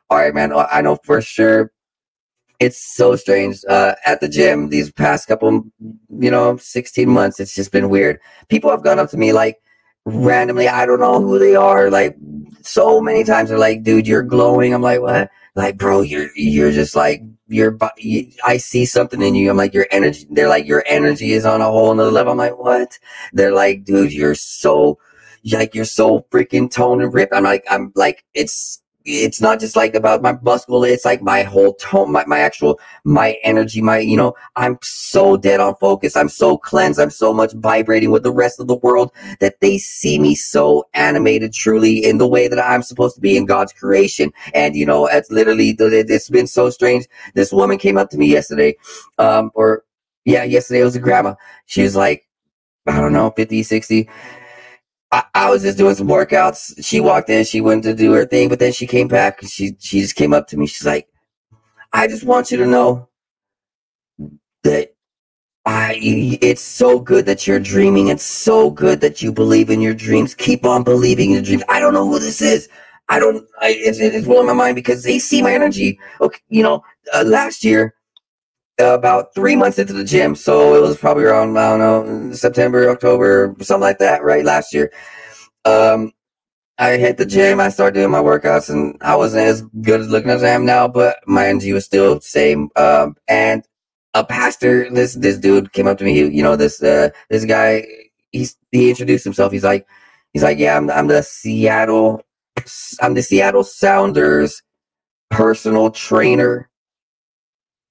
all 0.10 0.20
right, 0.20 0.34
man, 0.34 0.54
I 0.54 0.82
know 0.82 0.98
for 1.04 1.22
sure. 1.22 1.72
It's 2.60 2.78
so 2.78 3.16
strange. 3.16 3.64
Uh, 3.70 3.96
at 4.06 4.20
the 4.20 4.28
gym, 4.28 4.68
these 4.68 4.92
past 4.92 5.28
couple, 5.30 5.66
you 6.10 6.30
know, 6.30 6.58
16 6.58 7.10
months, 7.10 7.40
it's 7.40 7.56
just 7.56 7.72
been 7.72 7.90
weird. 7.90 8.20
People 8.50 8.70
have 8.70 8.84
gone 8.84 9.00
up 9.00 9.10
to 9.12 9.18
me 9.18 9.32
like 9.32 9.62
randomly, 10.06 10.68
I 10.68 10.86
don't 10.86 11.00
know 11.00 11.22
who 11.22 11.40
they 11.40 11.56
are, 11.56 11.90
like 11.90 12.18
so 12.62 13.00
many 13.00 13.24
times 13.24 13.50
they're 13.50 13.58
like, 13.58 13.84
dude, 13.84 14.08
you're 14.08 14.24
glowing. 14.24 14.74
I'm 14.74 14.82
like, 14.82 15.02
what? 15.02 15.32
Like, 15.56 15.78
bro, 15.78 16.02
you're 16.02 16.30
you're 16.36 16.72
just 16.72 16.96
like 16.96 17.22
your 17.48 17.72
body, 17.72 18.36
I 18.46 18.58
see 18.58 18.86
something 18.86 19.22
in 19.22 19.36
you. 19.36 19.50
I'm 19.50 19.58
like, 19.58 19.74
your 19.74 19.88
energy, 19.92 20.28
they're 20.30 20.48
like, 20.48 20.68
your 20.68 20.84
energy 20.88 21.34
is 21.34 21.46
on 21.46 21.62
a 21.62 21.66
whole 21.66 21.94
nother 21.94 22.12
level. 22.12 22.32
I'm 22.32 22.38
like, 22.38 22.58
what? 22.58 22.98
They're 23.34 23.54
like, 23.54 23.84
dude, 23.84 24.14
you're 24.14 24.36
so, 24.36 25.00
like, 25.52 25.74
you're 25.74 25.86
so 25.86 26.26
freaking 26.32 26.70
toned 26.70 27.02
and 27.02 27.14
ripped. 27.14 27.34
I'm 27.34 27.44
like, 27.44 27.66
I'm 27.70 27.92
like, 27.96 28.24
it's 28.34 28.82
it's 29.06 29.42
not 29.42 29.60
just 29.60 29.76
like 29.76 29.96
about 29.96 30.22
my 30.22 30.38
muscle 30.42 30.84
it's 30.84 31.06
like 31.06 31.22
my 31.22 31.42
whole 31.42 31.74
tone 31.76 32.12
my, 32.12 32.24
my 32.26 32.40
actual 32.40 32.80
my 33.06 33.38
energy 33.44 33.82
my 33.82 33.98
you 33.98 34.18
know 34.18 34.34
i'm 34.58 34.78
so 34.82 35.38
dead 35.38 35.60
on 35.60 35.74
focus 35.78 36.16
i'm 36.18 36.30
so 36.30 36.58
cleansed 36.58 37.00
i'm 37.00 37.10
so 37.10 37.34
much 37.34 37.54
vibrating 37.54 38.12
with 38.12 38.24
the 38.24 38.32
rest 38.32 38.60
of 38.60 38.68
the 38.68 38.76
world 38.78 39.12
that 39.40 39.60
they 39.62 39.78
see 39.78 40.20
me 40.20 40.36
so 40.36 40.86
animated 40.94 41.54
truly 41.54 42.04
in 42.04 42.18
the 42.18 42.28
way 42.28 42.48
that 42.48 42.60
i'm 42.60 42.84
supposed 42.84 43.16
to 43.16 43.22
be 43.22 43.38
in 43.38 43.46
god's 43.46 43.74
creation. 43.74 44.32
And 44.54 44.76
you 44.76 44.86
know 44.86 45.08
it's 45.08 45.32
literally 45.32 45.76
it's 45.80 46.30
been 46.30 46.48
so 46.48 46.70
strange. 46.70 47.06
This 47.34 47.52
woman 47.52 47.78
came 47.78 47.98
up 47.98 48.10
to 48.12 48.18
me 48.18 48.28
yesterday 48.28 48.76
um 49.18 49.52
or 49.56 49.84
yeah 50.26 50.44
yesterday 50.44 50.82
it 50.82 50.86
was 50.86 50.96
a 50.96 51.00
grandma. 51.00 51.36
She 51.66 51.82
was 51.82 51.96
like 51.96 52.26
i 52.88 53.00
don't 53.00 53.14
know 53.14 53.30
50 53.32 53.62
60 53.62 54.10
I, 55.12 55.24
I, 55.34 55.50
was 55.50 55.64
just 55.64 55.78
doing 55.78 55.96
some 55.96 56.08
workouts. 56.08 56.86
She 56.86 57.00
walked 57.00 57.30
in, 57.30 57.44
she 57.44 57.62
went 57.62 57.84
to 57.84 57.96
do 57.96 58.12
her 58.14 58.26
thing, 58.26 58.50
but 58.50 58.60
then 58.60 58.72
she 58.72 58.86
came 58.86 59.08
back. 59.08 59.42
She 59.42 59.76
she 59.80 60.02
just 60.02 60.16
came 60.16 60.34
up 60.34 60.48
to 60.50 60.58
me. 60.58 60.68
She's 60.68 60.86
like, 60.86 61.08
"I 61.94 62.08
just 62.08 62.24
want 62.24 62.52
you 62.52 62.58
to 62.58 62.68
know 62.68 63.10
that 64.64 64.94
I, 65.66 65.98
it's 66.02 66.62
so 66.62 67.00
good 67.00 67.26
that 67.26 67.46
you're 67.46 67.60
dreaming. 67.60 68.08
It's 68.08 68.24
so 68.24 68.70
good 68.70 69.02
that 69.02 69.22
you 69.22 69.32
believe 69.32 69.70
in 69.70 69.82
your 69.82 69.94
dreams. 69.94 70.34
Keep 70.34 70.66
on 70.66 70.84
believing 70.84 71.30
in 71.30 71.36
your 71.36 71.44
dreams. 71.44 71.64
I 71.70 71.80
don't 71.80 71.94
know 71.94 72.08
who 72.08 72.20
this 72.20 72.42
is. 72.42 72.70
I 73.10 73.20
don't. 73.20 73.48
I, 73.62 73.76
it's, 73.78 74.00
it's 74.00 74.26
blowing 74.28 74.48
my 74.48 74.54
mind 74.54 74.76
because 74.76 75.04
they 75.04 75.20
see 75.20 75.42
my 75.42 75.54
energy. 75.54 76.00
Okay, 76.22 76.40
you 76.50 76.64
know, 76.64 76.84
uh, 77.14 77.24
last 77.26 77.64
year, 77.64 77.96
about 78.80 79.36
three 79.36 79.56
months 79.56 79.80
into 79.80 79.94
the 79.94 80.04
gym, 80.04 80.36
so 80.36 80.76
it 80.76 80.82
was 80.82 80.98
probably 80.98 81.26
around 81.26 81.58
I 81.58 81.78
don't 81.78 81.80
know 81.80 82.34
September, 82.34 82.90
October, 82.90 83.56
something 83.62 83.82
like 83.82 84.00
that, 84.00 84.24
right? 84.24 84.46
Last 84.46 84.74
year, 84.74 84.92
um, 85.66 86.14
I 86.78 86.98
hit 86.98 87.18
the 87.18 87.26
gym. 87.26 87.60
I 87.60 87.70
started 87.70 87.96
doing 87.96 88.12
my 88.12 88.20
workouts, 88.22 88.70
and 88.70 88.98
I 89.02 89.16
wasn't 89.16 89.48
as 89.48 89.64
good 89.82 90.02
as 90.02 90.10
looking 90.10 90.32
as 90.32 90.44
I 90.44 90.50
am 90.50 90.66
now, 90.66 90.88
but 90.88 91.18
my 91.28 91.48
energy 91.48 91.74
was 91.74 91.86
still 91.86 92.16
the 92.16 92.22
same. 92.22 92.70
Um, 92.78 93.16
and 93.28 93.66
a 94.14 94.24
pastor, 94.24 94.90
this 94.90 95.14
this 95.16 95.38
dude 95.38 95.74
came 95.74 95.88
up 95.88 95.98
to 96.00 96.06
me. 96.06 96.14
He, 96.14 96.38
you 96.38 96.44
know, 96.44 96.56
this 96.56 96.82
uh, 96.82 97.10
this 97.30 97.46
guy. 97.46 97.86
He's 98.32 98.56
he 98.72 98.90
introduced 98.92 99.24
himself. 99.24 99.52
He's 99.52 99.64
like, 99.64 99.88
he's 100.34 100.44
like, 100.44 100.60
yeah, 100.60 100.78
I'm 100.78 100.90
I'm 100.92 101.08
the 101.08 101.24
Seattle, 101.24 102.22
I'm 103.02 103.16
the 103.16 103.24
Seattle 103.24 103.64
Sounders 103.64 104.62
personal 105.32 105.92
trainer. 105.92 106.69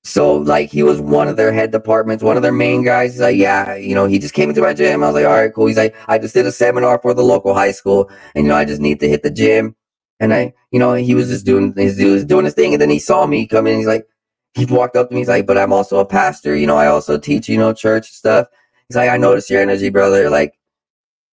So 0.08 0.36
like 0.36 0.70
he 0.70 0.82
was 0.82 1.00
one 1.00 1.28
of 1.28 1.36
their 1.36 1.52
head 1.52 1.70
departments, 1.70 2.24
one 2.24 2.36
of 2.36 2.42
their 2.42 2.50
main 2.50 2.82
guys. 2.82 3.12
He's 3.12 3.20
like, 3.20 3.36
yeah, 3.36 3.74
you 3.74 3.94
know, 3.94 4.06
he 4.06 4.18
just 4.18 4.32
came 4.32 4.48
into 4.48 4.62
my 4.62 4.72
gym. 4.72 5.02
I 5.02 5.06
was 5.06 5.14
like, 5.14 5.26
all 5.26 5.36
right, 5.36 5.52
cool. 5.52 5.66
He's 5.66 5.76
like, 5.76 5.94
I 6.08 6.18
just 6.18 6.34
did 6.34 6.46
a 6.46 6.52
seminar 6.52 6.98
for 6.98 7.12
the 7.12 7.22
local 7.22 7.52
high 7.52 7.72
school, 7.72 8.10
and 8.34 8.44
you 8.44 8.48
know, 8.48 8.56
I 8.56 8.64
just 8.64 8.80
need 8.80 9.00
to 9.00 9.08
hit 9.08 9.22
the 9.22 9.30
gym. 9.30 9.76
And 10.18 10.32
I, 10.32 10.54
you 10.72 10.78
know, 10.78 10.94
he 10.94 11.14
was 11.14 11.28
just 11.28 11.44
doing 11.44 11.74
his 11.76 12.00
was 12.02 12.24
doing 12.24 12.46
his 12.46 12.54
thing, 12.54 12.72
and 12.72 12.80
then 12.80 12.90
he 12.90 12.98
saw 12.98 13.26
me 13.26 13.46
come 13.46 13.66
in. 13.66 13.76
He's 13.76 13.86
like, 13.86 14.06
he 14.54 14.64
walked 14.64 14.96
up 14.96 15.08
to 15.08 15.14
me. 15.14 15.20
He's 15.20 15.28
like, 15.28 15.46
but 15.46 15.58
I'm 15.58 15.72
also 15.72 15.98
a 15.98 16.06
pastor. 16.06 16.56
You 16.56 16.66
know, 16.66 16.76
I 16.76 16.86
also 16.86 17.18
teach, 17.18 17.48
you 17.48 17.58
know, 17.58 17.72
church 17.74 18.10
stuff. 18.10 18.48
He's 18.88 18.96
like, 18.96 19.10
I 19.10 19.18
noticed 19.18 19.50
your 19.50 19.60
energy, 19.60 19.90
brother. 19.90 20.30
Like, 20.30 20.58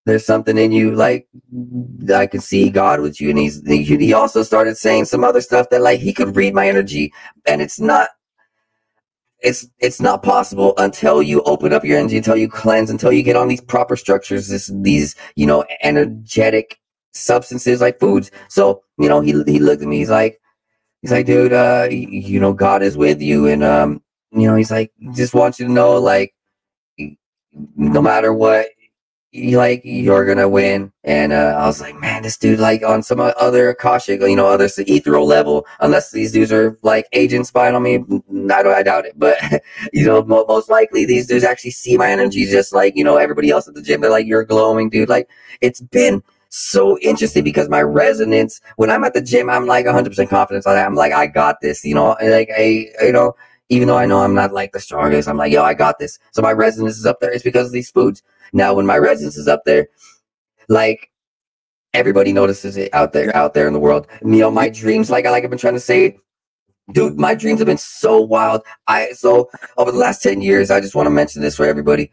there's 0.06 0.26
something 0.26 0.58
in 0.58 0.72
you, 0.72 0.94
like, 0.94 1.28
I 2.14 2.28
can 2.28 2.42
see 2.42 2.70
God 2.70 3.00
with 3.00 3.20
you. 3.22 3.30
And 3.30 3.40
he's, 3.40 3.66
he 3.66 4.14
also 4.14 4.44
started 4.44 4.78
saying 4.78 5.06
some 5.06 5.24
other 5.24 5.42
stuff 5.42 5.70
that, 5.70 5.82
like, 5.82 6.02
he 6.02 6.14
could 6.14 6.36
read 6.36 6.54
my 6.54 6.68
energy. 6.68 7.14
And 7.48 7.62
it's 7.62 7.80
not, 7.80 8.10
it's, 9.40 9.68
it's 9.80 10.02
not 10.02 10.24
possible 10.24 10.74
until 10.78 11.22
you 11.22 11.42
open 11.44 11.74
up 11.74 11.84
your 11.84 11.98
energy, 12.00 12.18
until 12.18 12.36
you 12.36 12.50
cleanse, 12.50 12.90
until 12.90 13.12
you 13.12 13.24
get 13.24 13.36
on 13.36 13.48
these 13.48 13.62
proper 13.62 13.96
structures, 13.96 14.48
this, 14.48 14.72
these, 14.82 15.16
you 15.36 15.46
know, 15.46 15.66
energetic 15.84 16.80
substances 17.14 17.82
like 17.82 18.00
foods. 18.00 18.32
So, 18.50 18.84
you 18.98 19.10
know, 19.10 19.22
he, 19.22 19.32
he 19.44 19.60
looked 19.60 19.82
at 19.82 19.88
me, 19.88 19.98
he's 19.98 20.10
like, 20.10 20.40
he's 21.02 21.12
like, 21.12 21.26
dude, 21.26 21.54
uh, 21.54 21.88
you 21.92 22.40
know, 22.40 22.54
God 22.54 22.82
is 22.82 22.98
with 22.98 23.22
you. 23.22 23.48
And, 23.48 23.64
um, 23.64 24.02
you 24.32 24.48
know, 24.48 24.56
he's 24.56 24.72
like, 24.72 24.92
just 25.14 25.34
want 25.34 25.60
you 25.60 25.68
to 25.68 25.72
know, 25.72 26.00
like, 26.00 26.34
no 27.78 28.02
matter 28.02 28.34
what, 28.34 28.68
like, 29.34 29.82
you're 29.84 30.26
gonna 30.26 30.50
win. 30.50 30.92
And 31.04 31.32
uh, 31.32 31.56
I 31.58 31.66
was 31.68 31.80
like, 31.80 32.00
man, 32.00 32.24
this 32.24 32.38
dude, 32.38 32.60
like, 32.60 32.84
on 32.84 33.04
some 33.04 33.20
other 33.20 33.70
Akashic, 33.70 34.22
you 34.22 34.36
know, 34.36 34.48
other 34.48 34.70
ethereal 34.78 35.26
level, 35.26 35.66
unless 35.80 36.12
these 36.12 36.32
dudes 36.32 36.52
are 36.52 36.78
like 36.82 37.06
agents 37.14 37.50
spying 37.50 37.76
on 37.76 37.84
me, 37.84 38.04
I, 38.52 38.64
don't, 38.64 38.76
I 38.76 38.84
doubt 38.84 39.06
it. 39.06 39.18
But, 39.18 39.38
you 39.94 40.06
know, 40.06 40.24
most 40.24 40.70
likely 40.70 41.06
these 41.06 41.28
dudes 41.28 41.44
actually 41.44 41.72
see 41.72 41.98
my 41.98 42.10
energy 42.10 42.46
just 42.46 42.74
like, 42.74 42.96
you 42.96 43.04
know, 43.04 43.18
everybody 43.18 43.50
else 43.50 43.68
at 43.68 43.76
the 43.76 43.82
gym. 43.82 44.02
They're 44.02 44.12
like, 44.12 44.28
you're 44.28 44.44
glowing, 44.44 44.90
dude. 44.90 45.10
Like, 45.10 45.30
it's 45.62 45.82
been 45.82 46.24
so 46.50 46.98
interesting 47.00 47.44
because 47.44 47.68
my 47.68 47.82
resonance 47.82 48.62
when 48.78 48.90
I'm 48.90 49.04
at 49.04 49.14
the 49.14 49.22
gym, 49.22 49.50
I'm 49.50 49.66
like 49.66 49.86
100% 49.86 50.30
confident. 50.30 50.66
I'm 50.66 50.96
like, 50.96 51.12
I 51.12 51.28
got 51.28 51.60
this, 51.62 51.84
you 51.84 51.94
know, 51.94 52.16
like 52.22 52.50
I, 52.56 52.88
you 53.02 53.12
know, 53.12 53.36
even 53.70 53.88
though 53.88 53.98
I 53.98 54.06
know 54.06 54.20
I'm 54.20 54.36
not 54.36 54.54
like 54.54 54.72
the 54.72 54.80
strongest, 54.80 55.28
I'm 55.28 55.38
like, 55.38 55.52
yo, 55.52 55.64
I 55.64 55.74
got 55.74 56.00
this. 56.00 56.20
So 56.32 56.42
my 56.42 56.52
resonance 56.52 56.98
is 56.98 57.06
up 57.06 57.20
there. 57.20 57.32
It's 57.32 57.44
because 57.44 57.68
of 57.68 57.74
these 57.74 57.90
foods. 57.90 58.24
Now, 58.54 58.74
when 58.74 58.86
my 58.86 58.98
resonance 58.98 59.38
is 59.38 59.48
up 59.48 59.64
there, 59.66 59.88
like 60.70 61.12
everybody 61.94 62.32
notices 62.32 62.78
it 62.78 62.94
out 62.94 63.14
there, 63.14 63.36
out 63.36 63.54
there 63.54 63.68
in 63.68 63.74
the 63.74 63.80
world. 63.80 64.08
You 64.22 64.40
know, 64.40 64.52
my 64.52 64.70
dreams, 64.70 65.10
like 65.10 65.26
I 65.26 65.32
like 65.32 65.44
I've 65.44 65.50
been 65.50 65.60
trying 65.60 65.74
to 65.74 65.80
say, 65.80 66.18
dude, 66.92 67.20
my 67.20 67.36
dreams 67.36 67.60
have 67.60 67.68
been 67.68 67.78
so 67.78 68.22
wild. 68.22 68.62
I 68.88 69.12
so 69.12 69.50
over 69.78 69.92
the 69.92 69.98
last 69.98 70.22
10 70.22 70.42
years, 70.42 70.72
I 70.72 70.82
just 70.82 70.96
want 70.96 71.08
to 71.08 71.12
mention 71.12 71.42
this 71.42 71.56
for 71.56 71.66
everybody. 71.66 72.12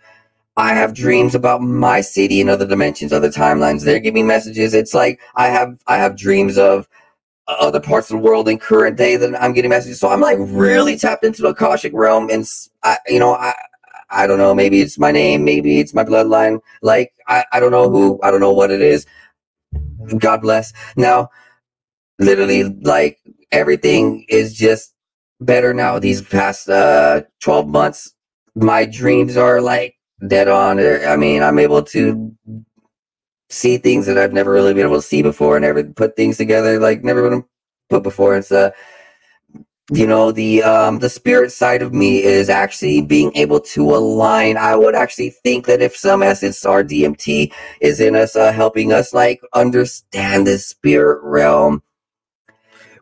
I 0.57 0.75
have 0.75 0.93
dreams 0.93 1.35
about 1.35 1.63
my 1.63 2.03
city 2.03 2.41
and 2.41 2.51
other 2.51 2.67
dimensions, 2.67 3.13
other 3.13 3.31
timelines. 3.31 3.85
They're 3.85 4.01
giving 4.01 4.27
messages. 4.27 4.75
It's 4.75 4.95
like 4.95 5.21
I 5.35 5.49
have 5.49 5.79
I 5.87 5.97
have 5.97 6.17
dreams 6.17 6.59
of 6.59 6.89
other 7.49 7.81
parts 7.81 8.11
of 8.11 8.19
the 8.19 8.23
world 8.23 8.49
in 8.49 8.59
current 8.59 8.97
day 8.97 9.17
that 9.17 9.41
I'm 9.43 9.53
getting 9.53 9.71
messages. 9.71 9.99
So 10.01 10.09
I'm 10.09 10.21
like 10.21 10.39
really 10.41 10.97
tapped 10.97 11.25
into 11.25 11.43
the 11.43 11.49
Akashic 11.49 11.93
realm, 11.95 12.29
and 12.31 12.47
I, 12.83 12.99
you 13.09 13.19
know, 13.19 13.35
I 13.35 13.55
I 14.11 14.27
don't 14.27 14.39
know. 14.39 14.55
Maybe 14.55 14.81
it's 14.81 14.99
my 14.99 15.11
name. 15.11 15.45
Maybe 15.45 15.81
it's 15.81 15.95
my 15.95 16.05
bloodline. 16.05 16.61
Like 16.83 17.13
I 17.29 17.45
I 17.53 17.61
don't 17.61 17.73
know 17.73 17.91
who. 17.91 18.21
I 18.23 18.31
don't 18.31 18.41
know 18.41 18.53
what 18.53 18.71
it 18.71 18.83
is. 18.83 19.07
God 20.19 20.43
bless. 20.43 20.73
Now, 20.97 21.31
literally, 22.19 22.65
like 22.65 23.19
everything 23.53 24.25
is 24.29 24.55
just 24.55 24.95
better 25.41 25.75
now. 25.75 25.99
These 25.99 26.23
past 26.23 26.69
uh 26.69 27.23
12 27.41 27.69
months, 27.69 28.15
my 28.55 28.85
dreams 28.87 29.37
are 29.37 29.61
like 29.61 29.97
dead 30.27 30.49
on. 30.49 30.81
I 30.81 31.17
mean, 31.17 31.43
I'm 31.43 31.59
able 31.59 31.83
to 31.85 32.35
see 33.51 33.77
things 33.79 34.07
that 34.07 34.19
I've 34.19 34.33
never 34.33 34.51
really 34.51 34.75
been 34.75 34.87
able 34.87 34.97
to 34.97 35.03
see 35.03 35.23
before, 35.23 35.57
and 35.57 35.65
never 35.65 35.85
put 35.85 36.17
things 36.17 36.39
together 36.39 36.79
like 36.81 37.05
never 37.05 37.29
been 37.29 37.45
put 37.91 38.03
before. 38.03 38.37
It's 38.37 38.53
uh, 38.53 38.71
you 39.93 40.07
know, 40.07 40.33
the 40.33 40.63
um, 40.63 41.01
the 41.01 41.11
spirit 41.11 41.53
side 41.53 41.83
of 41.83 41.93
me 41.93 42.23
is 42.23 42.49
actually 42.49 43.03
being 43.03 43.35
able 43.37 43.61
to 43.61 43.95
align. 43.95 44.57
I 44.57 44.75
would 44.77 44.95
actually 44.95 45.31
think 45.31 45.67
that 45.67 45.83
if 45.83 45.97
some 45.97 46.23
essence, 46.23 46.65
our 46.65 46.83
DMT, 46.83 47.53
is 47.81 48.01
in 48.01 48.17
us, 48.17 48.37
uh, 48.37 48.53
helping 48.53 48.93
us 48.93 49.13
like 49.13 49.41
understand 49.55 50.47
the 50.47 50.59
spirit 50.59 51.21
realm. 51.23 51.83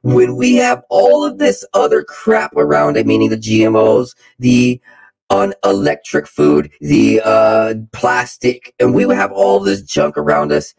When 0.02 0.36
we 0.36 0.56
have 0.56 0.82
all 0.88 1.24
of 1.24 1.38
this 1.38 1.64
other 1.74 2.02
crap 2.02 2.56
around 2.56 2.96
it, 2.96 3.06
meaning 3.06 3.30
the 3.30 3.36
GMOs, 3.36 4.14
the 4.38 4.80
on 5.30 5.54
electric 5.64 6.26
food, 6.26 6.70
the 6.80 7.20
uh, 7.24 7.74
plastic, 7.92 8.74
and 8.80 8.94
we 8.94 9.02
have 9.14 9.30
all 9.32 9.60
this 9.60 9.82
junk 9.82 10.18
around 10.18 10.52
us. 10.52 10.74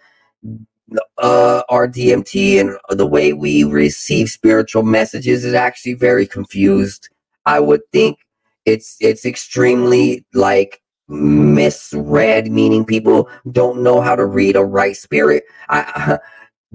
Uh, 1.18 1.64
our 1.70 1.88
DMT 1.88 2.60
and 2.60 2.78
the 2.90 3.06
way 3.06 3.32
we 3.32 3.64
receive 3.64 4.30
spiritual 4.30 4.84
messages 4.84 5.46
is 5.46 5.54
actually 5.54 5.94
very 5.94 6.28
confused. 6.28 7.08
I 7.46 7.62
would 7.62 7.82
think 7.94 8.18
it's 8.66 8.98
it's 9.00 9.26
extremely 9.26 10.26
like 10.34 10.82
misread, 11.08 12.52
meaning 12.52 12.84
people 12.84 13.30
don't 13.52 13.82
know 13.82 14.02
how 14.02 14.18
to 14.18 14.26
read 14.26 14.58
or 14.58 14.68
write 14.68 14.98
spirit. 14.98 15.44
I 15.70 16.20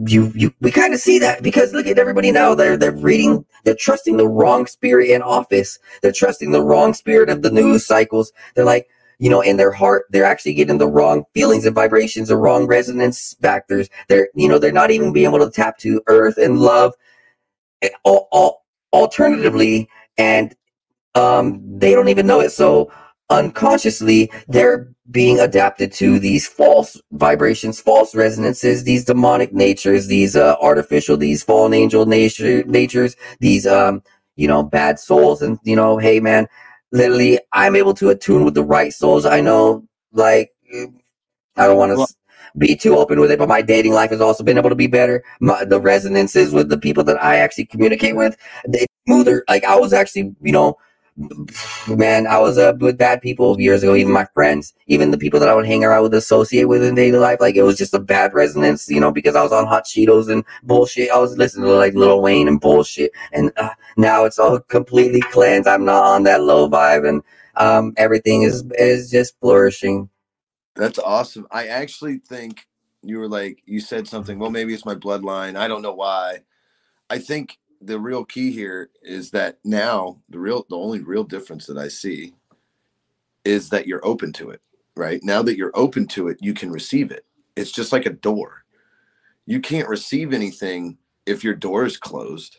you 0.04 0.30
you 0.34 0.52
we 0.60 0.70
kind 0.70 0.92
of 0.92 1.00
see 1.00 1.18
that 1.18 1.42
because 1.42 1.72
look 1.72 1.86
at 1.86 1.98
everybody 1.98 2.30
now. 2.30 2.54
They're 2.54 2.76
they're 2.76 2.92
reading 2.92 3.44
they're 3.64 3.76
trusting 3.78 4.18
the 4.18 4.28
wrong 4.28 4.66
spirit 4.66 5.08
in 5.10 5.22
office. 5.22 5.78
They're 6.02 6.12
trusting 6.12 6.50
the 6.50 6.62
wrong 6.62 6.92
spirit 6.92 7.30
of 7.30 7.42
the 7.42 7.50
news 7.50 7.86
cycles. 7.86 8.32
They're 8.54 8.64
like 8.64 8.88
you 9.18 9.30
know 9.30 9.40
in 9.40 9.56
their 9.56 9.72
heart 9.72 10.04
they're 10.10 10.24
actually 10.24 10.52
getting 10.52 10.76
the 10.76 10.88
wrong 10.88 11.24
feelings 11.32 11.64
and 11.64 11.74
vibrations 11.74 12.28
the 12.28 12.36
wrong 12.36 12.66
resonance 12.66 13.34
factors. 13.40 13.88
They're 14.08 14.28
you 14.34 14.48
know 14.48 14.58
they're 14.58 14.70
not 14.70 14.90
even 14.90 15.14
being 15.14 15.26
able 15.26 15.38
to 15.38 15.50
tap 15.50 15.78
to 15.78 16.02
earth 16.08 16.36
and 16.36 16.58
love 16.58 16.92
all, 18.04 18.28
all, 18.32 18.64
alternatively 18.92 19.88
and 20.18 20.54
um 21.14 21.62
they 21.78 21.92
don't 21.92 22.08
even 22.08 22.26
know 22.26 22.40
it. 22.40 22.50
So 22.50 22.92
unconsciously 23.30 24.30
they're 24.48 24.88
being 25.10 25.38
adapted 25.38 25.92
to 25.92 26.18
these 26.18 26.46
false 26.46 27.00
vibrations, 27.12 27.80
false 27.80 28.14
resonances, 28.14 28.84
these 28.84 29.04
demonic 29.04 29.52
natures, 29.52 30.06
these 30.06 30.36
uh, 30.36 30.56
artificial, 30.60 31.16
these 31.16 31.42
fallen 31.42 31.74
angel 31.74 32.06
nature 32.06 32.64
natures, 32.64 33.16
these 33.40 33.66
um, 33.66 34.02
you 34.36 34.48
know, 34.48 34.62
bad 34.62 34.98
souls, 34.98 35.42
and 35.42 35.58
you 35.64 35.76
know, 35.76 35.98
hey 35.98 36.20
man, 36.20 36.46
literally, 36.92 37.38
I'm 37.52 37.76
able 37.76 37.94
to 37.94 38.10
attune 38.10 38.44
with 38.44 38.54
the 38.54 38.64
right 38.64 38.92
souls. 38.92 39.26
I 39.26 39.40
know, 39.40 39.86
like, 40.12 40.50
I 41.56 41.66
don't 41.66 41.78
want 41.78 41.92
to. 41.92 41.96
Well, 41.98 42.08
be 42.58 42.74
too 42.74 42.96
open 42.96 43.20
with 43.20 43.30
it, 43.30 43.38
but 43.38 43.48
my 43.48 43.60
dating 43.60 43.92
life 43.92 44.10
has 44.10 44.20
also 44.20 44.42
been 44.42 44.56
able 44.56 44.70
to 44.70 44.76
be 44.76 44.86
better. 44.86 45.22
My, 45.40 45.64
the 45.64 45.80
resonances 45.80 46.52
with 46.52 46.70
the 46.70 46.78
people 46.78 47.04
that 47.04 47.22
I 47.22 47.36
actually 47.36 47.66
communicate 47.66 48.16
with, 48.16 48.36
they 48.66 48.86
smoother. 49.06 49.44
Like 49.46 49.64
I 49.64 49.76
was 49.76 49.92
actually, 49.92 50.34
you 50.40 50.52
know, 50.52 50.78
man, 51.88 52.26
I 52.26 52.38
was 52.38 52.58
up 52.58 52.78
with 52.78 52.98
bad 52.98 53.22
people 53.22 53.58
years 53.60 53.82
ago, 53.82 53.94
even 53.94 54.12
my 54.12 54.26
friends, 54.34 54.74
even 54.86 55.10
the 55.10 55.18
people 55.18 55.40
that 55.40 55.48
I 55.48 55.54
would 55.54 55.66
hang 55.66 55.84
around 55.84 56.02
with, 56.02 56.14
associate 56.14 56.64
with 56.68 56.82
in 56.82 56.94
daily 56.94 57.18
life. 57.18 57.40
Like 57.40 57.56
it 57.56 57.62
was 57.62 57.78
just 57.78 57.94
a 57.94 57.98
bad 57.98 58.34
resonance, 58.34 58.88
you 58.88 59.00
know, 59.00 59.10
because 59.10 59.34
I 59.34 59.42
was 59.42 59.52
on 59.52 59.66
hot 59.66 59.84
Cheetos 59.84 60.30
and 60.30 60.44
bullshit. 60.62 61.10
I 61.10 61.18
was 61.18 61.36
listening 61.38 61.66
to 61.66 61.72
like 61.72 61.94
Lil 61.94 62.20
Wayne 62.20 62.48
and 62.48 62.60
bullshit. 62.60 63.12
And 63.32 63.50
uh, 63.56 63.70
now 63.96 64.24
it's 64.24 64.38
all 64.38 64.60
completely 64.60 65.20
cleansed. 65.20 65.68
I'm 65.68 65.84
not 65.84 66.04
on 66.04 66.24
that 66.24 66.42
low 66.42 66.68
vibe 66.68 67.08
and 67.08 67.22
um, 67.56 67.94
everything 67.96 68.42
is, 68.42 68.64
is 68.78 69.10
just 69.10 69.38
flourishing. 69.40 70.10
That's 70.74 70.98
awesome. 70.98 71.46
I 71.50 71.68
actually 71.68 72.18
think 72.18 72.66
you 73.02 73.18
were 73.18 73.28
like, 73.28 73.62
you 73.64 73.80
said 73.80 74.06
something, 74.06 74.38
well, 74.38 74.50
maybe 74.50 74.74
it's 74.74 74.84
my 74.84 74.94
bloodline. 74.94 75.56
I 75.56 75.68
don't 75.68 75.80
know 75.80 75.94
why. 75.94 76.40
I 77.08 77.18
think 77.18 77.56
the 77.80 77.98
real 77.98 78.24
key 78.24 78.50
here 78.50 78.90
is 79.02 79.30
that 79.30 79.58
now 79.64 80.20
the 80.28 80.38
real 80.38 80.66
the 80.68 80.76
only 80.76 81.00
real 81.00 81.24
difference 81.24 81.66
that 81.66 81.78
I 81.78 81.88
see 81.88 82.34
is 83.44 83.68
that 83.70 83.86
you're 83.86 84.04
open 84.04 84.32
to 84.34 84.50
it, 84.50 84.60
right? 84.96 85.22
Now 85.22 85.42
that 85.42 85.56
you're 85.56 85.76
open 85.76 86.06
to 86.08 86.28
it, 86.28 86.38
you 86.40 86.52
can 86.52 86.70
receive 86.70 87.10
it. 87.10 87.24
It's 87.54 87.70
just 87.70 87.92
like 87.92 88.06
a 88.06 88.10
door. 88.10 88.64
You 89.46 89.60
can't 89.60 89.88
receive 89.88 90.32
anything 90.32 90.98
if 91.26 91.44
your 91.44 91.54
door 91.54 91.84
is 91.84 91.96
closed. 91.96 92.58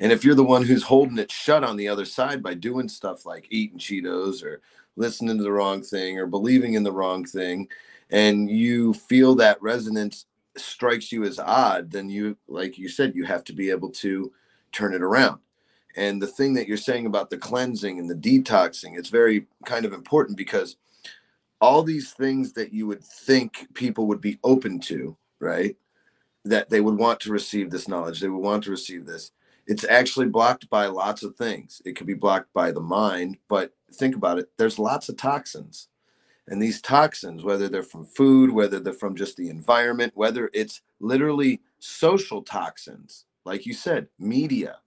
And 0.00 0.12
if 0.12 0.24
you're 0.24 0.34
the 0.34 0.44
one 0.44 0.64
who's 0.64 0.82
holding 0.82 1.18
it 1.18 1.30
shut 1.30 1.64
on 1.64 1.76
the 1.76 1.88
other 1.88 2.04
side 2.04 2.42
by 2.42 2.54
doing 2.54 2.88
stuff 2.88 3.24
like 3.24 3.46
eating 3.50 3.78
Cheetos 3.78 4.42
or 4.42 4.60
listening 4.96 5.38
to 5.38 5.44
the 5.44 5.52
wrong 5.52 5.82
thing 5.82 6.18
or 6.18 6.26
believing 6.26 6.74
in 6.74 6.82
the 6.82 6.92
wrong 6.92 7.24
thing, 7.24 7.68
and 8.10 8.50
you 8.50 8.92
feel 8.94 9.34
that 9.36 9.62
resonance 9.62 10.26
strikes 10.60 11.12
you 11.12 11.24
as 11.24 11.38
odd, 11.38 11.90
then 11.90 12.08
you, 12.08 12.36
like 12.48 12.78
you 12.78 12.88
said, 12.88 13.14
you 13.14 13.24
have 13.24 13.44
to 13.44 13.52
be 13.52 13.70
able 13.70 13.90
to 13.90 14.32
turn 14.72 14.94
it 14.94 15.02
around. 15.02 15.40
And 15.96 16.22
the 16.22 16.26
thing 16.26 16.54
that 16.54 16.68
you're 16.68 16.76
saying 16.76 17.06
about 17.06 17.30
the 17.30 17.38
cleansing 17.38 17.98
and 17.98 18.08
the 18.08 18.14
detoxing, 18.14 18.96
it's 18.96 19.08
very 19.08 19.46
kind 19.64 19.84
of 19.84 19.92
important 19.92 20.36
because 20.36 20.76
all 21.60 21.82
these 21.82 22.12
things 22.12 22.52
that 22.52 22.72
you 22.72 22.86
would 22.86 23.02
think 23.02 23.66
people 23.74 24.06
would 24.06 24.20
be 24.20 24.38
open 24.44 24.78
to, 24.80 25.16
right? 25.40 25.76
That 26.44 26.70
they 26.70 26.80
would 26.80 26.96
want 26.96 27.20
to 27.20 27.32
receive 27.32 27.70
this 27.70 27.88
knowledge, 27.88 28.20
they 28.20 28.28
would 28.28 28.38
want 28.38 28.64
to 28.64 28.70
receive 28.70 29.06
this. 29.06 29.32
It's 29.66 29.84
actually 29.84 30.26
blocked 30.26 30.70
by 30.70 30.86
lots 30.86 31.22
of 31.22 31.36
things. 31.36 31.82
It 31.84 31.96
could 31.96 32.06
be 32.06 32.14
blocked 32.14 32.52
by 32.54 32.70
the 32.70 32.80
mind, 32.80 33.36
but 33.48 33.72
think 33.92 34.14
about 34.16 34.38
it 34.38 34.50
there's 34.56 34.78
lots 34.78 35.08
of 35.08 35.16
toxins. 35.16 35.88
And 36.48 36.62
these 36.62 36.82
toxins, 36.82 37.44
whether 37.44 37.68
they're 37.68 37.84
from 37.84 38.06
food, 38.06 38.52
whether 38.52 38.80
they're 38.80 38.94
from 38.94 39.16
just 39.16 39.38
the 39.38 39.50
environment, 39.50 40.14
whether 40.16 40.50
it's 40.54 40.82
literally 41.00 41.62
social 41.80 42.42
toxins, 42.42 43.26
like 43.46 43.66
you 43.66 43.74
said, 43.74 44.08
media, 44.18 44.78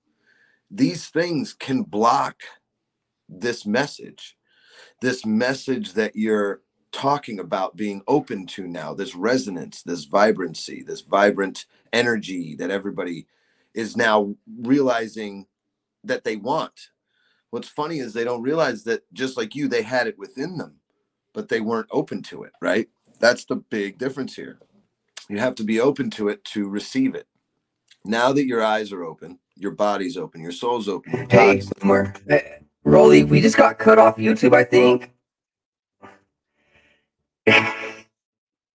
these 0.72 1.09
things 1.09 1.53
can 1.53 1.84
block 1.84 2.43
this 3.30 3.66
message, 3.66 4.38
this 5.01 5.26
message 5.26 5.93
that 5.93 6.16
you're 6.16 6.62
talking 6.91 7.39
about 7.39 7.78
being 7.78 8.01
open 8.07 8.47
to 8.47 8.68
now, 8.68 8.93
this 8.93 9.16
resonance, 9.16 9.84
this 9.84 10.05
vibrancy, 10.05 10.84
this 10.84 11.01
vibrant 11.01 11.66
energy 11.93 12.55
that 12.57 12.72
everybody 12.72 13.28
is 13.76 13.97
now 13.97 14.36
realizing 14.62 15.47
that 16.03 16.24
they 16.24 16.38
want. 16.38 16.89
What's 17.51 17.70
funny 17.70 17.99
is 17.99 18.14
they 18.14 18.26
don't 18.26 18.43
realize 18.43 18.84
that 18.86 19.03
just 19.14 19.38
like 19.38 19.55
you, 19.55 19.70
they 19.70 19.84
had 19.84 20.07
it 20.07 20.20
within 20.20 20.57
them, 20.57 20.80
but 21.34 21.49
they 21.49 21.61
weren't 21.61 21.88
open 21.91 22.21
to 22.23 22.43
it, 22.43 22.53
right? 22.61 22.89
That's 23.19 23.45
the 23.45 23.57
big 23.57 23.97
difference 23.97 24.36
here. 24.36 24.59
You 25.29 25.39
have 25.39 25.55
to 25.55 25.63
be 25.63 25.79
open 25.79 26.09
to 26.11 26.29
it 26.29 26.43
to 26.45 26.67
receive 26.67 27.15
it. 27.15 27.27
Now 28.05 28.34
that 28.34 28.45
your 28.45 28.63
eyes 28.63 28.91
are 28.91 29.03
open, 29.03 29.39
your 29.55 29.71
body's 29.71 30.17
open, 30.17 30.41
your 30.41 30.51
soul's 30.51 30.88
open. 30.89 31.13
Your 31.13 31.27
Hey, 31.29 31.55
toxins- 31.61 31.73
Boomer. 31.79 32.13
Hey, 32.27 32.59
Rollie, 32.86 33.27
we 33.27 33.41
just 33.41 33.57
got 33.57 33.77
cut 33.79 33.99
off 33.99 34.17
YouTube, 34.17 34.55
I 34.55 34.63
think. 34.63 35.11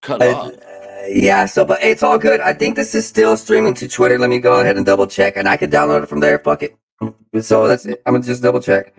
cut 0.03 0.23
Uh, 0.23 0.25
off. 0.25 0.53
yeah, 1.09 1.47
so 1.47 1.65
but 1.65 1.83
it's 1.83 2.03
all 2.03 2.19
good. 2.19 2.41
I 2.41 2.53
think 2.55 2.77
this 2.77 2.95
is 2.95 3.07
still 3.07 3.37
streaming 3.37 3.75
to 3.75 3.89
Twitter. 3.89 4.19
Let 4.19 4.31
me 4.31 4.39
go 4.39 4.61
ahead 4.61 4.77
and 4.77 4.87
double 4.87 5.07
check, 5.07 5.37
and 5.37 5.49
I 5.49 5.57
can 5.57 5.71
download 5.71 6.05
it 6.05 6.09
from 6.09 6.21
there. 6.21 6.39
Fuck 6.39 6.63
it. 6.63 6.77
So 7.43 7.69
that's 7.69 7.87
it. 7.87 8.03
I'm 8.07 8.15
gonna 8.15 8.25
just 8.25 8.43
double 8.43 8.61
check. 8.61 8.95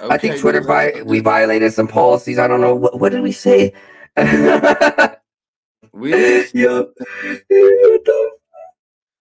I 0.00 0.16
think 0.18 0.38
Twitter 0.38 0.60
vi- 0.60 1.02
we 1.02 1.20
violated 1.20 1.72
some 1.72 1.88
policies. 1.88 2.38
I 2.38 2.46
don't 2.46 2.60
know 2.60 2.74
what, 2.74 3.00
what 3.00 3.10
did 3.12 3.22
we 3.22 3.32
say. 3.32 3.72
we 5.92 6.12
didn't- 6.12 6.54
Yo, 6.54 6.82
what 6.84 6.94
the- 7.48 8.30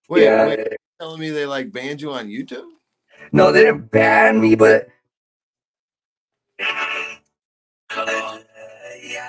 wait, 0.10 0.24
yeah. 0.24 0.48
wait, 0.48 0.60
you're 0.60 0.78
telling 1.00 1.20
me 1.20 1.30
they 1.32 1.46
like 1.46 1.72
banned 1.72 2.02
you 2.02 2.12
on 2.12 2.28
YouTube? 2.28 2.70
No, 3.32 3.52
they 3.52 3.64
didn't 3.64 3.92
ban 3.92 4.40
me, 4.40 4.56
but 4.56 4.88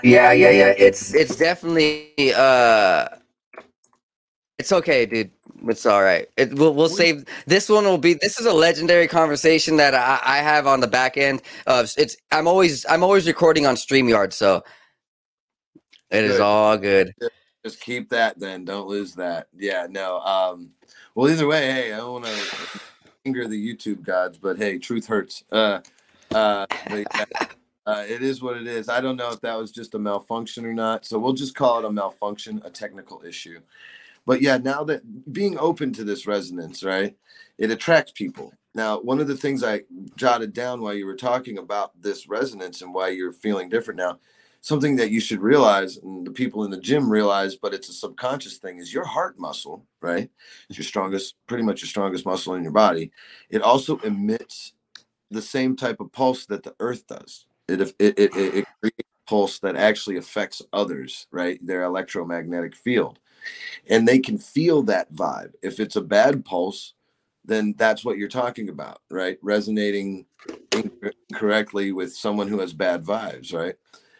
yeah, 0.02 0.32
yeah, 0.32 0.32
yeah. 0.32 0.74
It's 0.76 1.14
it's 1.14 1.36
definitely 1.36 2.12
uh, 2.34 3.08
it's 4.58 4.72
okay, 4.72 5.06
dude. 5.06 5.30
It's 5.66 5.86
all 5.86 6.02
right. 6.02 6.28
It 6.36 6.54
we'll 6.54 6.74
we'll 6.74 6.88
save 6.88 7.24
this 7.46 7.68
one. 7.68 7.84
Will 7.84 7.98
be 7.98 8.14
this 8.14 8.38
is 8.38 8.46
a 8.46 8.52
legendary 8.52 9.08
conversation 9.08 9.76
that 9.76 9.94
I, 9.94 10.20
I 10.22 10.38
have 10.38 10.66
on 10.66 10.80
the 10.80 10.86
back 10.86 11.16
end 11.16 11.42
of 11.66 11.92
it's. 11.96 12.16
I'm 12.30 12.46
always 12.46 12.86
I'm 12.86 13.02
always 13.02 13.26
recording 13.26 13.66
on 13.66 13.74
Streamyard, 13.74 14.32
so 14.32 14.62
it 16.10 16.24
is 16.24 16.32
Good. 16.32 16.40
all 16.40 16.76
good. 16.78 17.12
Just 17.64 17.80
keep 17.80 18.08
that 18.10 18.38
then. 18.38 18.64
Don't 18.64 18.88
lose 18.88 19.14
that. 19.14 19.48
Yeah, 19.56 19.86
no. 19.90 20.20
Um, 20.20 20.70
well, 21.14 21.28
either 21.28 21.46
way, 21.46 21.70
hey, 21.70 21.92
I 21.92 21.96
don't 21.98 22.22
want 22.22 22.26
to 22.26 22.80
anger 23.26 23.48
the 23.48 23.74
YouTube 23.74 24.02
gods, 24.02 24.38
but 24.38 24.56
hey, 24.56 24.78
truth 24.78 25.06
hurts. 25.06 25.44
Uh, 25.50 25.80
uh, 26.34 26.66
but 26.88 27.06
yeah, 27.14 27.24
uh, 27.86 28.04
it 28.06 28.22
is 28.22 28.40
what 28.40 28.56
it 28.56 28.66
is. 28.66 28.88
I 28.88 29.00
don't 29.00 29.16
know 29.16 29.30
if 29.32 29.40
that 29.40 29.58
was 29.58 29.72
just 29.72 29.94
a 29.94 29.98
malfunction 29.98 30.64
or 30.64 30.72
not, 30.72 31.04
so 31.04 31.18
we'll 31.18 31.32
just 31.32 31.54
call 31.54 31.78
it 31.78 31.84
a 31.84 31.90
malfunction, 31.90 32.62
a 32.64 32.70
technical 32.70 33.22
issue. 33.24 33.60
But 34.28 34.42
yeah, 34.42 34.58
now 34.58 34.84
that 34.84 35.32
being 35.32 35.58
open 35.58 35.90
to 35.94 36.04
this 36.04 36.26
resonance, 36.26 36.84
right, 36.84 37.16
it 37.56 37.70
attracts 37.70 38.12
people. 38.12 38.52
Now, 38.74 39.00
one 39.00 39.20
of 39.20 39.26
the 39.26 39.34
things 39.34 39.64
I 39.64 39.84
jotted 40.16 40.52
down 40.52 40.82
while 40.82 40.92
you 40.92 41.06
were 41.06 41.16
talking 41.16 41.56
about 41.56 41.98
this 41.98 42.28
resonance 42.28 42.82
and 42.82 42.92
why 42.92 43.08
you're 43.08 43.32
feeling 43.32 43.70
different 43.70 43.96
now, 43.96 44.18
something 44.60 44.96
that 44.96 45.10
you 45.10 45.18
should 45.18 45.40
realize 45.40 45.96
and 45.96 46.26
the 46.26 46.30
people 46.30 46.64
in 46.64 46.70
the 46.70 46.78
gym 46.78 47.10
realize 47.10 47.56
but 47.56 47.72
it's 47.72 47.88
a 47.88 47.92
subconscious 47.94 48.58
thing 48.58 48.76
is 48.76 48.92
your 48.92 49.04
heart 49.04 49.38
muscle 49.38 49.86
right? 50.02 50.28
It's 50.68 50.76
your 50.76 50.84
strongest 50.84 51.36
pretty 51.46 51.62
much 51.62 51.80
your 51.80 51.88
strongest 51.88 52.26
muscle 52.26 52.54
in 52.54 52.62
your 52.62 52.72
body. 52.72 53.10
It 53.48 53.62
also 53.62 53.96
emits 54.00 54.74
the 55.30 55.40
same 55.40 55.74
type 55.74 56.00
of 56.00 56.12
pulse 56.12 56.44
that 56.46 56.64
the 56.64 56.74
earth 56.80 57.06
does. 57.06 57.46
It 57.66 57.80
it 57.80 57.94
it, 57.98 58.18
it, 58.18 58.34
it 58.36 58.64
creates 58.82 58.98
a 59.00 59.30
pulse 59.30 59.58
that 59.60 59.76
actually 59.76 60.18
affects 60.18 60.60
others 60.74 61.28
right 61.30 61.64
their 61.66 61.84
electromagnetic 61.84 62.76
field 62.76 63.20
and 63.88 64.06
they 64.06 64.18
can 64.18 64.38
feel 64.38 64.82
that 64.82 65.12
vibe 65.12 65.52
if 65.62 65.80
it's 65.80 65.96
a 65.96 66.00
bad 66.00 66.44
pulse 66.44 66.94
then 67.44 67.74
that's 67.78 68.04
what 68.04 68.18
you're 68.18 68.28
talking 68.28 68.68
about 68.68 69.00
right 69.10 69.38
resonating 69.42 70.26
incorrectly 70.72 71.92
with 71.92 72.14
someone 72.14 72.48
who 72.48 72.60
has 72.60 72.72
bad 72.72 73.04
vibes 73.04 73.54
right 73.54 73.74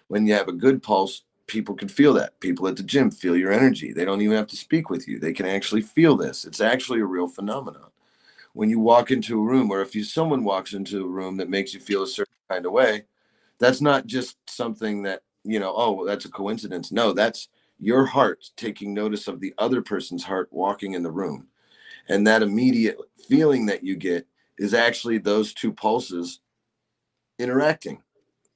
when 0.09 0.27
you 0.27 0.35
have 0.35 0.49
a 0.49 0.53
good 0.53 0.83
pulse, 0.83 1.23
people 1.47 1.75
can 1.75 1.89
feel 1.89 2.13
that. 2.15 2.39
People 2.41 2.67
at 2.67 2.77
the 2.77 2.83
gym 2.83 3.11
feel 3.11 3.37
your 3.37 3.53
energy. 3.53 3.93
They 3.93 4.05
don't 4.05 4.21
even 4.21 4.37
have 4.37 4.49
to 4.49 4.57
speak 4.57 4.91
with 4.91 5.07
you. 5.07 5.19
They 5.19 5.33
can 5.33 5.47
actually 5.47 5.83
feel 5.83 6.17
this. 6.17 6.45
It's 6.45 6.61
actually 6.61 7.01
a 7.01 7.07
real 7.07 7.29
phenomenon. 7.29 7.91
When 8.55 8.71
you 8.71 8.81
walk 8.81 9.11
into 9.11 9.39
a 9.39 9.45
room, 9.45 9.71
or 9.71 9.83
if 9.83 9.95
you 9.95 10.03
someone 10.03 10.43
walks 10.43 10.73
into 10.73 11.05
a 11.05 11.09
room 11.09 11.37
that 11.37 11.49
makes 11.51 11.73
you 11.73 11.81
feel 11.81 12.03
a 12.03 12.09
certain 12.09 12.35
kind 12.51 12.67
of 12.67 12.73
way, 12.73 13.05
that's 13.59 13.81
not 13.81 14.07
just 14.07 14.37
something 14.49 15.03
that, 15.03 15.23
you 15.45 15.61
know, 15.61 15.73
oh, 15.77 15.93
well, 15.93 16.07
that's 16.07 16.25
a 16.25 16.31
coincidence. 16.31 16.91
No, 16.91 17.13
that's 17.13 17.49
your 17.79 18.05
heart 18.07 18.45
taking 18.57 18.93
notice 18.93 19.29
of 19.29 19.41
the 19.41 19.55
other 19.59 19.83
person's 19.83 20.25
heart 20.25 20.49
walking 20.51 20.95
in 20.95 21.03
the 21.03 21.11
room. 21.11 21.47
And 22.09 22.27
that 22.27 22.43
immediate 22.43 22.99
feeling 23.29 23.67
that 23.67 23.85
you 23.85 23.97
get 23.97 24.27
is 24.59 24.75
actually 24.75 25.19
those 25.19 25.53
two 25.53 25.73
pulses 25.73 26.41
interacting, 27.39 28.03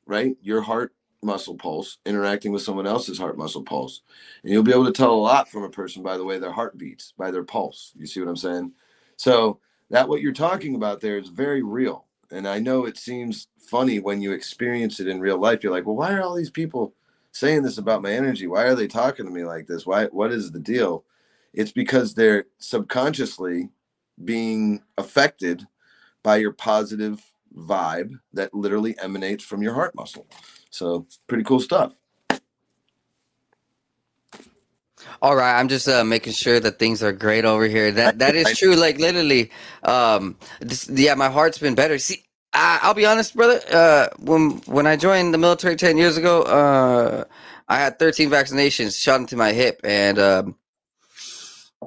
right? 0.07 0.37
Your 0.43 0.63
heart 0.63 0.95
muscle 1.23 1.55
pulse 1.55 1.99
interacting 2.05 2.53
with 2.53 2.63
someone 2.63 2.87
else's 2.87 3.19
heart 3.19 3.39
muscle 3.39 3.63
pulse. 3.63 4.03
And 4.43 4.53
you'll 4.53 4.65
be 4.65 4.73
able 4.73 4.87
to 4.87 4.93
tell 4.93 5.13
a 5.13 5.15
lot 5.15 5.49
from 5.49 5.63
a 5.63 5.71
person 5.71 6.03
by 6.03 6.17
the 6.17 6.25
way 6.25 6.39
their 6.39 6.53
heart 6.53 6.77
beats, 6.77 7.13
by 7.17 7.31
their 7.31 7.45
pulse. 7.45 7.93
You 7.97 8.07
see 8.07 8.21
what 8.21 8.29
I'm 8.29 8.37
saying? 8.37 8.73
So 9.17 9.61
that 9.91 10.09
what 10.09 10.21
you're 10.21 10.33
talking 10.33 10.75
about 10.75 11.01
there 11.01 11.19
is 11.19 11.29
very 11.29 11.63
real. 11.63 12.07
And 12.33 12.49
I 12.49 12.59
know 12.59 12.87
it 12.87 12.97
seems 12.97 13.49
funny 13.59 14.01
when 14.01 14.21
you 14.21 14.33
experience 14.33 14.99
it 14.99 15.07
in 15.07 15.21
real 15.21 15.39
life. 15.39 15.63
You're 15.63 15.73
like, 15.73 15.87
well, 15.87 15.97
why 15.97 16.13
are 16.13 16.23
all 16.23 16.35
these 16.35 16.51
people 16.51 16.95
saying 17.33 17.63
this 17.63 17.79
about 17.79 18.03
my 18.03 18.13
energy? 18.13 18.47
Why 18.47 18.65
are 18.65 18.75
they 18.75 18.87
talking 18.87 19.27
to 19.27 19.33
me 19.33 19.45
like 19.45 19.67
this? 19.67 19.85
Why 19.87 20.07
what 20.07 20.33
is 20.33 20.53
the 20.53 20.61
deal? 20.61 21.05
It's 21.53 21.73
because 21.73 22.15
they're 22.15 22.45
subconsciously 22.59 23.71
being 24.25 24.83
affected 24.97 25.67
by 26.23 26.37
your 26.37 26.53
positive 26.53 27.23
vibe 27.57 28.13
that 28.33 28.55
literally 28.55 28.97
emanates 28.99 29.45
from 29.45 29.63
your 29.63 29.75
heart 29.75 29.95
muscle. 29.95 30.27
So 30.71 31.07
pretty 31.27 31.45
cool 31.45 31.61
stuff. 31.61 31.95
All 35.21 35.37
right, 35.37 35.59
I'm 35.59 35.69
just 35.69 35.89
uh, 35.89 36.05
making 36.05 36.33
sure 36.33 36.61
that 36.61 36.79
things 36.79 37.03
are 37.03 37.13
great 37.13 37.45
over 37.45 37.67
here. 37.67 37.91
That 37.93 38.19
that 38.21 38.35
is 38.35 38.51
true. 38.59 38.75
Like 38.75 38.99
literally, 38.99 39.51
um, 39.83 40.37
this, 40.61 40.89
yeah, 40.89 41.15
my 41.15 41.29
heart's 41.29 41.59
been 41.59 41.75
better. 41.75 41.99
See, 41.99 42.25
I, 42.55 42.81
I'll 42.83 42.95
be 42.95 43.07
honest, 43.07 43.35
brother. 43.35 43.61
Uh, 43.71 44.09
when 44.19 44.51
when 44.67 44.87
I 44.87 44.97
joined 44.97 45.33
the 45.33 45.39
military 45.39 45.77
ten 45.77 45.97
years 45.97 46.17
ago, 46.17 46.43
uh, 46.43 47.25
I 47.69 47.77
had 47.77 47.99
13 47.99 48.29
vaccinations 48.31 49.01
shot 49.01 49.21
into 49.21 49.37
my 49.37 49.53
hip, 49.53 49.81
and 49.85 50.19
um, 50.19 50.57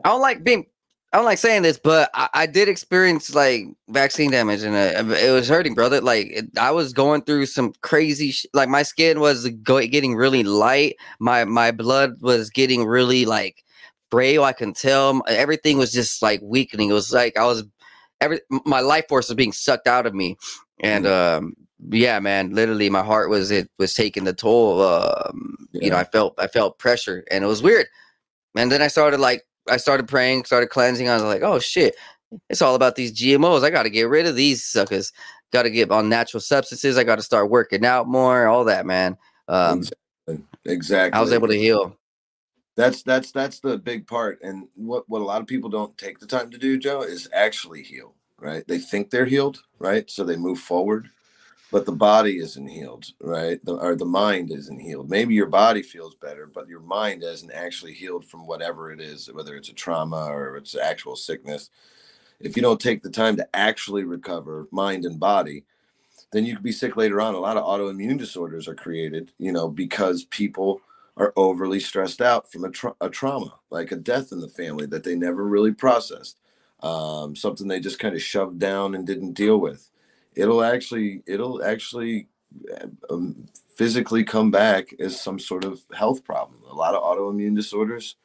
I 0.04 0.10
don't 0.10 0.22
like 0.22 0.44
being. 0.44 0.66
I 1.14 1.18
don't 1.18 1.26
like 1.26 1.38
saying 1.38 1.62
this, 1.62 1.78
but 1.78 2.10
I, 2.14 2.30
I 2.34 2.46
did 2.46 2.68
experience 2.68 3.34
like 3.34 3.68
vaccine 3.88 4.32
damage, 4.32 4.64
and 4.64 4.76
uh, 4.76 5.16
it 5.16 5.32
was 5.32 5.48
hurting, 5.48 5.74
brother. 5.76 6.02
Like 6.02 6.28
it, 6.28 6.46
I 6.58 6.72
was 6.72 6.92
going 6.92 7.22
through 7.22 7.46
some 7.46 7.74
crazy, 7.82 8.32
sh- 8.32 8.48
like 8.54 8.68
my 8.68 8.84
skin 8.84 9.20
was 9.22 9.48
go- 9.64 9.86
getting 9.86 10.16
really 10.16 10.44
light. 10.44 10.96
My 11.20 11.46
my 11.46 11.72
blood 11.72 12.22
was 12.22 12.50
getting 12.50 12.86
really 12.86 13.26
like 13.26 13.64
frail. 14.12 14.44
I 14.44 14.54
can 14.54 14.74
tell 14.74 15.22
everything 15.28 15.78
was 15.78 15.92
just 15.94 16.22
like 16.22 16.42
weakening. 16.44 16.90
It 16.90 16.94
was 16.94 17.14
like 17.14 17.38
I 17.38 17.46
was 17.46 17.64
every 18.22 18.42
my 18.66 18.80
life 18.80 19.06
force 19.08 19.30
was 19.30 19.36
being 19.36 19.52
sucked 19.52 19.88
out 19.88 20.06
of 20.06 20.14
me, 20.14 20.38
and 20.82 21.06
um, 21.08 21.56
yeah, 21.90 22.20
man, 22.20 22.52
literally 22.52 22.90
my 22.90 23.04
heart 23.04 23.30
was 23.30 23.52
it 23.52 23.70
was 23.78 23.94
taking 23.94 24.24
the 24.24 24.34
toll. 24.34 24.82
Um, 24.82 25.68
You 25.72 25.90
know, 25.90 25.98
I 25.98 26.04
felt 26.06 26.36
I 26.38 26.48
felt 26.48 26.80
pressure, 26.80 27.24
and 27.30 27.44
it 27.44 27.48
was 27.48 27.62
weird. 27.62 27.88
And 28.56 28.72
then 28.72 28.82
I 28.82 28.88
started 28.88 29.20
like 29.20 29.44
I 29.70 29.78
started 29.78 30.08
praying, 30.08 30.46
started 30.46 30.68
cleansing. 30.68 31.10
I 31.10 31.16
was 31.16 31.24
like, 31.24 31.42
oh 31.42 31.60
shit, 31.60 31.96
it's 32.50 32.62
all 32.62 32.76
about 32.76 32.96
these 32.96 33.14
GMOs. 33.14 33.64
I 33.64 33.70
got 33.70 33.84
to 33.84 33.90
get 33.90 34.10
rid 34.10 34.26
of 34.26 34.36
these 34.36 34.64
suckers. 34.64 35.12
Got 35.52 35.64
to 35.64 35.70
get 35.70 35.92
on 35.92 36.10
natural 36.10 36.42
substances. 36.42 36.98
I 36.98 37.04
got 37.04 37.18
to 37.18 37.22
start 37.22 37.50
working 37.50 37.86
out 37.86 38.08
more. 38.08 38.48
All 38.48 38.64
that, 38.66 38.86
man. 38.86 39.18
Um, 39.48 39.80
exactly. 39.80 40.46
exactly. 40.66 41.18
I 41.18 41.22
was 41.22 41.34
able 41.34 41.48
to 41.48 41.58
heal. 41.58 41.98
That's 42.76 43.04
that's 43.04 43.32
that's 43.32 43.60
the 43.60 43.78
big 43.78 44.06
part. 44.08 44.42
And 44.42 44.68
what 44.76 45.08
what 45.08 45.22
a 45.22 45.26
lot 45.26 45.42
of 45.42 45.48
people 45.48 45.70
don't 45.70 45.98
take 45.98 46.20
the 46.20 46.28
time 46.28 46.50
to 46.52 46.58
do, 46.58 46.78
Joe, 46.78 47.02
is 47.02 47.30
actually 47.34 47.84
heal. 47.84 48.16
Right? 48.38 48.68
They 48.68 48.80
think 48.80 49.10
they're 49.10 49.26
healed, 49.26 49.64
right? 49.80 50.10
So 50.12 50.24
they 50.24 50.36
move 50.36 50.60
forward, 50.60 51.10
but 51.72 51.86
the 51.86 51.94
body 51.94 52.38
isn't 52.40 52.68
healed, 52.68 53.06
right? 53.22 53.64
The, 53.64 53.76
or 53.76 53.96
the 53.96 54.06
mind 54.06 54.52
isn't 54.52 54.80
healed. 54.80 55.10
Maybe 55.10 55.34
your 55.34 55.48
body 55.48 55.82
feels 55.82 56.16
better, 56.16 56.46
but 56.46 56.68
your 56.68 56.82
mind 56.82 57.24
isn't 57.24 57.52
actually 57.52 57.94
healed 57.94 58.26
from 58.26 58.46
whatever 58.46 58.92
it 58.92 59.00
is, 59.00 59.32
whether 59.32 59.56
it's 59.56 59.70
a 59.70 59.74
trauma 59.74 60.26
or 60.26 60.58
it's 60.58 60.76
actual 60.76 61.16
sickness. 61.16 61.70
If 62.42 62.58
you 62.58 62.62
don't 62.62 62.80
take 62.82 63.02
the 63.02 63.10
time 63.10 63.38
to 63.38 63.56
actually 63.56 64.04
recover 64.04 64.68
mind 64.72 65.06
and 65.06 65.20
body, 65.20 65.64
then 66.34 66.46
you 66.46 66.56
could 66.56 66.64
be 66.64 66.74
sick 66.74 66.98
later 66.98 67.22
on. 67.22 67.36
A 67.36 67.40
lot 67.40 67.58
of 67.58 67.64
autoimmune 67.64 68.18
disorders 68.18 68.68
are 68.68 68.76
created, 68.76 69.32
you 69.38 69.54
know, 69.54 69.70
because 69.70 70.26
people 70.26 70.82
are 71.18 71.34
overly 71.36 71.80
stressed 71.80 72.22
out 72.22 72.52
from 72.52 72.66
a, 72.66 72.70
tra- 72.70 72.96
a 73.02 73.10
trauma, 73.10 73.60
like 73.70 73.92
a 73.92 73.96
death 73.96 74.32
in 74.32 74.40
the 74.42 74.50
family 74.50 74.86
that 74.88 75.04
they 75.04 75.16
never 75.16 75.46
really 75.46 75.72
processed, 75.72 76.40
um, 76.84 77.36
something 77.36 77.68
they 77.68 77.80
just 77.80 78.00
kind 78.00 78.16
of 78.16 78.22
shoved 78.22 78.60
down 78.60 78.96
and 78.96 79.08
didn't 79.08 79.34
deal 79.34 79.58
with. 79.58 79.90
It'll 80.36 80.64
actually, 80.64 81.24
it'll 81.26 81.64
actually 81.64 82.28
um, 83.10 83.48
physically 83.76 84.24
come 84.24 84.52
back 84.52 84.94
as 85.00 85.20
some 85.20 85.40
sort 85.40 85.64
of 85.64 85.82
health 85.94 86.24
problem. 86.24 86.62
A 86.70 86.76
lot 86.76 86.96
of 86.96 87.04
autoimmune 87.04 87.56
disorders. 87.56 88.16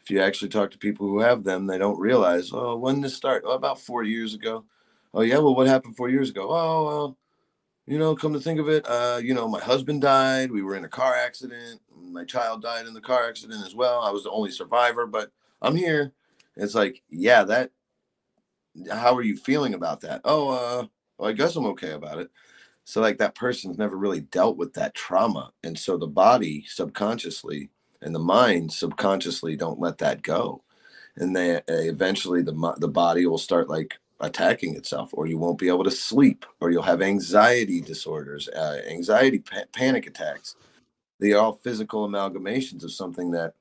If 0.00 0.10
you 0.10 0.20
actually 0.20 0.48
talk 0.48 0.70
to 0.72 0.78
people 0.78 1.06
who 1.06 1.20
have 1.20 1.44
them, 1.44 1.66
they 1.66 1.78
don't 1.78 1.98
realize, 1.98 2.50
oh, 2.52 2.76
when 2.76 2.96
did 2.96 3.04
this 3.04 3.14
start? 3.14 3.44
Oh, 3.46 3.52
about 3.54 3.80
four 3.80 4.02
years 4.02 4.34
ago. 4.34 4.64
Oh, 5.14 5.22
yeah. 5.22 5.38
Well, 5.38 5.54
what 5.54 5.68
happened 5.68 5.96
four 5.96 6.08
years 6.08 6.30
ago? 6.30 6.48
Oh, 6.50 6.84
well, 6.86 7.18
you 7.86 7.98
know, 7.98 8.14
come 8.14 8.32
to 8.32 8.40
think 8.40 8.60
of 8.60 8.68
it, 8.68 8.86
uh, 8.86 9.20
you 9.22 9.34
know, 9.34 9.48
my 9.48 9.60
husband 9.60 10.02
died. 10.02 10.50
We 10.50 10.62
were 10.62 10.76
in 10.76 10.84
a 10.84 10.88
car 10.88 11.14
accident. 11.14 11.80
My 12.00 12.24
child 12.24 12.62
died 12.62 12.86
in 12.86 12.94
the 12.94 13.00
car 13.00 13.28
accident 13.28 13.64
as 13.66 13.74
well. 13.74 14.00
I 14.00 14.10
was 14.10 14.24
the 14.24 14.30
only 14.30 14.50
survivor, 14.50 15.06
but 15.06 15.30
I'm 15.60 15.74
here. 15.76 16.12
It's 16.56 16.74
like, 16.74 17.02
yeah, 17.08 17.44
that. 17.44 17.70
How 18.90 19.14
are 19.14 19.22
you 19.22 19.36
feeling 19.36 19.74
about 19.74 20.00
that? 20.00 20.22
Oh, 20.24 20.50
uh, 20.50 20.86
well, 21.18 21.28
I 21.28 21.32
guess 21.32 21.56
I'm 21.56 21.66
okay 21.66 21.92
about 21.92 22.18
it. 22.18 22.30
So, 22.84 23.00
like, 23.00 23.18
that 23.18 23.34
person's 23.34 23.78
never 23.78 23.96
really 23.96 24.20
dealt 24.20 24.56
with 24.56 24.72
that 24.74 24.94
trauma, 24.94 25.52
and 25.62 25.78
so 25.78 25.96
the 25.96 26.06
body 26.06 26.64
subconsciously 26.66 27.70
and 28.00 28.14
the 28.14 28.18
mind 28.18 28.72
subconsciously 28.72 29.56
don't 29.56 29.78
let 29.78 29.98
that 29.98 30.22
go, 30.22 30.62
and 31.16 31.36
they 31.36 31.56
uh, 31.56 31.62
eventually 31.68 32.42
the 32.42 32.74
the 32.78 32.88
body 32.88 33.26
will 33.26 33.38
start 33.38 33.68
like 33.68 33.98
attacking 34.22 34.76
itself 34.76 35.10
or 35.14 35.26
you 35.28 35.38
won't 35.38 35.58
be 35.58 35.68
able 35.68 35.84
to 35.84 35.92
sleep 35.92 36.46
or 36.60 36.72
you'll 36.72 36.82
have 36.82 37.02
anxiety 37.02 37.80
disorders 37.82 38.48
uh, 38.50 38.82
anxiety 38.88 39.40
pa- 39.40 39.64
panic 39.74 40.06
attacks 40.08 40.56
they 41.20 41.32
are 41.32 41.40
all 41.40 41.54
physical 41.54 42.08
amalgamations 42.08 42.84
of 42.84 42.92
something 42.92 43.32
that 43.32 43.54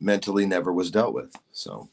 mentally 0.00 0.46
never 0.46 0.72
was 0.72 0.90
dealt 0.90 1.14
with 1.14 1.34
so 1.52 1.88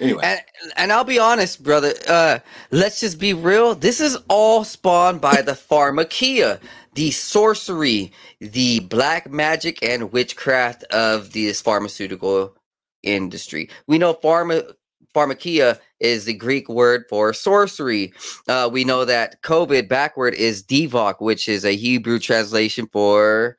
anyway 0.00 0.22
And 0.22 0.40
and 0.76 0.92
I'll 0.92 1.04
be 1.04 1.18
honest, 1.18 1.62
brother. 1.62 1.94
Uh, 2.08 2.40
let's 2.72 3.00
just 3.00 3.20
be 3.20 3.34
real. 3.34 3.74
This 3.74 4.00
is 4.00 4.18
all 4.28 4.64
spawned 4.64 5.20
by 5.20 5.42
the 5.42 5.52
pharmakeia, 5.70 6.60
the 6.94 7.12
sorcery, 7.12 8.12
the 8.40 8.80
black 8.80 9.30
magic 9.30 9.82
and 9.82 10.12
witchcraft 10.12 10.84
of 10.84 11.32
this 11.32 11.62
pharmaceutical 11.62 12.56
industry. 13.04 13.70
We 13.86 13.98
know 13.98 14.14
pharma 14.14 14.72
pharmakeia 15.14 15.78
is 16.00 16.24
the 16.24 16.34
Greek 16.34 16.68
word 16.68 17.04
for 17.08 17.32
sorcery. 17.32 18.12
Uh, 18.48 18.68
we 18.70 18.84
know 18.84 19.04
that 19.04 19.42
COVID 19.42 19.88
backward 19.88 20.34
is 20.34 20.62
divok, 20.62 21.16
which 21.20 21.48
is 21.48 21.64
a 21.64 21.76
Hebrew 21.76 22.18
translation 22.18 22.88
for 22.92 23.56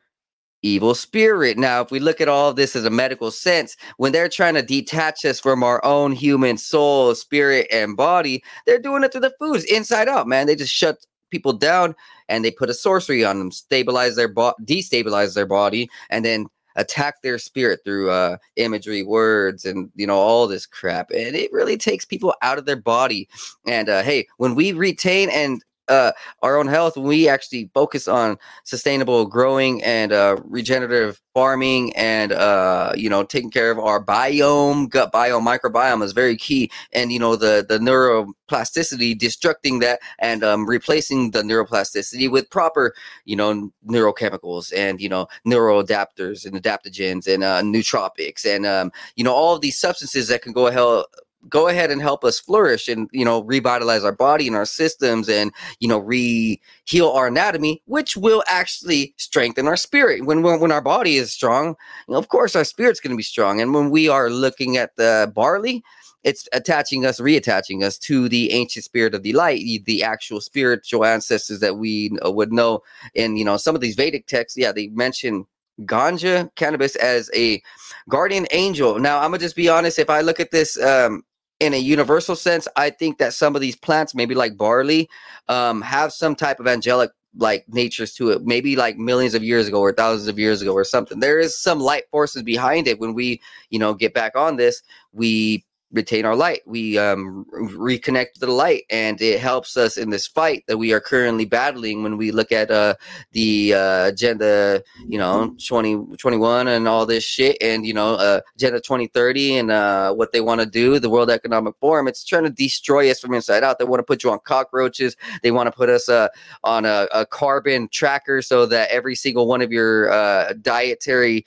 evil 0.64 0.96
spirit. 0.96 1.58
Now, 1.58 1.82
if 1.82 1.92
we 1.92 2.00
look 2.00 2.20
at 2.20 2.28
all 2.28 2.50
of 2.50 2.56
this 2.56 2.76
as 2.76 2.86
a 2.86 2.90
medical 2.90 3.32
sense, 3.32 3.78
when 3.98 4.12
they're 4.12 4.30
trying 4.30 4.56
to 4.56 4.62
detach 4.62 5.24
us 5.26 5.40
from 5.40 5.64
our 5.64 5.84
own 5.86 6.12
human 6.12 6.58
soul, 6.58 7.14
spirit, 7.16 7.68
and 7.72 7.96
body, 7.96 8.44
they're 8.66 8.80
doing 8.80 9.04
it 9.04 9.12
through 9.12 9.22
the 9.22 9.34
foods 9.40 9.64
inside 9.66 10.08
out, 10.08 10.28
man. 10.28 10.48
They 10.48 10.56
just 10.56 10.74
shut 10.74 10.98
people 11.32 11.54
down 11.54 11.96
and 12.30 12.44
they 12.44 12.52
put 12.52 12.70
a 12.70 12.74
sorcery 12.74 13.24
on 13.24 13.40
them, 13.40 13.52
stabilize 13.52 14.16
their 14.16 14.28
body, 14.28 14.56
destabilize 14.64 15.36
their 15.36 15.46
body, 15.46 15.90
and 16.10 16.26
then 16.26 16.48
attack 16.78 17.22
their 17.22 17.38
spirit 17.38 17.80
through 17.84 18.10
uh 18.10 18.38
imagery 18.56 19.04
words 19.04 19.66
and 19.66 19.92
you 19.96 20.08
know 20.08 20.18
all 20.18 20.48
this 20.48 20.66
crap 20.66 21.10
and 21.12 21.36
it 21.36 21.52
really 21.52 21.78
takes 21.78 22.06
people 22.06 22.34
out 22.42 22.58
of 22.58 22.66
their 22.66 22.76
body 22.76 23.28
and 23.68 23.90
uh 23.90 24.02
hey 24.02 24.26
when 24.38 24.56
we 24.56 24.72
retain 24.72 25.30
and 25.30 25.64
uh 25.90 26.12
our 26.42 26.58
own 26.58 26.68
health 26.68 26.98
we 26.98 27.28
actually 27.28 27.70
focus 27.74 28.08
on 28.08 28.38
sustainable 28.64 29.26
growing 29.26 29.84
and 29.84 30.12
uh 30.12 30.38
regenerative 30.44 31.22
farming 31.34 31.96
and 31.96 32.32
uh 32.32 32.92
you 32.96 33.10
know 33.10 33.24
taking 33.24 33.52
care 33.52 33.70
of 33.72 33.80
our 33.80 34.04
biome 34.04 34.90
gut 34.90 35.12
biome 35.12 35.46
microbiome 35.46 36.04
is 36.04 36.12
very 36.12 36.36
key. 36.36 36.70
And 36.94 37.12
you 37.12 37.20
know 37.20 37.36
the 37.36 37.66
the 37.68 37.78
neuroplasticity 37.78 39.18
destructing 39.18 39.80
that 39.82 40.00
and 40.20 40.44
um 40.44 40.68
replacing 40.68 41.32
the 41.32 41.42
neuroplasticity 41.42 42.30
with 42.30 42.50
proper 42.50 42.94
you 43.26 43.36
know 43.36 43.72
neurochemicals 43.88 44.74
and 44.76 45.00
you 45.00 45.10
know 45.10 45.28
neuroadapters 45.46 46.46
and 46.46 46.62
adaptogens 46.62 47.28
and 47.32 47.44
uh 47.44 47.62
nootropics 47.62 48.46
and 48.46 48.66
um 48.66 48.92
you 49.16 49.24
know 49.24 49.34
all 49.34 49.56
of 49.56 49.62
these 49.62 49.78
substances 49.78 50.28
that 50.28 50.42
can 50.42 50.54
go 50.54 50.68
ahead 50.68 51.04
go 51.50 51.68
ahead 51.68 51.92
and 51.92 52.02
help 52.02 52.24
us 52.24 52.40
flourish 52.40 52.88
and 52.88 53.10
you 53.12 53.24
know 53.24 53.44
revitalize 53.44 54.04
our 54.04 54.12
body 54.12 54.48
and 54.48 54.56
our 54.56 54.66
systems 54.66 55.30
and 55.30 55.52
you 55.80 55.88
know 55.88 56.00
re 56.00 56.60
heal 56.86 57.10
our 57.10 57.28
anatomy 57.28 57.82
which 57.86 58.18
will 58.18 58.44
actually 58.48 59.14
strengthen 59.18 59.68
our 59.68 59.78
spirit. 59.78 60.26
When 60.26 60.42
when, 60.42 60.60
when 60.60 60.72
our 60.72 60.82
body 60.82 61.16
is 61.16 61.32
strong 61.32 61.76
you 62.08 62.14
know, 62.14 62.18
of 62.18 62.30
course 62.30 62.56
our 62.56 62.64
spirit's 62.64 63.00
going 63.00 63.12
to 63.12 63.18
be 63.18 63.24
strong. 63.24 63.62
And 63.62 63.74
when 63.74 63.90
we 63.90 64.10
are 64.10 64.30
looking 64.30 64.78
at 64.78 64.96
the 64.96 65.32
barley 65.36 65.84
it's 66.24 66.50
attaching 66.52 67.06
us 67.06 67.20
reattaching 67.20 67.84
us 67.84 67.98
to 67.98 68.28
the 68.28 68.52
ancient 68.52 68.84
spirit 68.84 69.14
of 69.14 69.24
the 69.24 69.34
light 69.34 69.62
the, 69.86 70.04
actual 70.04 70.42
spiritual 70.42 71.06
ancestors 71.06 71.60
that 71.60 71.78
we 71.78 72.12
uh, 72.26 72.32
would 72.32 72.52
know 72.52 72.82
in 73.14 73.38
you 73.38 73.46
know 73.46 73.58
some 73.58 73.76
of 73.76 73.82
these 73.82 73.96
vedic 73.96 74.28
texts. 74.28 74.58
Yeah 74.58 74.72
they 74.72 74.88
mention 74.88 75.46
ganja 75.82 76.50
cannabis 76.56 76.96
as 76.96 77.30
a 77.36 77.62
guardian 78.10 78.48
angel. 78.52 79.00
Now 79.00 79.18
i'm 79.18 79.32
gonna 79.32 79.40
just 79.40 79.56
be 79.56 79.70
honest 79.70 80.00
if 80.00 80.10
i 80.10 80.22
look 80.22 80.40
at 80.40 80.52
this 80.52 80.82
um 80.82 81.24
in 81.60 81.74
a 81.74 81.78
universal 81.78 82.36
sense 82.36 82.68
i 82.76 82.90
think 82.90 83.18
that 83.18 83.34
some 83.34 83.56
of 83.56 83.62
these 83.62 83.76
plants 83.76 84.14
maybe 84.14 84.36
like 84.36 84.56
barley 84.58 85.10
um 85.48 85.82
have 85.82 86.14
some 86.14 86.36
type 86.36 86.60
of 86.60 86.68
angelic 86.68 87.12
like 87.40 87.66
natures 87.68 88.14
to 88.14 88.30
it. 88.32 88.46
Maybe 88.46 88.76
like 88.76 88.98
millions 88.98 89.36
of 89.36 89.44
years 89.44 89.68
ago 89.68 89.80
or 89.80 89.94
thousands 89.94 90.28
of 90.28 90.40
years 90.40 90.62
ago 90.62 90.74
or 90.74 90.84
something. 90.84 91.20
There 91.20 91.40
is 91.40 91.62
some 91.62 91.80
light 91.80 92.04
forces 92.10 92.44
behind 92.44 92.88
it. 92.88 93.00
When 93.00 93.14
we 93.14 93.42
you 93.70 93.80
know 93.80 93.94
get 93.94 94.14
back 94.14 94.36
on 94.36 94.56
this 94.58 94.82
we 95.14 95.66
retain 95.92 96.26
our 96.26 96.36
light. 96.36 96.62
We 96.66 96.98
um 96.98 97.46
reconnect 97.54 98.34
to 98.34 98.40
the 98.42 98.52
light 98.52 98.84
and 98.90 99.22
it 99.22 99.40
helps 99.40 99.78
us 99.78 99.98
in 99.98 100.10
this 100.10 100.28
fight 100.28 100.66
that 100.68 100.78
we 100.78 100.92
are 100.92 101.00
currently 101.00 101.46
battling 101.46 102.04
when 102.04 102.18
we 102.18 102.32
look 102.32 102.52
at 102.52 102.70
uh 102.70 102.96
the 103.32 103.74
uh 103.74 104.08
agenda 104.08 104.84
you 105.08 105.18
know 105.18 105.56
2021 105.60 106.68
and 106.68 106.88
all 106.88 107.06
this 107.06 107.24
shit 107.24 107.58
and 107.62 107.86
you 107.86 107.94
know 107.94 108.16
uh 108.16 108.42
agenda 108.56 108.82
2030 108.82 109.58
and 109.58 109.72
uh 109.72 110.14
what 110.14 110.34
they 110.34 110.42
want 110.42 110.60
to 110.60 110.68
do 110.68 111.00
the 111.00 111.10
world 111.10 111.30
economic 111.30 111.74
forum. 111.80 112.08
It's 112.08 112.26
trying 112.26 112.44
to 112.44 112.50
destroy 112.50 113.10
us 113.10 113.22
from 113.22 113.34
inside 113.34 113.64
out. 113.64 113.80
They 113.80 113.86
want 113.86 114.00
to 114.00 114.04
put 114.04 114.24
you 114.24 114.32
on 114.32 114.40
cockroaches. 114.44 115.16
They 115.42 115.52
want 115.52 115.68
to 115.68 115.72
put 115.72 115.90
us 115.90 116.10
uh 116.10 116.28
on 116.66 116.84
a, 116.84 117.08
a 117.14 117.26
carbon 117.26 117.88
tracker 117.90 118.42
so 118.42 118.66
that 118.66 118.90
every 118.90 119.16
single 119.16 119.48
one 119.48 119.62
of 119.62 119.72
your 119.72 120.12
uh 120.12 120.52
dietary 120.62 121.46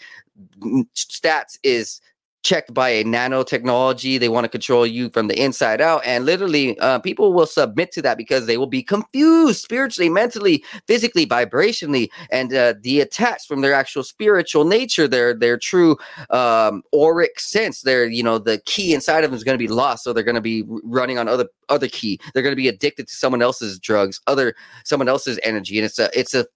mm, 0.61 0.87
stats 0.95 1.59
is 1.63 2.01
checked 2.43 2.73
by 2.73 2.89
a 2.89 3.05
nanotechnology. 3.05 4.19
They 4.19 4.29
want 4.29 4.45
to 4.45 4.49
control 4.49 4.87
you 4.87 5.11
from 5.11 5.29
the 5.29 5.41
inside 5.41 5.81
out. 5.81 6.03
And 6.05 6.25
literally, 6.25 6.79
uh, 6.79 6.99
people 7.01 7.33
will 7.33 7.47
submit 7.47 7.93
to 7.93 8.03
that 8.03 8.17
because 8.17 8.47
they 8.47 8.57
will 8.57 8.67
be 8.67 8.83
confused 8.83 9.63
spiritually, 9.63 10.09
mentally, 10.09 10.65
physically, 10.87 11.27
vibrationally, 11.27 12.09
and 12.31 12.55
uh, 12.55 12.75
detached 12.75 13.47
from 13.47 13.61
their 13.61 13.75
actual 13.75 14.03
spiritual 14.03 14.65
nature, 14.65 15.07
their 15.07 15.35
their 15.35 15.59
true 15.59 15.97
um, 16.31 16.83
auric 16.95 17.39
sense. 17.41 17.83
Their 17.83 18.07
you 18.07 18.23
know 18.23 18.39
the 18.39 18.61
key 18.67 18.95
inside 18.95 19.25
of 19.25 19.31
them 19.31 19.37
is 19.37 19.45
going 19.45 19.59
to 19.59 19.63
be 19.63 19.69
lost, 19.69 20.05
so 20.05 20.13
they're 20.13 20.25
going 20.25 20.35
to 20.35 20.41
be 20.41 20.65
running 20.67 21.19
on 21.19 21.29
other 21.29 21.47
other 21.69 21.89
key. 21.89 22.19
They're 22.33 22.43
going 22.43 22.53
to 22.53 22.57
be 22.57 22.69
addicted 22.69 23.09
to 23.09 23.15
someone 23.15 23.43
else's 23.43 23.79
drugs, 23.79 24.21
other 24.27 24.55
someone 24.85 25.09
else's 25.09 25.39
energy, 25.43 25.79
and 25.79 25.85
it's 25.85 25.99
a 25.99 26.11
it's 26.19 26.35
a 26.35 26.47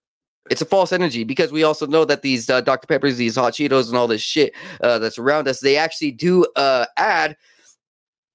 it's 0.50 0.62
a 0.62 0.66
false 0.66 0.92
energy 0.92 1.24
because 1.24 1.52
we 1.52 1.62
also 1.62 1.86
know 1.86 2.04
that 2.04 2.22
these 2.22 2.50
uh, 2.50 2.60
Dr. 2.60 2.86
Peppers, 2.86 3.16
these 3.16 3.36
hot 3.36 3.54
Cheetos, 3.54 3.88
and 3.88 3.96
all 3.96 4.06
this 4.06 4.22
shit 4.22 4.54
uh, 4.80 4.98
that's 4.98 5.18
around 5.18 5.48
us, 5.48 5.60
they 5.60 5.76
actually 5.76 6.12
do 6.12 6.46
uh, 6.56 6.86
add 6.96 7.36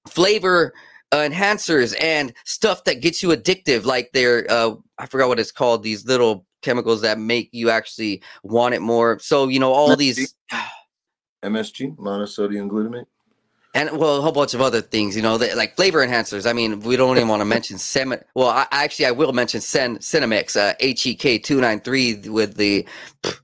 flavor 0.08 0.72
enhancers 1.12 1.94
and 2.00 2.32
stuff 2.44 2.84
that 2.84 3.00
gets 3.00 3.22
you 3.22 3.30
addictive, 3.30 3.84
like 3.84 4.10
they're 4.12 4.46
uh, 4.50 4.74
I 4.98 5.06
forgot 5.06 5.28
what 5.28 5.40
it's 5.40 5.52
called. 5.52 5.82
These 5.82 6.06
little 6.06 6.46
chemicals 6.62 7.00
that 7.02 7.18
make 7.18 7.48
you 7.52 7.70
actually 7.70 8.22
want 8.42 8.74
it 8.74 8.80
more. 8.80 9.18
So 9.20 9.48
you 9.48 9.58
know 9.58 9.72
all 9.72 9.96
these. 9.96 10.34
MSG, 11.42 11.96
monosodium 11.96 12.68
glutamate 12.68 13.06
and 13.72 13.96
well, 13.96 14.16
a 14.16 14.20
whole 14.20 14.32
bunch 14.32 14.52
of 14.52 14.60
other 14.60 14.80
things, 14.80 15.14
you 15.14 15.22
know, 15.22 15.36
like 15.36 15.76
flavor 15.76 16.04
enhancers. 16.04 16.48
I 16.48 16.52
mean, 16.52 16.80
we 16.80 16.96
don't 16.96 17.16
even 17.16 17.28
want 17.28 17.40
to 17.40 17.44
mention 17.44 17.78
sem. 17.78 18.14
Well, 18.34 18.48
I, 18.48 18.66
actually, 18.72 19.06
I 19.06 19.12
will 19.12 19.32
mention 19.32 19.60
Sen 19.60 19.98
Senomyx, 19.98 20.56
uh, 20.56 20.74
HEK 20.80 21.44
two 21.44 21.60
nine 21.60 21.80
three 21.80 22.16
with 22.28 22.56
the. 22.56 22.86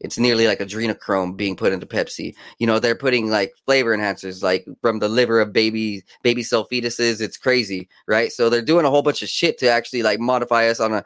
It's 0.00 0.18
nearly 0.18 0.46
like 0.46 0.58
adrenochrome 0.58 1.36
being 1.36 1.54
put 1.54 1.72
into 1.72 1.86
Pepsi. 1.86 2.34
You 2.58 2.66
know, 2.66 2.78
they're 2.78 2.96
putting 2.96 3.30
like 3.30 3.52
flavor 3.66 3.96
enhancers, 3.96 4.42
like 4.42 4.66
from 4.80 4.98
the 4.98 5.08
liver 5.08 5.40
of 5.40 5.52
baby 5.52 6.02
baby 6.22 6.42
cell 6.42 6.66
fetuses. 6.66 7.20
It's 7.20 7.36
crazy, 7.36 7.88
right? 8.08 8.32
So 8.32 8.50
they're 8.50 8.62
doing 8.62 8.84
a 8.84 8.90
whole 8.90 9.02
bunch 9.02 9.22
of 9.22 9.28
shit 9.28 9.58
to 9.58 9.68
actually 9.68 10.02
like 10.02 10.18
modify 10.18 10.68
us 10.68 10.80
on 10.80 10.92
a 10.92 11.04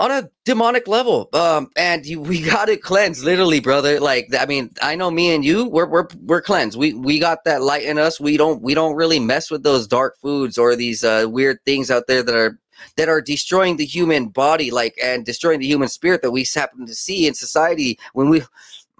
on 0.00 0.10
a 0.10 0.30
demonic 0.46 0.88
level. 0.88 1.28
Um, 1.34 1.70
and 1.76 2.04
you, 2.04 2.20
we 2.20 2.40
got 2.50 2.68
it 2.68 2.82
cleansed, 2.82 3.22
literally, 3.22 3.60
brother. 3.60 4.00
Like, 4.00 4.28
I 4.36 4.46
mean, 4.46 4.70
I 4.82 4.96
know 4.96 5.10
me 5.10 5.32
and 5.32 5.44
you, 5.44 5.66
we're 5.68 5.86
we're 5.86 6.08
we're 6.22 6.42
cleansed. 6.42 6.76
We 6.76 6.94
we 6.94 7.20
got 7.20 7.44
that 7.44 7.62
light 7.62 7.84
in 7.84 7.98
us. 7.98 8.18
We 8.18 8.36
don't 8.36 8.62
we 8.62 8.74
don't 8.74 8.96
really 8.96 9.20
mess 9.20 9.50
with 9.50 9.62
those 9.62 9.86
dark 9.86 10.18
foods 10.18 10.58
or 10.58 10.74
these 10.74 11.04
uh, 11.04 11.26
weird 11.28 11.58
things 11.64 11.90
out 11.90 12.08
there 12.08 12.22
that 12.22 12.34
are 12.34 12.58
that 12.96 13.10
are 13.10 13.20
destroying 13.20 13.76
the 13.76 13.84
human 13.84 14.28
body, 14.28 14.70
like 14.70 14.98
and 15.02 15.24
destroying 15.24 15.60
the 15.60 15.66
human 15.66 15.88
spirit 15.88 16.22
that 16.22 16.30
we 16.30 16.46
happen 16.54 16.86
to 16.86 16.94
see 16.94 17.26
in 17.26 17.34
society. 17.34 17.98
When 18.14 18.30
we, 18.30 18.42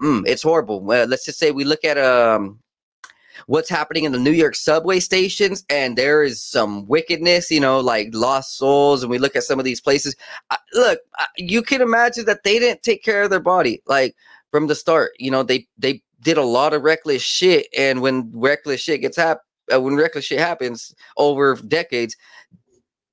mm, 0.01 0.23
it's 0.27 0.43
horrible. 0.43 0.79
Uh, 0.89 1.07
let's 1.07 1.25
just 1.25 1.39
say 1.39 1.51
we 1.51 1.63
look 1.63 1.83
at 1.83 1.97
um 1.97 2.59
what's 3.47 3.69
happening 3.69 4.03
in 4.03 4.11
the 4.11 4.19
New 4.19 4.31
York 4.31 4.55
subway 4.55 4.99
stations, 4.99 5.63
and 5.69 5.97
there 5.97 6.23
is 6.23 6.41
some 6.41 6.87
wickedness, 6.87 7.51
you 7.51 7.59
know, 7.59 7.79
like 7.79 8.09
lost 8.13 8.57
souls. 8.57 9.03
And 9.03 9.09
we 9.09 9.17
look 9.17 9.35
at 9.35 9.43
some 9.43 9.59
of 9.59 9.65
these 9.65 9.81
places. 9.81 10.15
I, 10.49 10.57
look, 10.73 10.99
I, 11.17 11.25
you 11.37 11.61
can 11.61 11.81
imagine 11.81 12.25
that 12.25 12.43
they 12.43 12.59
didn't 12.59 12.83
take 12.83 13.03
care 13.03 13.23
of 13.23 13.29
their 13.29 13.39
body, 13.39 13.81
like 13.85 14.15
from 14.51 14.67
the 14.67 14.75
start. 14.75 15.11
You 15.19 15.31
know, 15.31 15.43
they 15.43 15.67
they 15.77 16.01
did 16.21 16.37
a 16.37 16.43
lot 16.43 16.73
of 16.73 16.83
reckless 16.83 17.21
shit, 17.21 17.67
and 17.77 18.01
when 18.01 18.31
reckless 18.33 18.81
shit 18.81 19.01
gets 19.01 19.17
hap- 19.17 19.41
uh, 19.73 19.81
when 19.81 19.95
reckless 19.95 20.25
shit 20.25 20.39
happens 20.39 20.93
over 21.17 21.55
decades, 21.55 22.15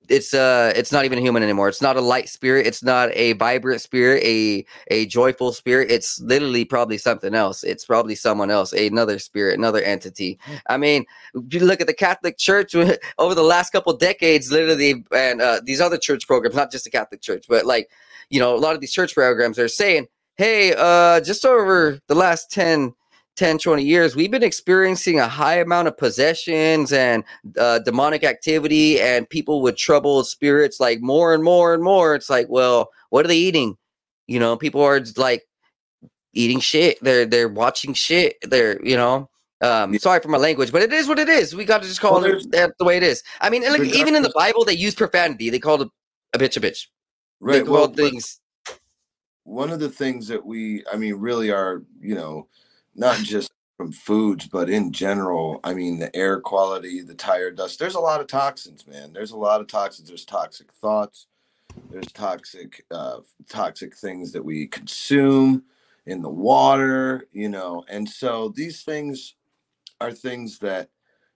it's 0.08 0.34
uh 0.34 0.72
it's 0.74 0.92
not 0.92 1.04
even 1.04 1.18
human 1.18 1.42
anymore. 1.42 1.68
It's 1.68 1.82
not 1.82 1.96
a 1.96 2.00
light 2.00 2.28
spirit. 2.28 2.66
It's 2.66 2.82
not 2.82 3.10
a 3.14 3.34
vibrant 3.34 3.80
spirit 3.80 4.22
a 4.24 4.64
a 4.88 5.06
joyful 5.06 5.52
spirit. 5.52 5.90
It's 5.90 6.20
literally 6.20 6.64
probably 6.64 6.98
something 6.98 7.34
else. 7.34 7.62
It's 7.64 7.84
probably 7.84 8.14
someone 8.14 8.50
else 8.50 8.72
another 8.72 9.18
spirit 9.18 9.58
another 9.58 9.82
entity. 9.82 10.38
Hmm. 10.42 10.54
i 10.68 10.76
mean 10.76 11.04
if 11.34 11.54
you 11.54 11.60
look 11.60 11.80
at 11.80 11.86
the 11.86 11.94
catholic 11.94 12.38
church 12.38 12.74
over 13.18 13.34
the 13.34 13.42
last 13.42 13.70
couple 13.70 13.94
decades 13.96 14.50
literally 14.50 15.04
and 15.12 15.40
uh, 15.40 15.60
these 15.64 15.80
other 15.80 15.98
church 15.98 16.26
programs 16.26 16.56
not 16.56 16.70
just 16.70 16.84
the 16.84 16.90
catholic 16.90 17.20
church 17.20 17.46
but 17.48 17.66
like 17.66 17.90
you 18.30 18.40
know 18.40 18.54
a 18.54 18.58
lot 18.58 18.74
of 18.74 18.80
these 18.80 18.92
church 18.92 19.14
programs 19.14 19.58
are 19.58 19.68
saying 19.68 20.06
hey 20.36 20.74
uh 20.76 21.20
just 21.20 21.44
over 21.44 22.00
the 22.08 22.14
last 22.14 22.50
10 22.50 22.94
10, 23.38 23.58
20 23.58 23.84
years, 23.84 24.16
we've 24.16 24.32
been 24.32 24.42
experiencing 24.42 25.20
a 25.20 25.28
high 25.28 25.60
amount 25.60 25.86
of 25.86 25.96
possessions 25.96 26.92
and 26.92 27.22
uh, 27.56 27.78
demonic 27.78 28.24
activity 28.24 29.00
and 29.00 29.30
people 29.30 29.62
with 29.62 29.76
troubled 29.76 30.26
spirits, 30.26 30.80
like 30.80 31.00
more 31.00 31.32
and 31.32 31.44
more 31.44 31.72
and 31.72 31.82
more. 31.82 32.16
It's 32.16 32.28
like, 32.28 32.48
well, 32.48 32.90
what 33.10 33.24
are 33.24 33.28
they 33.28 33.36
eating? 33.36 33.76
You 34.26 34.40
know, 34.40 34.56
people 34.56 34.82
are 34.82 35.00
like 35.16 35.44
eating 36.34 36.58
shit. 36.58 36.98
They're 37.00 37.24
they're 37.24 37.48
watching 37.48 37.94
shit. 37.94 38.36
They're 38.42 38.84
you 38.84 38.96
know. 38.96 39.30
Um, 39.60 39.92
yeah. 39.92 39.98
Sorry 39.98 40.20
for 40.20 40.28
my 40.28 40.38
language, 40.38 40.70
but 40.70 40.82
it 40.82 40.92
is 40.92 41.08
what 41.08 41.18
it 41.18 41.28
is. 41.28 41.54
We 41.54 41.64
got 41.64 41.82
to 41.82 41.88
just 41.88 42.00
call 42.00 42.20
well, 42.20 42.24
it 42.24 42.50
that 42.52 42.74
the 42.78 42.84
way 42.84 42.96
it 42.96 43.02
is. 43.02 43.24
I 43.40 43.50
mean, 43.50 43.62
like, 43.64 43.80
even 43.80 44.14
in 44.14 44.22
the 44.22 44.32
Bible, 44.36 44.64
they 44.64 44.74
use 44.74 44.94
profanity. 44.94 45.50
They 45.50 45.58
called 45.58 45.90
a 46.32 46.38
bitch 46.38 46.56
a 46.56 46.60
bitch. 46.60 46.86
Right. 47.40 47.64
They 47.64 47.70
well, 47.70 47.88
things. 47.88 48.40
One 49.44 49.70
of 49.70 49.80
the 49.80 49.88
things 49.88 50.28
that 50.28 50.44
we, 50.44 50.84
I 50.92 50.96
mean, 50.96 51.14
really 51.14 51.50
are, 51.50 51.82
you 52.00 52.14
know, 52.14 52.46
not 52.98 53.16
just 53.18 53.50
from 53.76 53.92
foods, 53.92 54.48
but 54.48 54.68
in 54.68 54.92
general. 54.92 55.60
I 55.62 55.72
mean, 55.72 56.00
the 56.00 56.14
air 56.14 56.40
quality, 56.40 57.00
the 57.00 57.14
tire 57.14 57.52
dust. 57.52 57.78
There's 57.78 57.94
a 57.94 58.00
lot 58.00 58.20
of 58.20 58.26
toxins, 58.26 58.86
man. 58.86 59.12
There's 59.12 59.30
a 59.30 59.36
lot 59.36 59.60
of 59.60 59.68
toxins. 59.68 60.08
There's 60.08 60.24
toxic 60.24 60.72
thoughts. 60.72 61.28
There's 61.90 62.10
toxic, 62.12 62.84
uh, 62.90 63.18
toxic 63.48 63.96
things 63.96 64.32
that 64.32 64.44
we 64.44 64.66
consume 64.66 65.62
in 66.06 66.22
the 66.22 66.28
water, 66.28 67.28
you 67.32 67.48
know. 67.48 67.84
And 67.88 68.08
so 68.08 68.52
these 68.54 68.82
things 68.82 69.36
are 70.00 70.12
things 70.12 70.58
that 70.58 70.90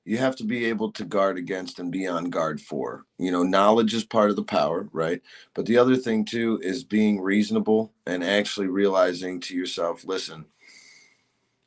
you 0.05 0.19
have 0.19 0.35
to 0.37 0.45
be 0.45 0.65
able 0.65 0.91
to 0.93 1.05
guard 1.05 1.39
against 1.39 1.79
and 1.79 1.93
be 1.93 2.09
on 2.09 2.25
guard 2.25 2.61
for. 2.61 3.05
You 3.19 3.31
know, 3.31 3.45
knowledge 3.45 3.95
is 3.95 4.05
part 4.05 4.31
of 4.31 4.37
the 4.37 4.43
power, 4.43 4.89
right? 4.93 5.23
But 5.55 5.67
the 5.67 5.79
other 5.79 5.95
thing 5.97 6.25
too 6.25 6.59
is 6.61 6.83
being 6.83 7.21
reasonable 7.21 7.93
and 8.05 8.25
actually 8.25 8.67
realizing 8.67 9.39
to 9.41 9.57
yourself, 9.57 10.05
listen, 10.05 10.47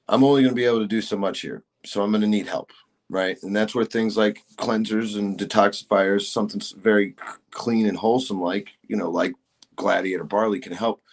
I'm 0.07 0.23
only 0.23 0.41
going 0.41 0.53
to 0.53 0.55
be 0.55 0.65
able 0.65 0.79
to 0.79 0.87
do 0.87 1.01
so 1.01 1.17
much 1.17 1.41
here. 1.41 1.63
So 1.85 2.01
I'm 2.01 2.11
going 2.11 2.21
to 2.21 2.27
need 2.27 2.47
help. 2.47 2.71
Right. 3.09 3.37
And 3.43 3.55
that's 3.55 3.75
where 3.75 3.85
things 3.85 4.17
like 4.17 4.43
cleansers 4.57 5.17
and 5.17 5.37
detoxifiers, 5.37 6.23
something 6.23 6.61
very 6.77 7.15
clean 7.51 7.85
and 7.87 7.97
wholesome, 7.97 8.41
like, 8.41 8.77
you 8.87 8.95
know, 8.95 9.09
like 9.09 9.33
gladiator 9.75 10.23
barley 10.23 10.59
can 10.59 10.73
help 10.73 11.03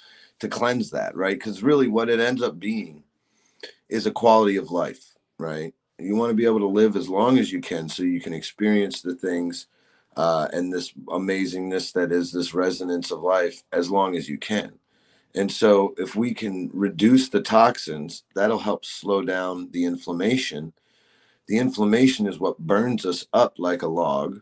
to 0.40 0.49
cleanse 0.49 0.90
that. 0.90 1.14
Right. 1.14 1.38
Because 1.38 1.62
really 1.62 1.88
what 1.88 2.09
it 2.09 2.20
ends 2.20 2.43
up 2.43 2.59
being 2.59 3.03
is 3.88 4.07
a 4.07 4.11
quality 4.11 4.57
of 4.57 4.70
life. 4.70 5.16
Right. 5.38 5.74
You 5.99 6.16
want 6.16 6.30
to 6.30 6.36
be 6.36 6.47
able 6.47 6.61
to 6.61 6.66
live 6.66 6.97
as 6.97 7.09
long 7.09 7.38
as 7.38 7.53
you 7.53 7.61
can 7.61 7.88
so 7.88 8.03
you 8.03 8.20
can 8.20 8.32
experience 8.32 9.03
the 9.03 9.14
things 9.14 9.66
uh, 10.16 10.49
and 10.53 10.72
this 10.72 10.93
amazingness 11.09 11.93
that 11.93 12.12
is 12.12 12.32
this 12.32 12.55
resonance 12.55 13.11
of 13.11 13.22
life 13.22 13.62
as 13.72 13.90
long 13.90 14.16
as 14.16 14.28
you 14.28 14.38
can. 14.38 14.72
And 15.35 15.51
so, 15.51 15.95
if 15.97 16.14
we 16.14 16.35
can 16.35 16.70
reduce 16.74 17.30
the 17.30 17.41
toxins, 17.41 18.24
that'll 18.35 18.59
help 18.59 18.85
slow 18.85 19.22
down 19.22 19.70
the 19.70 19.85
inflammation. 19.85 20.74
The 21.49 21.59
inflammation 21.59 22.26
is 22.26 22.39
what 22.39 22.59
burns 22.59 23.07
us 23.07 23.26
up 23.33 23.55
like 23.59 23.83
a 23.83 23.89
log. 23.89 24.41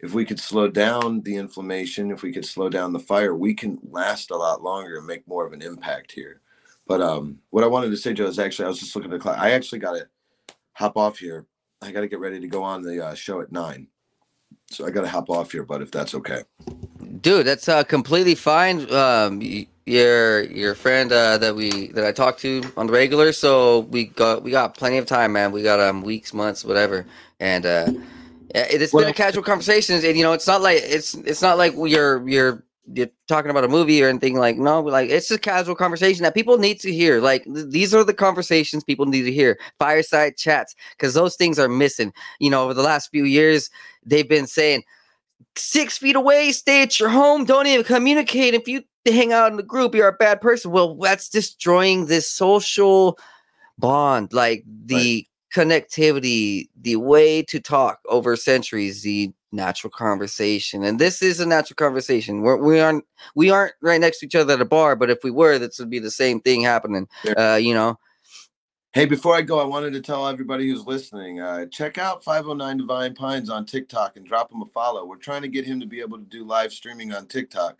If 0.00 0.12
we 0.12 0.24
could 0.24 0.40
slow 0.40 0.68
down 0.68 1.22
the 1.22 1.36
inflammation, 1.36 2.10
if 2.10 2.22
we 2.22 2.32
could 2.32 2.44
slow 2.44 2.68
down 2.68 2.92
the 2.92 2.98
fire, 2.98 3.34
we 3.34 3.54
can 3.54 3.78
last 3.90 4.30
a 4.30 4.36
lot 4.36 4.62
longer 4.62 4.98
and 4.98 5.06
make 5.06 5.26
more 5.26 5.46
of 5.46 5.52
an 5.52 5.62
impact 5.62 6.12
here. 6.12 6.40
But 6.86 7.00
um, 7.00 7.38
what 7.50 7.64
I 7.64 7.68
wanted 7.68 7.90
to 7.90 7.96
say, 7.96 8.12
Joe, 8.12 8.26
is 8.26 8.38
actually 8.38 8.66
I 8.66 8.68
was 8.68 8.80
just 8.80 8.94
looking 8.94 9.10
at 9.10 9.16
the 9.16 9.22
clock. 9.22 9.38
I 9.38 9.52
actually 9.52 9.78
got 9.78 9.92
to 9.92 10.08
hop 10.72 10.96
off 10.96 11.18
here. 11.18 11.46
I 11.80 11.90
got 11.92 12.02
to 12.02 12.08
get 12.08 12.20
ready 12.20 12.40
to 12.40 12.46
go 12.48 12.62
on 12.62 12.82
the 12.82 13.06
uh, 13.06 13.14
show 13.14 13.40
at 13.40 13.52
nine, 13.52 13.88
so 14.70 14.86
I 14.86 14.90
got 14.90 15.02
to 15.02 15.08
hop 15.08 15.30
off 15.30 15.52
here. 15.52 15.64
But 15.64 15.80
if 15.80 15.90
that's 15.90 16.14
okay, 16.14 16.42
dude, 17.20 17.46
that's 17.46 17.68
uh, 17.68 17.84
completely 17.84 18.34
fine. 18.34 18.90
Um, 18.92 19.40
your 19.86 20.44
your 20.44 20.74
friend 20.74 21.12
uh, 21.12 21.38
that 21.38 21.54
we 21.54 21.88
that 21.88 22.04
I 22.04 22.12
talked 22.12 22.40
to 22.40 22.62
on 22.76 22.86
the 22.86 22.92
regular. 22.92 23.32
So 23.32 23.80
we 23.80 24.06
got 24.06 24.42
we 24.42 24.50
got 24.50 24.76
plenty 24.76 24.98
of 24.98 25.06
time, 25.06 25.32
man. 25.32 25.52
We 25.52 25.62
got 25.62 25.80
um 25.80 26.02
weeks, 26.02 26.32
months, 26.32 26.64
whatever, 26.64 27.06
and 27.40 27.66
uh, 27.66 27.92
it, 28.54 28.80
has 28.80 28.92
well, 28.92 29.04
been 29.04 29.10
a 29.10 29.14
casual 29.14 29.42
conversation. 29.42 29.96
And 29.96 30.16
you 30.16 30.22
know, 30.22 30.32
it's 30.32 30.46
not 30.46 30.62
like 30.62 30.80
it's 30.82 31.14
it's 31.14 31.42
not 31.42 31.58
like 31.58 31.74
you're 31.76 32.26
you're 32.28 32.64
you're 32.92 33.08
talking 33.28 33.50
about 33.50 33.64
a 33.64 33.68
movie 33.68 34.02
or 34.02 34.08
anything 34.08 34.36
like 34.36 34.58
no 34.58 34.80
like 34.80 35.08
it's 35.08 35.30
a 35.30 35.38
casual 35.38 35.74
conversation 35.74 36.22
that 36.22 36.34
people 36.34 36.58
need 36.58 36.78
to 36.78 36.92
hear 36.92 37.18
like 37.18 37.42
th- 37.44 37.66
these 37.70 37.94
are 37.94 38.04
the 38.04 38.12
conversations 38.12 38.84
people 38.84 39.06
need 39.06 39.22
to 39.22 39.32
hear 39.32 39.58
fireside 39.78 40.36
chats 40.36 40.74
because 40.90 41.14
those 41.14 41.34
things 41.34 41.58
are 41.58 41.66
missing 41.66 42.12
you 42.40 42.50
know 42.50 42.62
over 42.62 42.74
the 42.74 42.82
last 42.82 43.10
few 43.10 43.24
years 43.24 43.70
they've 44.04 44.28
been 44.28 44.46
saying 44.46 44.82
six 45.56 45.96
feet 45.96 46.14
away 46.14 46.52
stay 46.52 46.82
at 46.82 47.00
your 47.00 47.08
home 47.08 47.46
don't 47.46 47.66
even 47.66 47.84
communicate 47.84 48.52
if 48.52 48.68
you 48.68 48.82
to 49.04 49.12
hang 49.12 49.32
out 49.32 49.50
in 49.50 49.56
the 49.56 49.62
group, 49.62 49.94
you're 49.94 50.08
a 50.08 50.12
bad 50.12 50.40
person. 50.40 50.70
Well, 50.70 50.94
that's 50.94 51.28
destroying 51.28 52.06
this 52.06 52.30
social 52.30 53.18
bond, 53.78 54.32
like 54.32 54.64
the 54.66 55.26
right. 55.54 55.66
connectivity, 55.66 56.68
the 56.80 56.96
way 56.96 57.42
to 57.42 57.60
talk 57.60 58.00
over 58.08 58.36
centuries, 58.36 59.02
the 59.02 59.32
natural 59.52 59.90
conversation. 59.90 60.84
And 60.84 60.98
this 60.98 61.22
is 61.22 61.40
a 61.40 61.46
natural 61.46 61.76
conversation. 61.76 62.42
We're, 62.42 62.56
we 62.56 62.80
aren't 62.80 63.04
we 63.34 63.50
aren't 63.50 63.74
right 63.80 64.00
next 64.00 64.20
to 64.20 64.26
each 64.26 64.34
other 64.34 64.54
at 64.54 64.60
a 64.60 64.66
bar, 64.66 64.96
but 64.96 65.10
if 65.10 65.18
we 65.22 65.30
were, 65.30 65.58
this 65.58 65.78
would 65.78 65.90
be 65.90 65.98
the 65.98 66.10
same 66.10 66.40
thing 66.40 66.62
happening. 66.62 67.08
Uh, 67.36 67.58
you 67.60 67.74
know. 67.74 67.98
Hey, 68.92 69.06
before 69.06 69.34
I 69.34 69.42
go, 69.42 69.58
I 69.58 69.64
wanted 69.64 69.92
to 69.94 70.00
tell 70.00 70.28
everybody 70.28 70.68
who's 70.68 70.86
listening, 70.86 71.40
uh, 71.40 71.66
check 71.66 71.98
out 71.98 72.22
509 72.22 72.76
Divine 72.76 73.12
Pines 73.12 73.50
on 73.50 73.66
TikTok 73.66 74.16
and 74.16 74.24
drop 74.24 74.52
him 74.52 74.62
a 74.62 74.66
follow. 74.66 75.04
We're 75.04 75.16
trying 75.16 75.42
to 75.42 75.48
get 75.48 75.66
him 75.66 75.80
to 75.80 75.86
be 75.86 76.00
able 76.00 76.16
to 76.16 76.24
do 76.24 76.44
live 76.44 76.72
streaming 76.72 77.12
on 77.12 77.26
TikTok. 77.26 77.76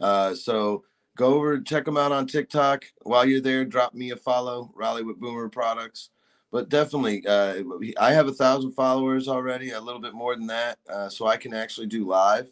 Uh, 0.00 0.34
so 0.34 0.84
go 1.16 1.34
over, 1.34 1.60
check 1.60 1.84
them 1.84 1.96
out 1.96 2.12
on 2.12 2.26
TikTok. 2.26 2.84
While 3.02 3.26
you're 3.26 3.40
there, 3.40 3.64
drop 3.64 3.94
me 3.94 4.10
a 4.10 4.16
follow, 4.16 4.72
Rollie 4.78 5.04
with 5.04 5.20
Boomer 5.20 5.48
Products. 5.48 6.10
But 6.50 6.70
definitely, 6.70 7.26
uh, 7.26 7.62
I 8.00 8.12
have 8.12 8.26
a 8.26 8.32
thousand 8.32 8.72
followers 8.72 9.28
already, 9.28 9.72
a 9.72 9.80
little 9.80 10.00
bit 10.00 10.14
more 10.14 10.34
than 10.34 10.46
that, 10.46 10.78
uh, 10.88 11.08
so 11.10 11.26
I 11.26 11.36
can 11.36 11.52
actually 11.52 11.88
do 11.88 12.06
live. 12.06 12.50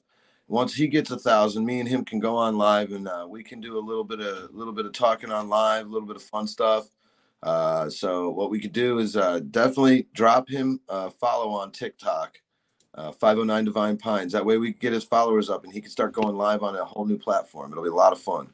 Once 0.48 0.74
he 0.74 0.86
gets 0.86 1.10
a 1.10 1.18
thousand, 1.18 1.64
me 1.64 1.80
and 1.80 1.88
him 1.88 2.04
can 2.04 2.20
go 2.20 2.36
on 2.36 2.58
live, 2.58 2.92
and 2.92 3.08
uh, 3.08 3.26
we 3.28 3.42
can 3.42 3.60
do 3.60 3.78
a 3.78 3.80
little 3.80 4.04
bit 4.04 4.20
of 4.20 4.54
little 4.54 4.74
bit 4.74 4.84
of 4.84 4.92
talking 4.92 5.32
on 5.32 5.48
live, 5.48 5.86
a 5.86 5.88
little 5.88 6.06
bit 6.06 6.16
of 6.16 6.22
fun 6.22 6.46
stuff. 6.46 6.88
Uh, 7.42 7.88
so 7.88 8.30
what 8.30 8.50
we 8.50 8.60
could 8.60 8.72
do 8.72 8.98
is 8.98 9.16
uh, 9.16 9.40
definitely 9.50 10.06
drop 10.12 10.48
him 10.48 10.78
a 10.88 11.10
follow 11.10 11.50
on 11.50 11.72
TikTok 11.72 12.38
uh, 12.96 13.12
509 13.12 13.64
Divine 13.64 13.96
Pines. 13.96 14.32
That 14.32 14.44
way 14.44 14.56
we 14.56 14.72
get 14.72 14.92
his 14.92 15.04
followers 15.04 15.50
up 15.50 15.64
and 15.64 15.72
he 15.72 15.80
can 15.80 15.90
start 15.90 16.12
going 16.12 16.36
live 16.36 16.62
on 16.62 16.74
a 16.74 16.84
whole 16.84 17.04
new 17.04 17.18
platform. 17.18 17.70
It'll 17.70 17.84
be 17.84 17.90
a 17.90 17.94
lot 17.94 18.12
of 18.12 18.20
fun. 18.20 18.48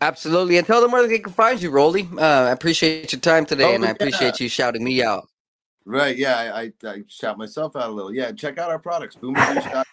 Absolutely. 0.00 0.56
And 0.56 0.66
tell 0.66 0.80
them 0.80 0.90
where 0.90 1.06
they 1.06 1.18
can 1.18 1.32
find 1.32 1.62
you, 1.62 1.70
Rollie. 1.70 2.10
Uh, 2.18 2.48
I 2.48 2.50
appreciate 2.50 3.12
your 3.12 3.20
time 3.20 3.46
today 3.46 3.70
Oh, 3.70 3.74
and 3.74 3.84
I 3.84 3.90
appreciate 3.90 4.40
you 4.40 4.48
shouting 4.48 4.82
me 4.82 5.02
out. 5.02 5.28
Right. 5.84 6.16
Yeah. 6.16 6.38
I, 6.38 6.60
I, 6.60 6.72
I 6.84 7.02
shout 7.06 7.38
myself 7.38 7.76
out 7.76 7.90
a 7.90 7.92
little. 7.92 8.12
Yeah. 8.12 8.32
Check 8.32 8.58
out 8.58 8.70
our 8.70 8.80
products. 8.80 9.14
Boomer 9.14 9.38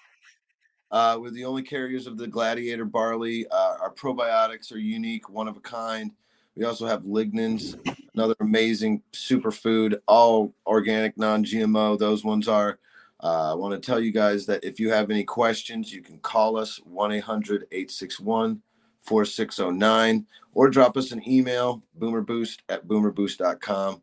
uh, 0.92 1.18
we're 1.20 1.30
the 1.30 1.46
only 1.46 1.62
carriers 1.62 2.08
of 2.08 2.18
the 2.18 2.26
Gladiator 2.26 2.86
barley. 2.86 3.46
Uh, 3.52 3.76
our 3.82 3.94
probiotics 3.94 4.74
are 4.74 4.80
unique, 4.80 5.30
one 5.30 5.48
of 5.48 5.58
a 5.58 5.62
kind. 5.62 6.12
We 6.60 6.66
also 6.66 6.86
have 6.88 7.04
lignans, 7.04 7.80
another 8.14 8.36
amazing 8.42 9.02
superfood, 9.14 9.98
all 10.10 10.54
organic, 10.68 11.18
non 11.18 11.46
GMO. 11.46 11.98
Those 11.98 12.26
ones 12.26 12.50
are. 12.50 12.80
Uh, 13.24 13.52
I 13.52 13.54
want 13.54 13.82
to 13.82 13.86
tell 13.86 13.98
you 13.98 14.12
guys 14.12 14.46
that 14.48 14.66
if 14.66 14.78
you 14.78 14.92
have 14.92 15.10
any 15.10 15.24
questions, 15.24 15.94
you 15.94 16.02
can 16.02 16.18
call 16.20 16.58
us 16.58 16.82
1 16.84 17.14
800 17.14 17.66
861 17.72 18.62
4609 19.00 20.26
or 20.54 20.70
drop 20.70 20.98
us 20.98 21.14
an 21.14 21.26
email, 21.26 21.82
boomerboost 21.98 22.58
at 22.68 22.86
boomerboost.com. 22.86 24.02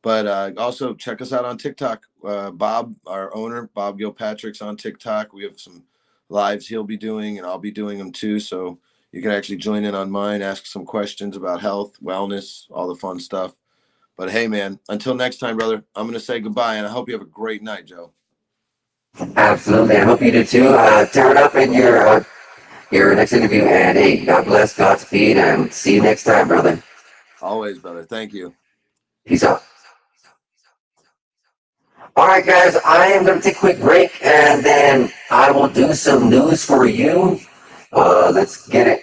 But 0.00 0.26
uh, 0.26 0.52
also 0.56 0.94
check 0.94 1.20
us 1.20 1.34
out 1.34 1.44
on 1.44 1.58
TikTok. 1.58 2.04
Uh, 2.24 2.50
Bob, 2.52 2.94
our 3.06 3.34
owner, 3.34 3.68
Bob 3.74 3.98
Gilpatrick's 3.98 4.62
on 4.62 4.78
TikTok. 4.78 5.34
We 5.34 5.44
have 5.44 5.60
some 5.60 5.84
lives 6.30 6.66
he'll 6.66 6.84
be 6.84 6.96
doing, 6.96 7.36
and 7.36 7.46
I'll 7.46 7.58
be 7.58 7.70
doing 7.70 7.98
them 7.98 8.12
too. 8.12 8.40
So 8.40 8.78
you 9.12 9.22
can 9.22 9.30
actually 9.30 9.56
join 9.56 9.84
in 9.84 9.94
on 9.94 10.10
mine, 10.10 10.42
ask 10.42 10.66
some 10.66 10.84
questions 10.84 11.36
about 11.36 11.60
health, 11.60 11.96
wellness, 12.02 12.66
all 12.70 12.88
the 12.88 12.94
fun 12.94 13.18
stuff. 13.18 13.54
But 14.16 14.30
hey, 14.30 14.48
man, 14.48 14.80
until 14.88 15.14
next 15.14 15.38
time, 15.38 15.56
brother, 15.56 15.84
I'm 15.94 16.04
going 16.06 16.14
to 16.14 16.20
say 16.20 16.40
goodbye, 16.40 16.76
and 16.76 16.86
I 16.86 16.90
hope 16.90 17.08
you 17.08 17.14
have 17.14 17.22
a 17.22 17.30
great 17.30 17.62
night, 17.62 17.86
Joe. 17.86 18.12
Absolutely. 19.36 19.96
I 19.96 20.04
hope 20.04 20.20
you 20.20 20.30
do 20.30 20.44
too. 20.44 20.68
Uh, 20.68 21.06
turn 21.06 21.36
up 21.36 21.54
in 21.54 21.72
your 21.72 22.06
uh, 22.06 22.24
your 22.90 23.14
next 23.14 23.32
interview, 23.32 23.62
and 23.62 23.96
hey, 23.96 24.24
God 24.24 24.44
bless, 24.44 24.76
Godspeed, 24.76 25.36
and 25.36 25.72
see 25.72 25.94
you 25.94 26.02
next 26.02 26.24
time, 26.24 26.48
brother. 26.48 26.82
Always, 27.40 27.78
brother. 27.78 28.04
Thank 28.04 28.32
you. 28.32 28.54
Peace 29.24 29.44
out. 29.44 29.62
All 32.16 32.26
right, 32.26 32.44
guys, 32.44 32.76
I 32.84 33.06
am 33.08 33.24
going 33.24 33.38
to 33.38 33.44
take 33.44 33.56
a 33.56 33.60
quick 33.60 33.78
break, 33.78 34.10
and 34.24 34.64
then 34.64 35.12
I 35.30 35.52
will 35.52 35.68
do 35.68 35.94
some 35.94 36.28
news 36.28 36.64
for 36.64 36.86
you. 36.86 37.38
Uh, 37.92 38.30
let's 38.34 38.68
get 38.68 38.86
it. 38.86 39.02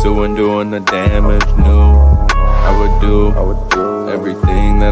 Pursuing 0.00 0.34
doing 0.34 0.70
the 0.70 0.80
damage. 0.80 1.44
New, 1.58 2.19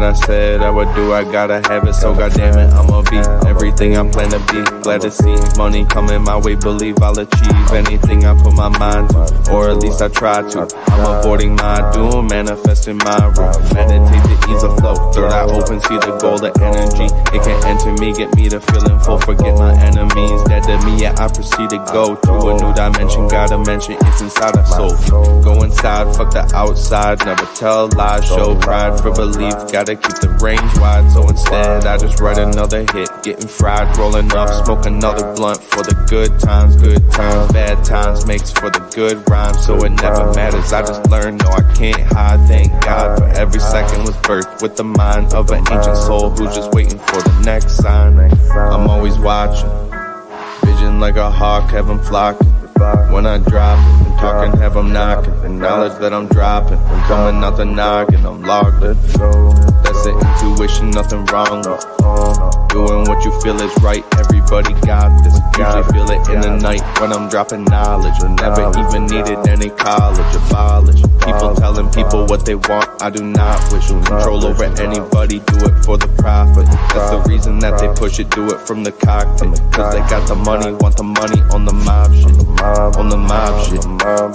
I 0.09 0.13
said 0.13 0.61
I 0.63 0.71
would 0.71 0.91
do. 0.95 1.13
I 1.13 1.23
gotta 1.23 1.61
have 1.69 1.87
it, 1.87 1.93
so 1.93 2.15
goddamn 2.15 2.57
it, 2.57 2.73
I'ma 2.73 3.03
be 3.11 3.17
everything 3.47 3.95
I 3.95 4.09
plan 4.09 4.31
to 4.31 4.39
be. 4.49 4.81
Glad 4.81 5.01
to 5.01 5.11
see 5.11 5.35
money 5.55 5.85
coming 5.85 6.23
my 6.23 6.35
way, 6.35 6.55
believe 6.55 6.97
I'll 6.99 7.19
achieve 7.19 7.71
anything 7.71 8.25
I 8.25 8.33
put 8.41 8.53
my 8.53 8.69
mind 8.69 9.09
to, 9.11 9.51
or 9.53 9.69
at 9.69 9.77
least 9.77 10.01
I 10.01 10.07
try 10.07 10.41
to. 10.41 10.67
I'm 10.87 11.19
avoiding 11.19 11.55
my 11.55 11.91
doom, 11.93 12.25
manifesting 12.25 12.97
my 12.97 13.21
room. 13.37 13.53
Meditate 13.69 14.23
to 14.23 14.35
ease 14.49 14.63
the 14.63 14.75
flow. 14.81 14.95
Third 15.13 15.31
eye 15.31 15.45
open, 15.45 15.79
see 15.81 15.99
the 16.01 16.17
goal, 16.19 16.39
the 16.39 16.57
energy. 16.57 17.05
It 17.37 17.43
can 17.45 17.57
enter 17.69 17.93
me, 18.01 18.11
get 18.11 18.33
me 18.33 18.49
to 18.49 18.59
feeling 18.61 18.99
full. 19.01 19.19
Forget 19.19 19.53
my 19.59 19.77
enemies, 19.77 20.41
dead 20.49 20.63
to 20.63 20.85
me. 20.87 21.03
Yeah, 21.03 21.13
I 21.19 21.27
proceed 21.27 21.69
to 21.69 21.77
go 21.93 22.15
to 22.15 22.33
a 22.49 22.53
new 22.57 22.73
dimension. 22.73 23.27
Gotta 23.27 23.59
mention 23.59 23.93
it's 24.01 24.21
inside 24.21 24.55
a 24.57 24.65
soul. 24.65 24.97
Go 25.43 25.61
inside, 25.61 26.15
fuck 26.15 26.31
the 26.33 26.49
outside. 26.55 27.23
Never 27.25 27.45
tell 27.53 27.89
lies, 27.89 28.25
show 28.25 28.55
pride 28.55 28.99
for 28.99 29.13
belief. 29.13 29.53
Gotta 29.71 29.98
keep 30.01 30.17
the 30.19 30.29
range 30.41 30.79
wide. 30.79 31.11
So 31.11 31.27
instead, 31.27 31.85
I 31.85 31.97
just 31.97 32.19
write 32.19 32.37
another 32.37 32.85
hit. 32.93 33.09
Getting 33.23 33.47
fried, 33.47 33.95
rolling 33.97 34.31
up, 34.33 34.65
smoke 34.65 34.85
another 34.85 35.33
blunt 35.35 35.61
for 35.63 35.83
the 35.83 35.95
good 36.09 36.39
times. 36.39 36.75
Good 36.75 37.09
times, 37.11 37.51
bad 37.51 37.83
times 37.83 38.25
makes 38.25 38.51
for 38.51 38.69
the 38.69 38.79
good 38.95 39.27
rhymes. 39.29 39.65
So 39.65 39.75
it 39.83 39.89
never 40.01 40.33
matters. 40.33 40.73
I 40.73 40.81
just 40.81 41.09
learned, 41.09 41.41
no, 41.43 41.49
I 41.49 41.61
can't 41.73 42.01
hide. 42.01 42.47
Thank 42.47 42.71
God 42.83 43.19
for 43.19 43.27
every 43.27 43.59
second 43.59 44.03
was 44.03 44.15
birthed 44.17 44.61
with 44.61 44.75
the 44.75 44.83
mind 44.83 45.33
of 45.33 45.49
an 45.51 45.59
ancient 45.71 45.97
soul 45.97 46.29
who's 46.29 46.55
just 46.55 46.71
waiting 46.73 46.99
for 46.99 47.21
the 47.21 47.41
next 47.45 47.77
sign. 47.77 48.17
I'm 48.51 48.89
always 48.89 49.17
watching. 49.17 49.69
Vision 50.65 50.99
like 50.99 51.15
a 51.15 51.29
hawk, 51.29 51.71
have 51.71 51.89
'em 51.89 51.99
flocking. 51.99 52.58
When 53.13 53.25
I 53.25 53.37
drop 53.37 53.77
it, 53.79 54.07
and 54.07 54.19
talking, 54.19 54.59
have 54.61 54.75
'em 54.77 54.93
knocking. 54.93 55.59
Knowledge 55.59 55.99
that 55.99 56.13
I'm 56.13 56.27
dropping, 56.27 56.77
I'm 56.77 57.01
coming 57.07 57.43
out 57.43 57.57
the 57.57 57.65
noggin, 57.65 58.25
I'm 58.25 58.41
logged 58.43 58.83
in. 58.83 58.95
That's 59.83 60.03
the 60.05 60.11
intuition, 60.11 60.91
nothing 60.91 61.25
wrong 61.25 61.57
with 61.67 61.85
Doing 62.69 63.03
what 63.09 63.25
you 63.25 63.31
feel 63.41 63.59
is 63.59 63.73
right, 63.81 64.05
everybody 64.17 64.73
got 64.85 65.09
this. 65.23 65.33
Usually 65.57 65.83
feel 65.91 66.09
it 66.11 66.29
in 66.29 66.41
the 66.41 66.55
night 66.61 66.81
when 67.01 67.11
I'm 67.11 67.27
dropping 67.27 67.63
knowledge. 67.65 68.13
Never 68.21 68.69
even 68.79 69.07
needed 69.07 69.39
any 69.47 69.69
college, 69.69 70.35
abolish. 70.35 71.01
People 71.25 71.55
telling 71.55 71.89
people 71.89 72.27
what 72.27 72.45
they 72.45 72.55
want, 72.55 72.87
I 73.01 73.09
do 73.09 73.23
not 73.23 73.57
wish 73.73 73.87
control 73.87 74.45
over 74.45 74.65
anybody, 74.65 75.39
do 75.39 75.57
it 75.65 75.83
for 75.83 75.97
the 75.97 76.07
profit. 76.21 76.67
That's 76.93 77.09
the 77.09 77.23
reason 77.27 77.59
that 77.59 77.79
they 77.79 77.87
push 77.89 78.19
it, 78.19 78.29
do 78.29 78.45
it 78.45 78.59
from 78.67 78.83
the 78.83 78.91
cockpit. 78.91 79.59
Cause 79.71 79.93
they 79.93 80.01
got 80.01 80.27
the 80.27 80.35
money, 80.35 80.71
want 80.73 80.95
the 80.95 81.03
money 81.03 81.41
on 81.51 81.65
the 81.65 81.73
mob 81.73 82.13
shit. 82.13 82.37
On 82.79 83.09
the 83.09 83.17
mob 83.17 83.65
shit. 83.65 83.83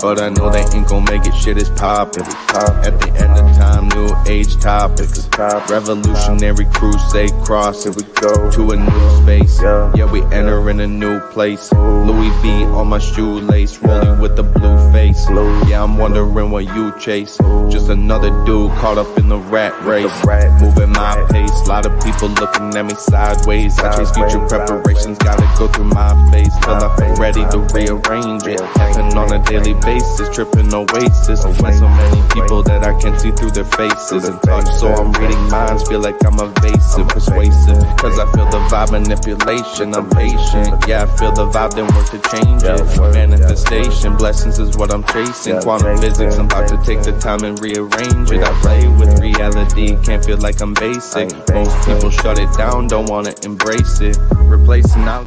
But 0.03 0.21
I 0.21 0.29
know 0.29 0.51
they 0.51 0.61
ain't 0.77 0.87
gon' 0.87 1.05
make 1.05 1.25
it, 1.27 1.35
shit 1.35 1.57
is 1.57 1.71
poppin'. 1.71 2.25
At 2.25 3.01
the 3.01 3.11
end 3.17 3.39
of 3.39 3.57
time, 3.57 3.89
new 3.89 4.15
age 4.27 4.61
topics. 4.61 5.29
Revolutionary 5.71 6.67
crusade 6.67 7.33
cross, 7.43 7.85
here 7.85 7.93
we 7.93 8.03
go 8.21 8.51
to 8.51 8.71
a 8.73 8.77
new 8.77 9.23
space. 9.23 9.61
Yeah, 9.63 10.11
we 10.13 10.21
enter 10.25 10.69
in 10.69 10.81
a 10.81 10.87
new 10.87 11.21
place. 11.31 11.73
Louis 11.73 12.31
V 12.43 12.65
on 12.65 12.89
my 12.89 12.99
shoelace, 12.99 13.83
rolling 13.83 14.21
with 14.21 14.37
the 14.37 14.43
blue 14.43 14.77
face. 14.93 15.27
Yeah, 15.67 15.83
I'm 15.83 15.97
wondering 15.97 16.51
what 16.51 16.65
you 16.65 16.93
chase. 17.01 17.39
Just 17.71 17.89
another 17.89 18.29
dude 18.45 18.73
caught 18.73 18.99
up 18.99 19.19
in 19.19 19.29
the 19.29 19.39
rat 19.39 19.73
race. 19.85 20.13
Moving 20.61 20.93
my 20.93 21.27
pace, 21.31 21.67
lot 21.67 21.87
of 21.87 21.93
people 22.05 22.29
looking 22.29 22.77
at 22.77 22.85
me 22.85 22.95
sideways. 22.95 23.79
I 23.79 23.97
chase 23.97 24.11
future 24.11 24.47
preparations, 24.47 25.17
gotta 25.19 25.49
go 25.59 25.67
through 25.69 25.87
my 25.87 26.31
face 26.31 26.55
till 26.63 26.75
I 26.75 26.95
feel 26.97 27.15
ready 27.17 27.45
to 27.51 27.59
rearrange 27.73 28.34
it. 28.43 28.61
Happen 28.61 29.17
on 29.17 29.33
a 29.33 29.43
daily 29.45 29.75
basis, 29.75 30.29
tripping 30.35 30.73
oasis. 30.75 31.45
Met 31.63 31.75
so 31.75 31.89
many 31.89 32.21
people 32.35 32.63
that 32.65 32.83
I 32.85 32.99
can 33.01 33.19
see 33.19 33.31
through 33.31 33.53
their 33.53 33.65
faces 33.65 34.29
and 34.29 34.41
touch. 34.43 34.67
So 34.75 34.89
I'm 34.89 35.13
reading 35.13 35.51
minds, 35.51 35.87
feel 35.89 36.01
like 36.01 36.17
I'm 36.27 36.39
evasive, 36.39 37.09
persuasive. 37.09 37.79
Cause 37.97 38.19
I 38.19 38.27
feel 38.33 38.47
the 38.51 38.61
vibe 38.71 38.93
manipulation, 38.93 39.95
I'm 39.95 40.09
patient. 40.11 40.85
Yeah, 40.87 41.05
I 41.05 41.17
feel 41.17 41.33
the 41.33 41.47
vibe, 41.47 41.75
then 41.75 41.87
work 41.95 42.11
to 42.11 42.21
change 42.31 42.63
it. 42.63 43.15
Manifestation, 43.15 44.17
blessings 44.17 44.59
is 44.59 44.77
what 44.77 44.93
I'm 44.93 45.05
chasing. 45.05 45.61
Quantum 45.61 45.97
physics, 45.99 46.37
I'm 46.37 46.47
about 46.47 46.69
to 46.69 46.77
take 46.85 47.03
the 47.03 47.19
time 47.19 47.45
and 47.45 47.59
rearrange 47.61 48.31
it. 48.31 48.43
I 48.43 48.53
play 48.61 48.89
with 48.89 49.21
reality, 49.21 49.97
can't 50.05 50.25
feel 50.25 50.39
like 50.39 50.61
I'm 50.61 50.75
basic. 50.75 51.31
Most 51.53 51.87
people 51.87 52.11
shut 52.11 52.39
it 52.39 52.53
down, 52.57 52.89
don't 52.89 53.09
wanna 53.09 53.35
embrace 53.45 54.01
it. 54.01 54.19
Replacing 54.35 55.03
out. 55.03 55.27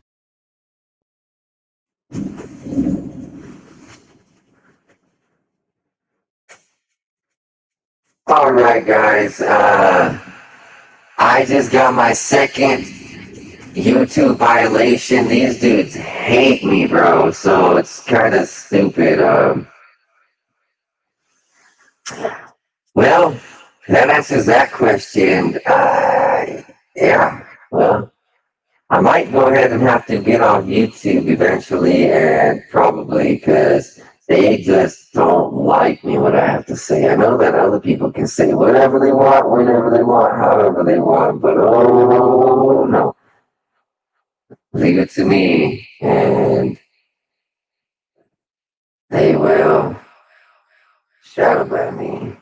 All 8.28 8.51
right, 8.51 8.86
guys. 8.86 9.39
Uh, 9.39 10.19
I 11.17 11.45
just 11.45 11.71
got 11.71 11.93
my 11.93 12.11
second 12.11 12.84
YouTube 13.73 14.36
violation. 14.36 15.30
These 15.30 15.61
dudes 15.61 15.95
hate 15.95 16.61
me, 16.65 16.88
bro. 16.88 17.32
So 17.32 17.78
it's 17.78 18.03
kind 18.03 18.36
of 18.36 18.49
stupid. 18.49 19.21
Um, 19.21 19.67
well, 22.95 23.39
that 23.88 24.09
answers 24.09 24.45
that 24.47 24.73
question. 24.73 25.59
Uh, 25.65 26.63
yeah. 26.97 27.45
Well, 27.71 28.11
I 28.89 28.99
might 28.99 29.32
go 29.32 29.47
ahead 29.47 29.71
and 29.71 29.82
have 29.84 30.05
to 30.07 30.19
get 30.19 30.41
on 30.41 30.67
YouTube 30.67 31.28
eventually, 31.30 32.11
and 32.11 32.61
probably 32.71 33.36
because 33.36 34.01
They 34.28 34.57
just 34.57 35.13
don't 35.13 35.53
like 35.53 36.03
me 36.03 36.17
what 36.17 36.36
I 36.36 36.47
have 36.47 36.65
to 36.67 36.75
say. 36.75 37.09
I 37.09 37.15
know 37.15 37.38
that 37.38 37.55
other 37.55 37.80
people 37.80 38.11
can 38.11 38.28
say 38.28 38.53
whatever 38.55 38.99
they 38.99 39.11
want, 39.11 39.49
whenever 39.51 39.91
they 39.91 40.03
want, 40.03 40.36
however 40.38 40.84
they 40.84 40.99
want, 40.99 41.41
but 41.41 41.57
oh 41.57 42.86
no. 42.86 43.15
Leave 44.73 44.99
it 44.99 45.11
to 45.11 45.25
me 45.25 45.88
and 46.01 46.80
they 49.09 49.36
will 49.38 49.97
shadow 51.23 51.65
ban 51.65 51.97
me. 51.97 52.36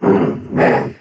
Hmm. 0.00 0.92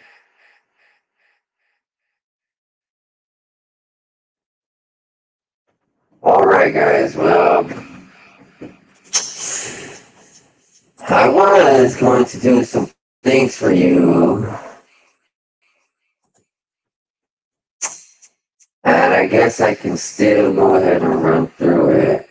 All 6.22 6.46
right, 6.46 6.74
guys. 6.74 7.16
Well, 7.16 7.70
I 11.10 11.30
was 11.30 11.96
going 11.98 12.26
to 12.26 12.40
do 12.40 12.64
some 12.64 12.92
things 13.24 13.56
for 13.56 13.72
you. 13.72 14.48
And 18.84 19.14
I 19.14 19.28
guess 19.28 19.62
I 19.62 19.76
can 19.76 19.98
still 19.98 20.54
go 20.54 20.76
ahead 20.76 21.02
and 21.04 21.24
run 21.24 21.48
through 21.48 21.90
it. 21.92 22.30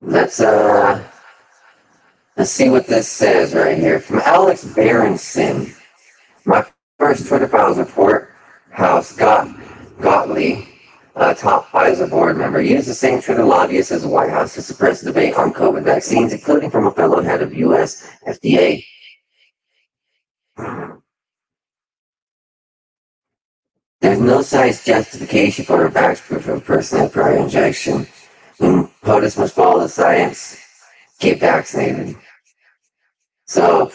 Let's 0.00 0.40
uh 0.40 1.02
let's 2.36 2.50
see 2.50 2.68
what 2.70 2.86
this 2.86 3.08
says 3.08 3.54
right 3.54 3.78
here. 3.78 3.98
From 3.98 4.20
Alex 4.20 4.64
Berenson. 4.64 5.74
My 6.44 6.64
first 6.98 7.26
Twitter 7.26 7.48
files 7.48 7.78
report 7.78 8.32
how 8.70 9.00
Scott 9.00 9.48
Gottlieb, 10.00 10.66
a 11.16 11.34
top 11.34 11.68
Pfizer 11.70 12.08
board 12.08 12.36
member, 12.36 12.62
used 12.62 12.88
the 12.88 12.94
same 12.94 13.20
Twitter 13.20 13.44
lobbyist 13.44 13.90
as 13.90 14.02
the 14.02 14.08
White 14.08 14.30
House 14.30 14.54
to 14.54 14.62
suppress 14.62 15.02
debate 15.02 15.34
on 15.34 15.52
COVID 15.52 15.82
vaccines, 15.82 16.32
including 16.32 16.70
from 16.70 16.86
a 16.86 16.92
fellow 16.92 17.20
head 17.20 17.42
of 17.42 17.52
US 17.54 18.08
FDA. 18.26 18.84
There's 24.00 24.20
no 24.20 24.42
science 24.42 24.84
justification 24.84 25.64
for 25.64 25.84
a 25.86 25.90
vax 25.90 26.20
proof 26.20 26.46
of 26.46 26.64
personal 26.64 27.08
prior 27.08 27.36
injection. 27.36 28.06
And 28.60 28.87
POTUS 29.02 29.38
must 29.38 29.54
follow 29.54 29.80
the 29.80 29.88
science, 29.88 30.60
get 31.18 31.40
vaccinated. 31.40 32.16
So 33.46 33.90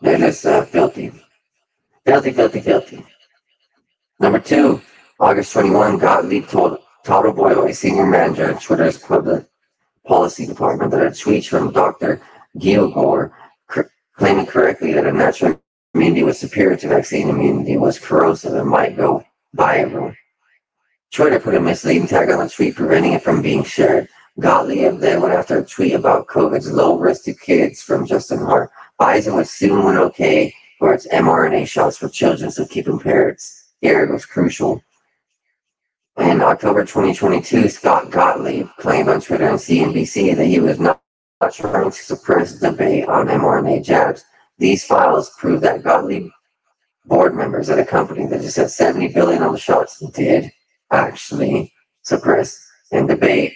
they're 0.00 0.18
just 0.18 0.44
uh, 0.44 0.64
filthy. 0.64 1.12
Filthy, 2.04 2.32
filthy, 2.32 2.60
filthy. 2.60 3.06
Number 4.18 4.38
two, 4.38 4.80
August 5.18 5.52
21, 5.52 5.98
Gottlieb 5.98 6.48
told 6.48 6.78
Todd 7.04 7.34
Boyle, 7.36 7.64
a 7.64 7.72
senior 7.72 8.06
manager 8.06 8.50
at 8.50 8.60
Twitter's 8.60 8.98
public 8.98 9.46
policy 10.06 10.46
department, 10.46 10.90
that 10.90 11.06
a 11.06 11.14
tweet 11.14 11.46
from 11.46 11.72
Dr. 11.72 12.20
Gilgore 12.58 13.32
cr- 13.66 13.82
claiming 14.16 14.46
correctly 14.46 14.92
that 14.92 15.06
a 15.06 15.12
natural 15.12 15.60
immunity 15.94 16.22
was 16.22 16.38
superior 16.38 16.76
to 16.76 16.88
vaccine 16.88 17.28
immunity 17.28 17.76
was 17.76 17.98
corrosive 17.98 18.54
and 18.54 18.68
might 18.68 18.96
go 18.96 19.24
viral. 19.56 20.14
Twitter 21.12 21.40
put 21.40 21.56
a 21.56 21.60
misleading 21.60 22.06
tag 22.06 22.30
on 22.30 22.38
the 22.38 22.48
tweet, 22.48 22.76
preventing 22.76 23.14
it 23.14 23.22
from 23.22 23.42
being 23.42 23.64
shared. 23.64 24.08
Gottlieb 24.38 25.00
then 25.00 25.20
went 25.20 25.34
after 25.34 25.58
a 25.58 25.64
tweet 25.64 25.94
about 25.94 26.28
COVID's 26.28 26.70
low 26.70 26.96
risk 26.98 27.24
to 27.24 27.34
kids 27.34 27.82
from 27.82 28.06
Justin 28.06 28.38
Hart. 28.38 28.70
Pfizer 29.00 29.34
was 29.34 29.50
soon 29.50 29.82
went 29.82 29.98
okay 29.98 30.54
for 30.78 30.94
its 30.94 31.08
mRNA 31.08 31.66
shots 31.66 31.98
for 31.98 32.08
children, 32.08 32.50
so 32.50 32.64
keeping 32.64 32.98
parents 32.98 33.72
here 33.80 34.10
was 34.10 34.24
crucial. 34.24 34.82
In 36.18 36.40
October 36.42 36.82
2022, 36.82 37.68
Scott 37.68 38.10
Gottlieb 38.10 38.68
claimed 38.78 39.08
on 39.08 39.20
Twitter 39.20 39.48
and 39.48 39.58
CNBC 39.58 40.36
that 40.36 40.46
he 40.46 40.60
was 40.60 40.78
not 40.78 41.02
trying 41.52 41.90
to 41.90 41.96
suppress 41.96 42.60
debate 42.60 43.08
on 43.08 43.26
mRNA 43.26 43.84
jabs. 43.84 44.24
These 44.58 44.84
files 44.84 45.30
prove 45.38 45.60
that 45.62 45.82
Gottlieb 45.82 46.30
board 47.06 47.34
members 47.34 47.68
at 47.68 47.78
a 47.78 47.84
company 47.84 48.26
that 48.26 48.42
just 48.42 48.58
had 48.58 48.70
70 48.70 49.08
billion 49.08 49.42
on 49.42 49.52
the 49.52 49.58
shots 49.58 49.98
did 50.10 50.52
actually 50.90 51.72
suppress 52.02 52.66
and 52.92 53.08
debate 53.08 53.54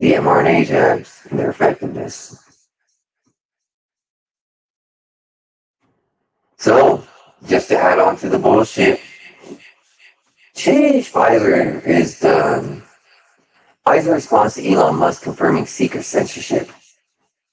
the 0.00 0.12
mRNA 0.12 0.66
jabs 0.66 1.22
and 1.30 1.38
their 1.38 1.50
effectiveness. 1.50 2.36
So, 6.56 7.04
just 7.46 7.68
to 7.68 7.78
add 7.78 7.98
on 7.98 8.16
to 8.18 8.28
the 8.28 8.38
bullshit, 8.38 9.00
sheesh, 10.56 11.10
Pfizer 11.10 11.84
is 11.86 12.20
done. 12.20 12.82
Pfizer 13.86 14.14
responds 14.14 14.54
to 14.54 14.68
Elon 14.68 14.96
Musk 14.96 15.22
confirming 15.22 15.66
secret 15.66 16.02
censorship. 16.02 16.70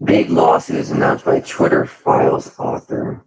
Big 0.03 0.29
lawsuit 0.29 0.77
is 0.77 0.91
announced 0.91 1.23
by 1.23 1.39
Twitter 1.39 1.85
Files 1.85 2.57
author. 2.59 3.23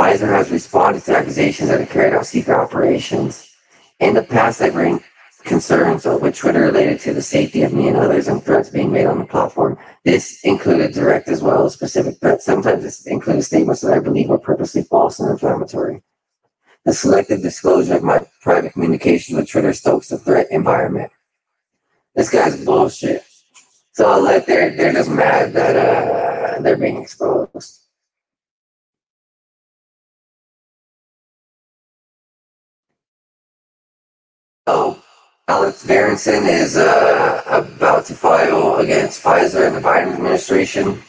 Pfizer 0.00 0.28
has 0.28 0.50
responded 0.50 1.02
to 1.04 1.14
accusations 1.14 1.68
that 1.68 1.78
it 1.78 1.90
carried 1.90 2.14
out 2.14 2.24
secret 2.24 2.56
operations. 2.56 3.54
In 3.98 4.14
the 4.14 4.22
past, 4.22 4.58
they've 4.58 4.74
raised 4.74 5.02
concerns 5.44 6.06
with 6.06 6.34
Twitter 6.34 6.62
related 6.62 7.00
to 7.00 7.12
the 7.12 7.20
safety 7.20 7.64
of 7.64 7.74
me 7.74 7.88
and 7.88 7.98
others 7.98 8.26
and 8.26 8.42
threats 8.42 8.70
being 8.70 8.90
made 8.90 9.04
on 9.04 9.18
the 9.18 9.26
platform. 9.26 9.76
This 10.02 10.40
included 10.42 10.94
direct 10.94 11.28
as 11.28 11.42
well 11.42 11.66
as 11.66 11.74
specific 11.74 12.18
threats. 12.18 12.46
Sometimes 12.46 12.82
this 12.82 13.06
included 13.06 13.42
statements 13.42 13.82
that 13.82 13.92
I 13.92 13.98
believe 13.98 14.30
were 14.30 14.38
purposely 14.38 14.84
false 14.84 15.20
and 15.20 15.32
inflammatory. 15.32 16.02
The 16.86 16.94
selective 16.94 17.42
disclosure 17.42 17.96
of 17.96 18.02
my 18.02 18.26
private 18.40 18.72
communications 18.72 19.36
with 19.36 19.50
Twitter 19.50 19.74
stokes 19.74 20.08
the 20.08 20.16
threat 20.16 20.46
environment. 20.50 21.12
This 22.14 22.30
guy's 22.30 22.64
bullshit. 22.64 23.22
So 23.92 24.18
like 24.18 24.46
they're 24.46 24.74
they're 24.74 24.94
just 24.94 25.10
mad 25.10 25.52
that 25.52 25.76
uh 25.76 26.62
they're 26.62 26.78
being 26.78 27.02
exposed. 27.02 27.89
Oh, 34.72 35.02
Alex 35.48 35.84
Berenson 35.84 36.46
is 36.46 36.76
uh, 36.76 37.42
about 37.48 38.04
to 38.04 38.14
file 38.14 38.76
against 38.76 39.20
Pfizer 39.20 39.66
and 39.66 39.74
the 39.74 39.80
Biden 39.80 40.14
administration. 40.14 41.02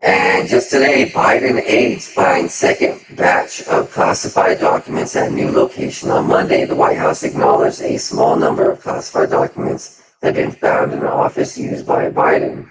And 0.00 0.48
just 0.48 0.70
today, 0.70 1.10
Biden 1.14 1.62
aides 1.66 2.08
find 2.08 2.50
second 2.50 3.04
batch 3.18 3.62
of 3.68 3.90
classified 3.90 4.58
documents 4.60 5.14
at 5.14 5.30
new 5.30 5.50
location. 5.50 6.10
On 6.10 6.26
Monday, 6.26 6.64
the 6.64 6.74
White 6.74 6.96
House 6.96 7.22
acknowledged 7.22 7.82
a 7.82 7.98
small 7.98 8.34
number 8.34 8.70
of 8.70 8.80
classified 8.80 9.28
documents 9.28 10.02
that 10.22 10.34
had 10.34 10.36
been 10.36 10.52
found 10.52 10.94
in 10.94 11.00
the 11.00 11.12
office 11.12 11.58
used 11.58 11.86
by 11.86 12.08
Biden. 12.08 12.70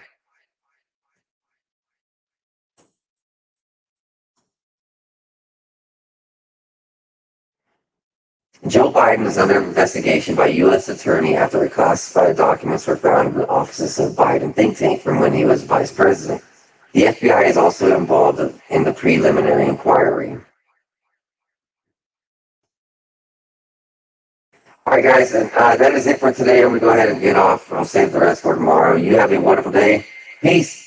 Joe 8.67 8.91
Biden 8.93 9.25
is 9.25 9.37
under 9.37 9.61
investigation 9.61 10.35
by 10.35 10.47
U.S. 10.47 10.87
Attorney 10.87 11.35
after 11.35 11.67
classified 11.67 12.37
documents 12.37 12.87
were 12.87 12.95
found 12.95 13.29
in 13.29 13.39
the 13.39 13.47
offices 13.49 13.99
of 13.99 14.13
Biden 14.13 14.55
think 14.55 14.77
tank 14.77 15.01
from 15.01 15.19
when 15.19 15.33
he 15.33 15.43
was 15.43 15.63
vice 15.63 15.91
president. 15.91 16.41
The 16.93 17.03
FBI 17.03 17.45
is 17.47 17.57
also 17.57 17.97
involved 17.97 18.39
in 18.69 18.83
the 18.85 18.93
preliminary 18.93 19.67
inquiry. 19.67 20.37
All 24.85 24.93
right, 24.95 25.03
guys, 25.03 25.33
and 25.33 25.51
uh, 25.51 25.75
that 25.75 25.93
is 25.93 26.07
it 26.07 26.19
for 26.19 26.31
today. 26.33 26.61
I'm 26.61 26.69
gonna 26.69 26.79
go 26.79 26.89
ahead 26.91 27.09
and 27.09 27.19
get 27.21 27.35
off. 27.35 27.71
I'll 27.73 27.83
save 27.83 28.13
the 28.13 28.19
rest 28.19 28.43
for 28.43 28.55
tomorrow. 28.55 28.95
You 28.95 29.17
have 29.17 29.33
a 29.33 29.39
wonderful 29.39 29.71
day. 29.73 30.05
Peace. 30.41 30.82